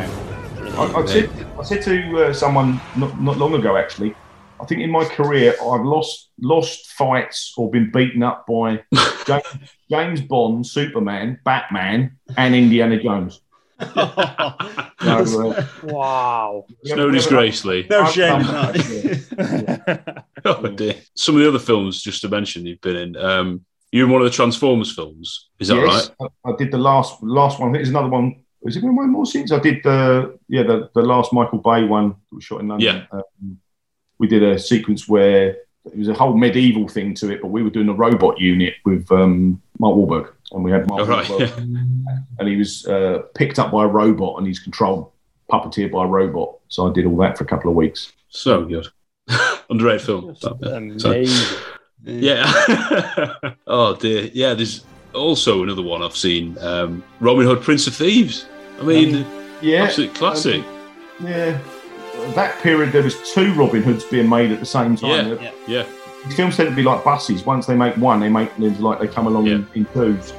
I, 0.77 1.01
I 1.01 1.05
said, 1.05 1.29
I 1.59 1.63
said 1.63 1.81
to 1.83 2.25
uh, 2.25 2.33
someone 2.33 2.79
not, 2.97 3.19
not 3.21 3.37
long 3.37 3.53
ago, 3.55 3.77
actually, 3.77 4.15
I 4.61 4.65
think 4.65 4.81
in 4.81 4.91
my 4.91 5.05
career 5.05 5.55
I've 5.61 5.83
lost 5.83 6.29
lost 6.39 6.91
fights 6.91 7.53
or 7.57 7.71
been 7.71 7.91
beaten 7.91 8.21
up 8.21 8.45
by 8.47 8.83
James, 9.25 9.43
James 9.89 10.21
Bond, 10.21 10.67
Superman, 10.67 11.39
Batman, 11.43 12.17
and 12.37 12.55
Indiana 12.55 13.01
Jones. 13.01 13.41
So, 15.01 15.51
uh, 15.51 15.65
wow. 15.85 16.65
It's 16.83 16.95
no 16.95 17.09
disgrace, 17.09 17.65
Lee. 17.65 17.87
No 17.89 18.01
I've 18.01 18.13
shame 18.13 18.41
in 18.41 18.45
done 18.45 18.73
that. 18.75 20.25
Oh 20.45 20.67
dear. 20.67 20.95
Some 21.15 21.35
of 21.35 21.41
the 21.41 21.47
other 21.47 21.57
films, 21.57 22.03
just 22.03 22.21
to 22.21 22.29
mention, 22.29 22.67
you've 22.67 22.81
been 22.81 22.95
in. 22.95 23.15
Um, 23.17 23.65
You're 23.91 24.05
in 24.05 24.11
one 24.11 24.21
of 24.21 24.25
the 24.25 24.31
Transformers 24.31 24.93
films. 24.93 25.49
Is 25.59 25.69
that 25.69 25.77
yes, 25.77 26.11
right? 26.19 26.29
I, 26.45 26.51
I 26.51 26.55
did 26.55 26.69
the 26.69 26.77
last 26.77 27.23
last 27.23 27.59
one. 27.59 27.71
There's 27.71 27.89
another 27.89 28.09
one. 28.09 28.43
Is 28.61 28.77
it 28.77 28.83
one 28.83 29.09
more 29.09 29.25
since? 29.25 29.51
I 29.51 29.57
did 29.57 29.81
the 29.83 30.37
yeah 30.47 30.61
the, 30.61 30.91
the 30.93 31.01
last 31.01 31.33
Michael 31.33 31.57
Bay 31.59 31.83
one 31.83 32.09
that 32.09 32.35
was 32.35 32.43
shot 32.43 32.61
in 32.61 32.67
London. 32.67 33.07
Yeah. 33.11 33.17
Um, 33.17 33.59
we 34.21 34.27
did 34.27 34.43
a 34.43 34.59
sequence 34.59 35.07
where 35.09 35.57
it 35.85 35.97
was 35.97 36.07
a 36.07 36.13
whole 36.13 36.37
medieval 36.37 36.87
thing 36.87 37.15
to 37.15 37.31
it, 37.31 37.41
but 37.41 37.47
we 37.47 37.63
were 37.63 37.71
doing 37.71 37.89
a 37.89 37.93
robot 37.93 38.39
unit 38.39 38.75
with 38.85 39.11
um, 39.11 39.59
Mark 39.79 39.95
Wahlberg, 39.95 40.29
and 40.51 40.63
we 40.63 40.69
had 40.69 40.87
Mark 40.87 41.01
Oh, 41.01 41.05
right, 41.05 41.25
Wahlberg, 41.25 41.57
and 42.37 42.47
he 42.47 42.55
was 42.55 42.85
uh, 42.85 43.23
picked 43.33 43.57
up 43.57 43.71
by 43.71 43.83
a 43.85 43.87
robot, 43.87 44.37
and 44.37 44.45
he's 44.45 44.59
controlled 44.59 45.11
puppeteered 45.51 45.91
by 45.91 46.03
a 46.05 46.07
robot. 46.07 46.55
So 46.67 46.87
I 46.87 46.93
did 46.93 47.07
all 47.07 47.17
that 47.17 47.35
for 47.35 47.43
a 47.45 47.47
couple 47.47 47.71
of 47.71 47.75
weeks. 47.75 48.13
So 48.29 48.63
good. 48.63 48.87
Underrated 49.71 50.05
film. 50.05 50.37
That 50.41 50.59
bit. 50.59 51.01
So- 51.01 51.09
Amazing. 51.11 51.57
yeah. 52.03 52.45
oh 53.67 53.95
dear. 53.95 54.29
Yeah. 54.33 54.53
There's 54.53 54.85
also 55.15 55.63
another 55.63 55.81
one 55.81 56.03
I've 56.03 56.15
seen. 56.15 56.57
Um, 56.59 57.03
Robin 57.19 57.45
Hood, 57.45 57.61
Prince 57.61 57.87
of 57.87 57.95
Thieves. 57.95 58.45
I 58.79 58.83
mean, 58.83 59.25
Yeah, 59.61 59.83
absolute 59.83 60.13
classic. 60.13 60.63
Yeah, 61.23 61.59
that 62.35 62.59
period 62.61 62.91
there 62.91 63.03
was 63.03 63.15
two 63.33 63.53
Robin 63.53 63.81
Hoods 63.83 64.03
being 64.03 64.27
made 64.29 64.51
at 64.51 64.59
the 64.59 64.65
same 64.65 64.95
time. 64.95 65.09
Yeah, 65.41 65.51
yeah. 65.67 65.85
These 66.25 66.35
films 66.35 66.55
tend 66.57 66.69
to 66.69 66.75
be 66.75 66.83
like 66.83 67.03
buses. 67.03 67.45
Once 67.45 67.65
they 67.65 67.75
make 67.75 67.95
one, 67.97 68.19
they 68.19 68.29
make 68.29 68.51
like 68.57 68.99
they 68.99 69.07
come 69.07 69.27
along 69.27 69.47
in, 69.47 69.67
in 69.73 69.85
twos. 69.93 70.33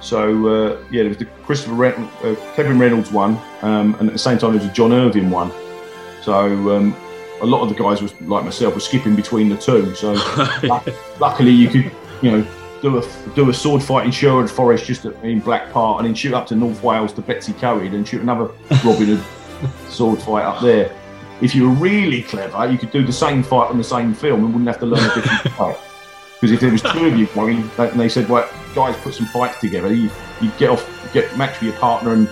So 0.00 0.46
uh, 0.46 0.82
yeah, 0.90 1.02
there 1.02 1.08
was 1.08 1.18
the 1.18 1.26
Christopher 1.44 1.74
Ren- 1.74 2.08
uh, 2.22 2.34
Kevin 2.54 2.78
Reynolds 2.78 3.10
one, 3.12 3.38
um, 3.62 3.94
and 3.98 4.08
at 4.08 4.12
the 4.12 4.18
same 4.18 4.38
time 4.38 4.52
there 4.52 4.60
was 4.60 4.68
a 4.70 4.72
John 4.72 4.92
Irvin 4.92 5.28
one. 5.30 5.50
So 6.22 6.76
um, 6.76 6.96
a 7.42 7.46
lot 7.46 7.62
of 7.62 7.68
the 7.68 7.74
guys 7.74 8.00
was 8.00 8.18
like 8.22 8.44
myself 8.44 8.74
were 8.74 8.80
skipping 8.80 9.16
between 9.16 9.48
the 9.48 9.56
two. 9.56 9.94
So 9.94 10.12
luck- 10.62 10.88
luckily 11.20 11.50
you 11.50 11.68
could 11.68 11.90
you 12.22 12.30
know 12.30 12.46
do 12.80 12.96
a 12.98 13.02
do 13.34 13.50
a 13.50 13.54
sword 13.54 13.82
fight 13.82 14.06
in 14.06 14.12
Sherwood 14.12 14.48
Forest 14.50 14.86
just 14.86 15.04
at, 15.04 15.14
in 15.24 15.40
Black 15.40 15.70
Park, 15.72 15.98
and 15.98 16.06
then 16.06 16.14
shoot 16.14 16.32
up 16.32 16.46
to 16.46 16.54
North 16.56 16.82
Wales 16.82 17.12
to 17.14 17.22
Betws-y-Coed 17.22 17.92
and 17.92 18.06
shoot 18.08 18.22
another 18.22 18.50
Robin 18.84 19.16
Hood 19.18 19.24
sword 19.90 20.22
fight 20.22 20.44
up 20.44 20.62
there. 20.62 20.94
If 21.40 21.54
you 21.54 21.68
were 21.68 21.74
really 21.74 22.22
clever, 22.22 22.70
you 22.70 22.78
could 22.78 22.90
do 22.90 23.04
the 23.04 23.12
same 23.12 23.42
fight 23.42 23.70
on 23.70 23.78
the 23.78 23.84
same 23.84 24.12
film 24.14 24.44
and 24.44 24.52
wouldn't 24.52 24.66
have 24.68 24.80
to 24.80 24.86
learn 24.86 25.04
a 25.10 25.14
different 25.14 25.54
fight. 25.56 25.76
Because 26.40 26.52
if 26.52 26.60
there 26.60 26.70
was 26.70 26.82
two 26.82 27.06
of 27.06 27.16
you 27.16 27.26
going, 27.28 27.68
they- 27.76 27.90
and 27.90 27.98
they 28.00 28.08
said, 28.08 28.28
"Well, 28.28 28.48
guys, 28.74 28.96
put 28.98 29.14
some 29.14 29.26
fights 29.26 29.58
together," 29.60 29.92
you 29.92 30.10
you 30.40 30.50
get 30.58 30.70
off, 30.70 30.84
get 31.12 31.36
match 31.36 31.60
with 31.60 31.70
your 31.70 31.78
partner 31.80 32.12
and 32.12 32.28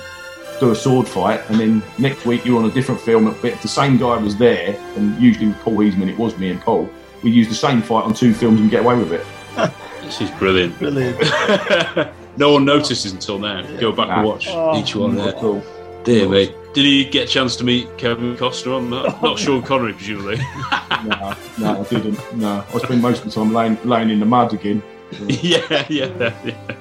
do 0.61 0.71
a 0.71 0.75
sword 0.75 1.07
fight, 1.09 1.41
and 1.51 1.59
then 1.61 1.83
next 1.99 2.25
week 2.25 2.45
you're 2.47 2.59
on 2.59 2.65
a 2.69 2.73
different 2.73 3.01
film. 3.01 3.25
But 3.43 3.53
if 3.53 3.63
the 3.63 3.69
same 3.69 3.99
guy 3.99 4.17
was 4.17 4.37
there, 4.37 4.77
and 4.97 5.21
usually 5.21 5.49
with 5.49 5.59
Paul 5.61 5.75
Heasman, 5.79 6.09
it 6.09 6.17
was 6.19 6.37
me 6.39 6.51
and 6.51 6.61
Paul. 6.61 6.89
We 7.23 7.31
use 7.31 7.49
the 7.49 7.55
same 7.55 7.83
fight 7.83 8.05
on 8.05 8.15
two 8.15 8.33
films 8.33 8.61
and 8.61 8.71
get 8.71 8.81
away 8.85 8.97
with 8.97 9.13
it. 9.13 9.27
This 10.07 10.21
is 10.21 10.31
brilliant. 10.33 10.79
Brilliant. 10.79 11.19
no 12.37 12.53
one 12.53 12.65
notices 12.65 13.11
until 13.13 13.41
now. 13.41 13.63
Go 13.81 13.91
back 13.91 14.09
and 14.09 14.25
watch 14.25 14.47
Oh, 14.49 14.79
each 14.81 14.95
one 14.95 15.17
there. 15.17 15.33
not 15.33 15.45
at. 15.45 16.05
Dear 16.05 16.29
me. 16.29 16.55
Did 16.77 16.85
you 16.85 17.11
get 17.11 17.27
a 17.27 17.33
chance 17.33 17.57
to 17.57 17.65
meet 17.65 17.97
Kevin 17.97 18.37
Costner 18.37 18.77
on 18.77 18.91
that? 18.91 19.23
Not 19.23 19.39
Sean 19.39 19.63
Connery, 19.63 19.95
presumably. 19.95 20.37
no, 21.07 21.35
no, 21.59 21.81
I 21.81 21.85
didn't. 21.89 22.37
No, 22.37 22.63
I 22.69 22.79
spent 22.81 23.01
most 23.01 23.25
of 23.25 23.25
the 23.25 23.31
time 23.31 23.55
laying, 23.55 23.79
laying 23.83 24.11
in 24.11 24.21
the 24.21 24.27
mud 24.27 24.53
again. 24.53 24.83
yeah, 25.27 25.87
yeah, 25.89 26.35
yeah. 26.45 26.77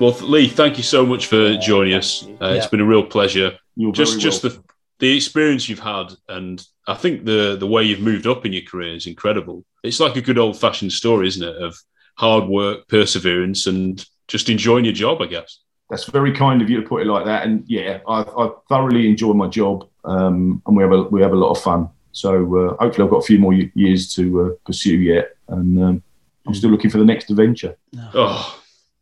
Well, 0.00 0.12
Lee, 0.22 0.48
thank 0.48 0.78
you 0.78 0.82
so 0.82 1.04
much 1.04 1.26
for 1.26 1.58
joining 1.58 1.92
us. 1.92 2.26
Uh, 2.40 2.54
It's 2.56 2.64
Yeah. 2.64 2.70
been 2.70 2.80
a 2.80 2.86
real 2.86 3.04
pleasure. 3.04 3.58
You're 3.76 3.92
just, 3.92 4.12
very 4.12 4.22
just 4.22 4.40
the 4.40 4.62
the 4.98 5.14
experience 5.14 5.68
you've 5.68 5.78
had, 5.78 6.06
and 6.30 6.64
I 6.86 6.94
think 6.94 7.26
the 7.26 7.54
the 7.60 7.66
way 7.66 7.82
you've 7.82 8.00
moved 8.00 8.26
up 8.26 8.46
in 8.46 8.54
your 8.54 8.62
career 8.62 8.94
is 8.94 9.06
incredible. 9.06 9.62
It's 9.84 10.00
like 10.00 10.16
a 10.16 10.22
good 10.22 10.38
old 10.38 10.58
fashioned 10.58 10.92
story, 10.92 11.28
isn't 11.28 11.46
it? 11.46 11.62
Of 11.62 11.76
hard 12.16 12.44
work, 12.48 12.88
perseverance, 12.88 13.66
and 13.66 14.02
just 14.26 14.48
enjoying 14.48 14.86
your 14.86 14.94
job. 14.94 15.20
I 15.20 15.26
guess. 15.26 15.58
That's 15.90 16.04
very 16.04 16.32
kind 16.32 16.60
of 16.60 16.68
you 16.68 16.80
to 16.82 16.86
put 16.86 17.02
it 17.02 17.06
like 17.06 17.24
that. 17.24 17.46
And 17.46 17.64
yeah, 17.66 18.00
I, 18.06 18.20
I 18.20 18.50
thoroughly 18.68 19.08
enjoy 19.08 19.32
my 19.32 19.48
job, 19.48 19.88
um, 20.04 20.62
and 20.66 20.76
we 20.76 20.82
have 20.82 20.92
a 20.92 21.02
we 21.04 21.22
have 21.22 21.32
a 21.32 21.36
lot 21.36 21.50
of 21.50 21.62
fun. 21.62 21.88
So 22.12 22.30
uh, 22.56 22.76
hopefully, 22.82 23.04
I've 23.06 23.10
got 23.10 23.18
a 23.18 23.26
few 23.26 23.38
more 23.38 23.54
years 23.54 24.12
to 24.14 24.42
uh, 24.42 24.48
pursue 24.66 24.96
yet, 24.98 25.36
and 25.48 25.82
um, 25.82 26.02
I'm 26.46 26.54
still 26.54 26.70
looking 26.70 26.90
for 26.90 26.98
the 26.98 27.04
next 27.06 27.30
adventure. 27.30 27.76
Oh, 28.12 28.60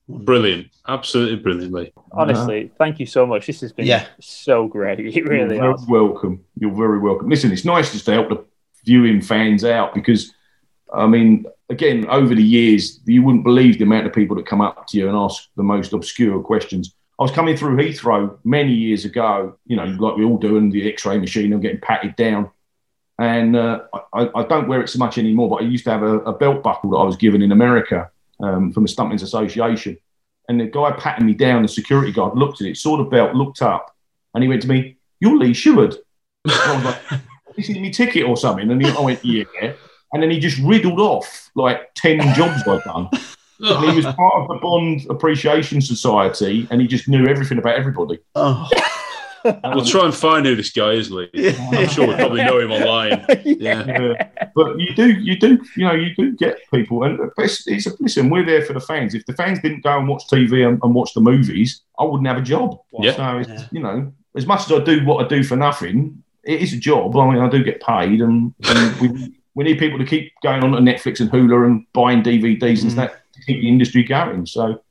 brilliant! 0.08 0.68
Absolutely 0.86 1.36
brilliantly. 1.36 1.82
Lee. 1.86 1.92
Honestly, 2.12 2.70
thank 2.78 3.00
you 3.00 3.06
so 3.06 3.26
much. 3.26 3.46
This 3.46 3.60
has 3.62 3.72
been 3.72 3.86
Yeah. 3.86 4.06
so 4.20 4.68
great. 4.68 5.00
It 5.16 5.24
really 5.26 5.56
You're 5.56 5.72
has. 5.72 5.84
very 5.84 6.00
welcome. 6.02 6.44
You're 6.58 6.74
very 6.74 7.00
welcome. 7.00 7.28
Listen, 7.28 7.50
it's 7.52 7.64
nice 7.64 7.90
just 7.92 8.04
to 8.06 8.12
help 8.12 8.28
the 8.28 8.44
viewing 8.84 9.20
fans 9.20 9.64
out 9.64 9.92
because, 9.94 10.32
I 10.94 11.06
mean, 11.08 11.46
again, 11.68 12.06
over 12.08 12.34
the 12.34 12.42
years, 12.42 13.00
you 13.04 13.22
wouldn't 13.22 13.44
believe 13.44 13.78
the 13.78 13.84
amount 13.84 14.06
of 14.06 14.12
people 14.12 14.36
that 14.36 14.46
come 14.46 14.60
up 14.60 14.86
to 14.88 14.98
you 14.98 15.08
and 15.08 15.16
ask 15.16 15.48
the 15.56 15.62
most 15.62 15.92
obscure 15.92 16.40
questions. 16.40 16.94
I 17.18 17.22
was 17.22 17.32
coming 17.32 17.56
through 17.56 17.76
Heathrow 17.76 18.38
many 18.44 18.72
years 18.72 19.04
ago, 19.04 19.58
you 19.66 19.76
know, 19.76 19.84
like 19.84 20.16
we 20.16 20.24
all 20.24 20.36
do, 20.38 20.58
and 20.58 20.70
the 20.70 20.90
X-ray 20.92 21.18
machine, 21.18 21.52
I'm 21.52 21.60
getting 21.60 21.80
patted 21.80 22.14
down. 22.16 22.50
And 23.18 23.56
uh, 23.56 23.84
I, 24.12 24.30
I 24.34 24.42
don't 24.44 24.68
wear 24.68 24.82
it 24.82 24.90
so 24.90 24.98
much 24.98 25.16
anymore, 25.16 25.48
but 25.48 25.62
I 25.62 25.66
used 25.66 25.84
to 25.84 25.90
have 25.90 26.02
a, 26.02 26.18
a 26.20 26.32
belt 26.32 26.62
buckle 26.62 26.90
that 26.90 26.98
I 26.98 27.04
was 27.04 27.16
given 27.16 27.40
in 27.40 27.52
America 27.52 28.10
um, 28.40 28.72
from 28.72 28.82
the 28.82 28.88
Stuntmen's 28.88 29.22
Association. 29.22 29.96
And 30.48 30.60
the 30.60 30.66
guy 30.66 30.92
patting 30.92 31.26
me 31.26 31.32
down, 31.32 31.62
the 31.62 31.68
security 31.68 32.12
guard, 32.12 32.36
looked 32.36 32.60
at 32.60 32.66
it, 32.66 32.76
saw 32.76 32.98
the 32.98 33.04
belt, 33.04 33.34
looked 33.34 33.62
up, 33.62 33.96
and 34.34 34.44
he 34.44 34.48
went 34.48 34.62
to 34.62 34.68
me, 34.68 34.98
You're 35.18 35.38
Lee 35.38 35.54
Sheward. 35.54 35.96
And 36.44 36.54
I 36.54 36.76
was 36.76 36.84
like, 36.84 37.68
me 37.70 37.90
ticket 37.90 38.24
or 38.24 38.36
something. 38.36 38.70
And 38.70 38.84
he, 38.84 38.90
I 38.92 39.00
went, 39.00 39.24
Yeah. 39.24 39.72
And 40.12 40.22
then 40.22 40.30
he 40.30 40.38
just 40.38 40.58
riddled 40.58 41.00
off 41.00 41.50
like 41.54 41.92
10 41.94 42.18
jobs 42.34 42.66
I've 42.66 42.84
done. 42.84 43.08
And 43.60 43.90
he 43.90 43.96
was 43.96 44.04
part 44.04 44.34
of 44.34 44.48
the 44.48 44.58
Bond 44.60 45.06
Appreciation 45.08 45.80
Society 45.80 46.68
and 46.70 46.80
he 46.80 46.86
just 46.86 47.08
knew 47.08 47.26
everything 47.26 47.58
about 47.58 47.76
everybody. 47.76 48.18
Oh. 48.34 48.68
We'll 49.44 49.84
try 49.84 50.04
and 50.04 50.14
find 50.14 50.44
who 50.44 50.56
this 50.56 50.70
guy 50.70 50.92
is, 50.92 51.10
Lee. 51.10 51.30
I'm 51.34 51.88
sure 51.88 52.08
we 52.08 52.14
probably 52.14 52.42
know 52.42 52.58
him 52.58 52.72
online. 52.72 53.24
Yeah. 53.44 53.86
Yeah. 53.86 54.48
But 54.54 54.78
you 54.78 54.94
do, 54.94 55.12
you 55.12 55.38
do, 55.38 55.58
you 55.76 55.84
know, 55.84 55.92
you 55.92 56.14
do 56.14 56.32
get 56.32 56.58
people. 56.72 57.04
And 57.04 57.30
it's, 57.38 57.66
it's 57.66 57.86
listen, 58.00 58.28
we're 58.28 58.44
there 58.44 58.62
for 58.62 58.72
the 58.72 58.80
fans. 58.80 59.14
If 59.14 59.24
the 59.26 59.34
fans 59.34 59.60
didn't 59.60 59.84
go 59.84 59.98
and 59.98 60.08
watch 60.08 60.26
TV 60.26 60.66
and, 60.66 60.80
and 60.82 60.94
watch 60.94 61.14
the 61.14 61.20
movies, 61.20 61.82
I 61.98 62.04
wouldn't 62.04 62.26
have 62.26 62.38
a 62.38 62.42
job. 62.42 62.78
Yeah. 62.98 63.14
So, 63.14 63.38
it's, 63.38 63.72
you 63.72 63.80
know, 63.80 64.12
as 64.34 64.46
much 64.46 64.70
as 64.70 64.72
I 64.72 64.84
do 64.84 65.04
what 65.04 65.24
I 65.24 65.28
do 65.28 65.42
for 65.42 65.56
nothing, 65.56 66.22
it 66.44 66.60
is 66.60 66.72
a 66.72 66.76
job. 66.76 67.16
I 67.16 67.32
mean, 67.32 67.42
I 67.42 67.48
do 67.48 67.62
get 67.64 67.80
paid, 67.80 68.20
and, 68.20 68.54
and 68.64 69.00
we, 69.00 69.35
we 69.56 69.64
need 69.64 69.78
people 69.78 69.98
to 69.98 70.04
keep 70.04 70.32
going 70.42 70.62
on 70.62 70.72
to 70.72 70.78
Netflix 70.78 71.18
and 71.18 71.30
Hulu 71.30 71.66
and 71.66 71.86
buying 71.94 72.22
DVDs 72.22 72.82
and 72.82 72.92
stuff 72.92 73.10
to 73.32 73.40
keep 73.46 73.62
the 73.62 73.68
industry 73.68 74.04
going. 74.04 74.44
So, 74.44 74.82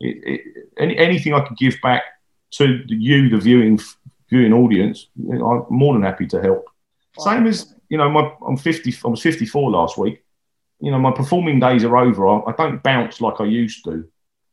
it, 0.00 0.16
it, 0.26 0.40
any, 0.78 0.98
anything 0.98 1.32
I 1.32 1.46
could 1.46 1.56
give 1.56 1.76
back 1.80 2.02
to 2.54 2.82
you, 2.88 3.30
the 3.30 3.38
viewing 3.38 3.78
viewing 4.28 4.52
audience, 4.52 5.06
I'm 5.16 5.64
more 5.70 5.94
than 5.94 6.02
happy 6.02 6.26
to 6.26 6.42
help. 6.42 6.66
Same 7.18 7.46
as 7.46 7.74
you 7.88 7.98
know, 7.98 8.10
my 8.10 8.32
I'm 8.46 8.56
50. 8.56 8.94
I 9.04 9.08
was 9.08 9.22
54 9.22 9.70
last 9.70 9.96
week. 9.96 10.24
You 10.80 10.90
know, 10.90 10.98
my 10.98 11.12
performing 11.12 11.60
days 11.60 11.84
are 11.84 11.96
over. 11.96 12.26
I, 12.26 12.40
I 12.48 12.52
don't 12.52 12.82
bounce 12.82 13.20
like 13.20 13.40
I 13.40 13.44
used 13.44 13.84
to. 13.84 14.08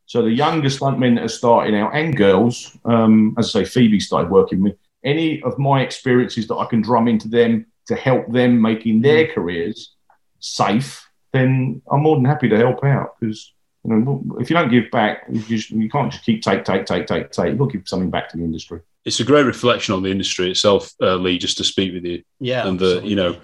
So 0.06 0.22
the 0.22 0.30
younger 0.30 0.68
stuntmen 0.68 1.16
that 1.16 1.24
are 1.24 1.28
starting 1.28 1.74
out 1.74 1.94
and 1.94 2.16
girls, 2.16 2.76
um, 2.84 3.34
as 3.38 3.54
I 3.54 3.64
say, 3.64 3.68
Phoebe 3.68 4.00
started 4.00 4.30
working 4.30 4.62
with. 4.62 4.76
Any 5.04 5.42
of 5.42 5.58
my 5.58 5.82
experiences 5.82 6.46
that 6.48 6.56
I 6.56 6.66
can 6.66 6.80
drum 6.80 7.08
into 7.08 7.28
them 7.28 7.66
to 7.88 7.96
help 7.96 8.30
them 8.30 8.60
making 8.60 9.02
their 9.02 9.26
hmm. 9.26 9.32
careers 9.32 9.94
safe, 10.40 11.08
then 11.32 11.82
I'm 11.90 12.02
more 12.02 12.16
than 12.16 12.24
happy 12.24 12.48
to 12.48 12.56
help 12.56 12.84
out 12.84 13.18
because 13.18 13.52
you 13.84 13.94
know 13.94 14.22
if 14.38 14.48
you 14.50 14.56
don't 14.56 14.70
give 14.70 14.90
back, 14.90 15.24
you 15.30 15.42
just 15.42 15.70
you 15.70 15.88
can't 15.88 16.12
just 16.12 16.24
keep 16.24 16.42
take 16.42 16.64
take 16.64 16.86
take 16.86 17.06
take 17.06 17.30
take. 17.30 17.48
You've 17.48 17.58
got 17.58 17.70
to 17.70 17.78
give 17.78 17.88
something 17.88 18.10
back 18.10 18.28
to 18.30 18.36
the 18.36 18.44
industry. 18.44 18.80
It's 19.04 19.20
a 19.20 19.24
great 19.24 19.44
reflection 19.44 19.94
on 19.94 20.02
the 20.02 20.10
industry 20.10 20.50
itself, 20.50 20.92
uh, 21.00 21.16
Lee, 21.16 21.38
just 21.38 21.56
to 21.58 21.64
speak 21.64 21.94
with 21.94 22.04
you. 22.04 22.22
Yeah, 22.40 22.66
And 22.66 22.78
that 22.80 23.04
you 23.04 23.16
know, 23.16 23.40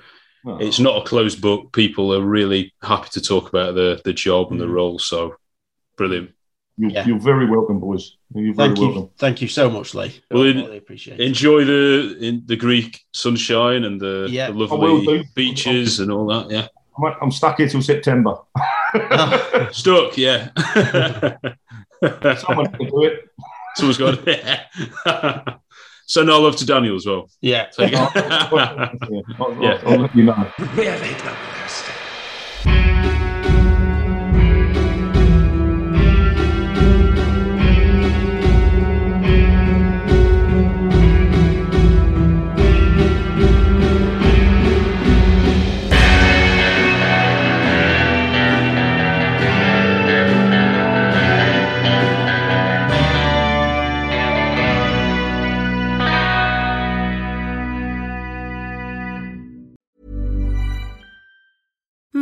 it's 0.61 0.79
not 0.79 1.01
a 1.01 1.07
closed 1.07 1.41
book. 1.41 1.73
People 1.73 2.13
are 2.15 2.21
really 2.21 2.75
happy 2.83 3.09
to 3.13 3.23
talk 3.23 3.49
about 3.49 3.75
the, 3.75 4.01
the 4.05 4.13
job 4.13 4.51
and 4.53 4.61
the 4.61 4.67
hmm. 4.67 4.73
role. 4.73 4.99
So 4.99 5.37
brilliant. 5.97 6.33
You're, 6.77 6.91
you're 7.03 7.19
very 7.21 7.47
welcome, 7.47 7.79
boys. 7.79 8.17
You're 8.35 8.53
very 8.55 8.75
Thank 8.75 8.79
you. 8.81 9.11
Thank 9.17 9.41
you 9.43 9.49
so 9.49 9.71
much, 9.71 9.95
Lee. 9.95 10.21
Well, 10.31 10.43
I 10.43 10.47
really 10.47 10.79
appreciate 10.79 11.21
it. 11.21 11.27
Enjoy 11.27 11.65
the 11.65 12.17
in 12.21 12.43
the 12.47 12.57
Greek 12.57 13.05
sunshine 13.13 13.85
and 13.85 14.01
the, 14.01 14.27
Yeah. 14.29 14.51
the 14.51 14.55
I 14.55 14.75
will 14.75 14.97
lovely 14.97 15.19
do. 15.21 15.25
beaches 15.35 16.01
and 16.01 16.11
all 16.11 16.27
that. 16.27 16.51
Yeah. 16.51 16.67
I'm, 16.99 17.15
I'm 17.23 17.31
stuck 17.31 17.59
here 17.59 17.69
till 17.69 17.83
September. 17.83 18.37
Stuck, 19.73 20.17
yeah. 20.17 20.51
Someone 22.39 22.71
can 22.73 22.87
do 22.89 23.05
it. 23.05 23.29
Someone's 23.77 23.99
got 23.99 24.19
it. 24.27 25.55
Send 26.07 26.31
our 26.31 26.39
love 26.41 26.55
to 26.57 26.67
Daniel 26.67 26.97
as 26.97 27.07
well. 27.07 27.29
Yeah. 27.41 27.67
Take 27.67 27.93
it. 27.93 27.99
I'll, 27.99 29.63
Yeah. 29.63 29.81
I'll 29.85 29.99
let 30.01 30.15
you 30.15 30.25
know. 30.25 30.53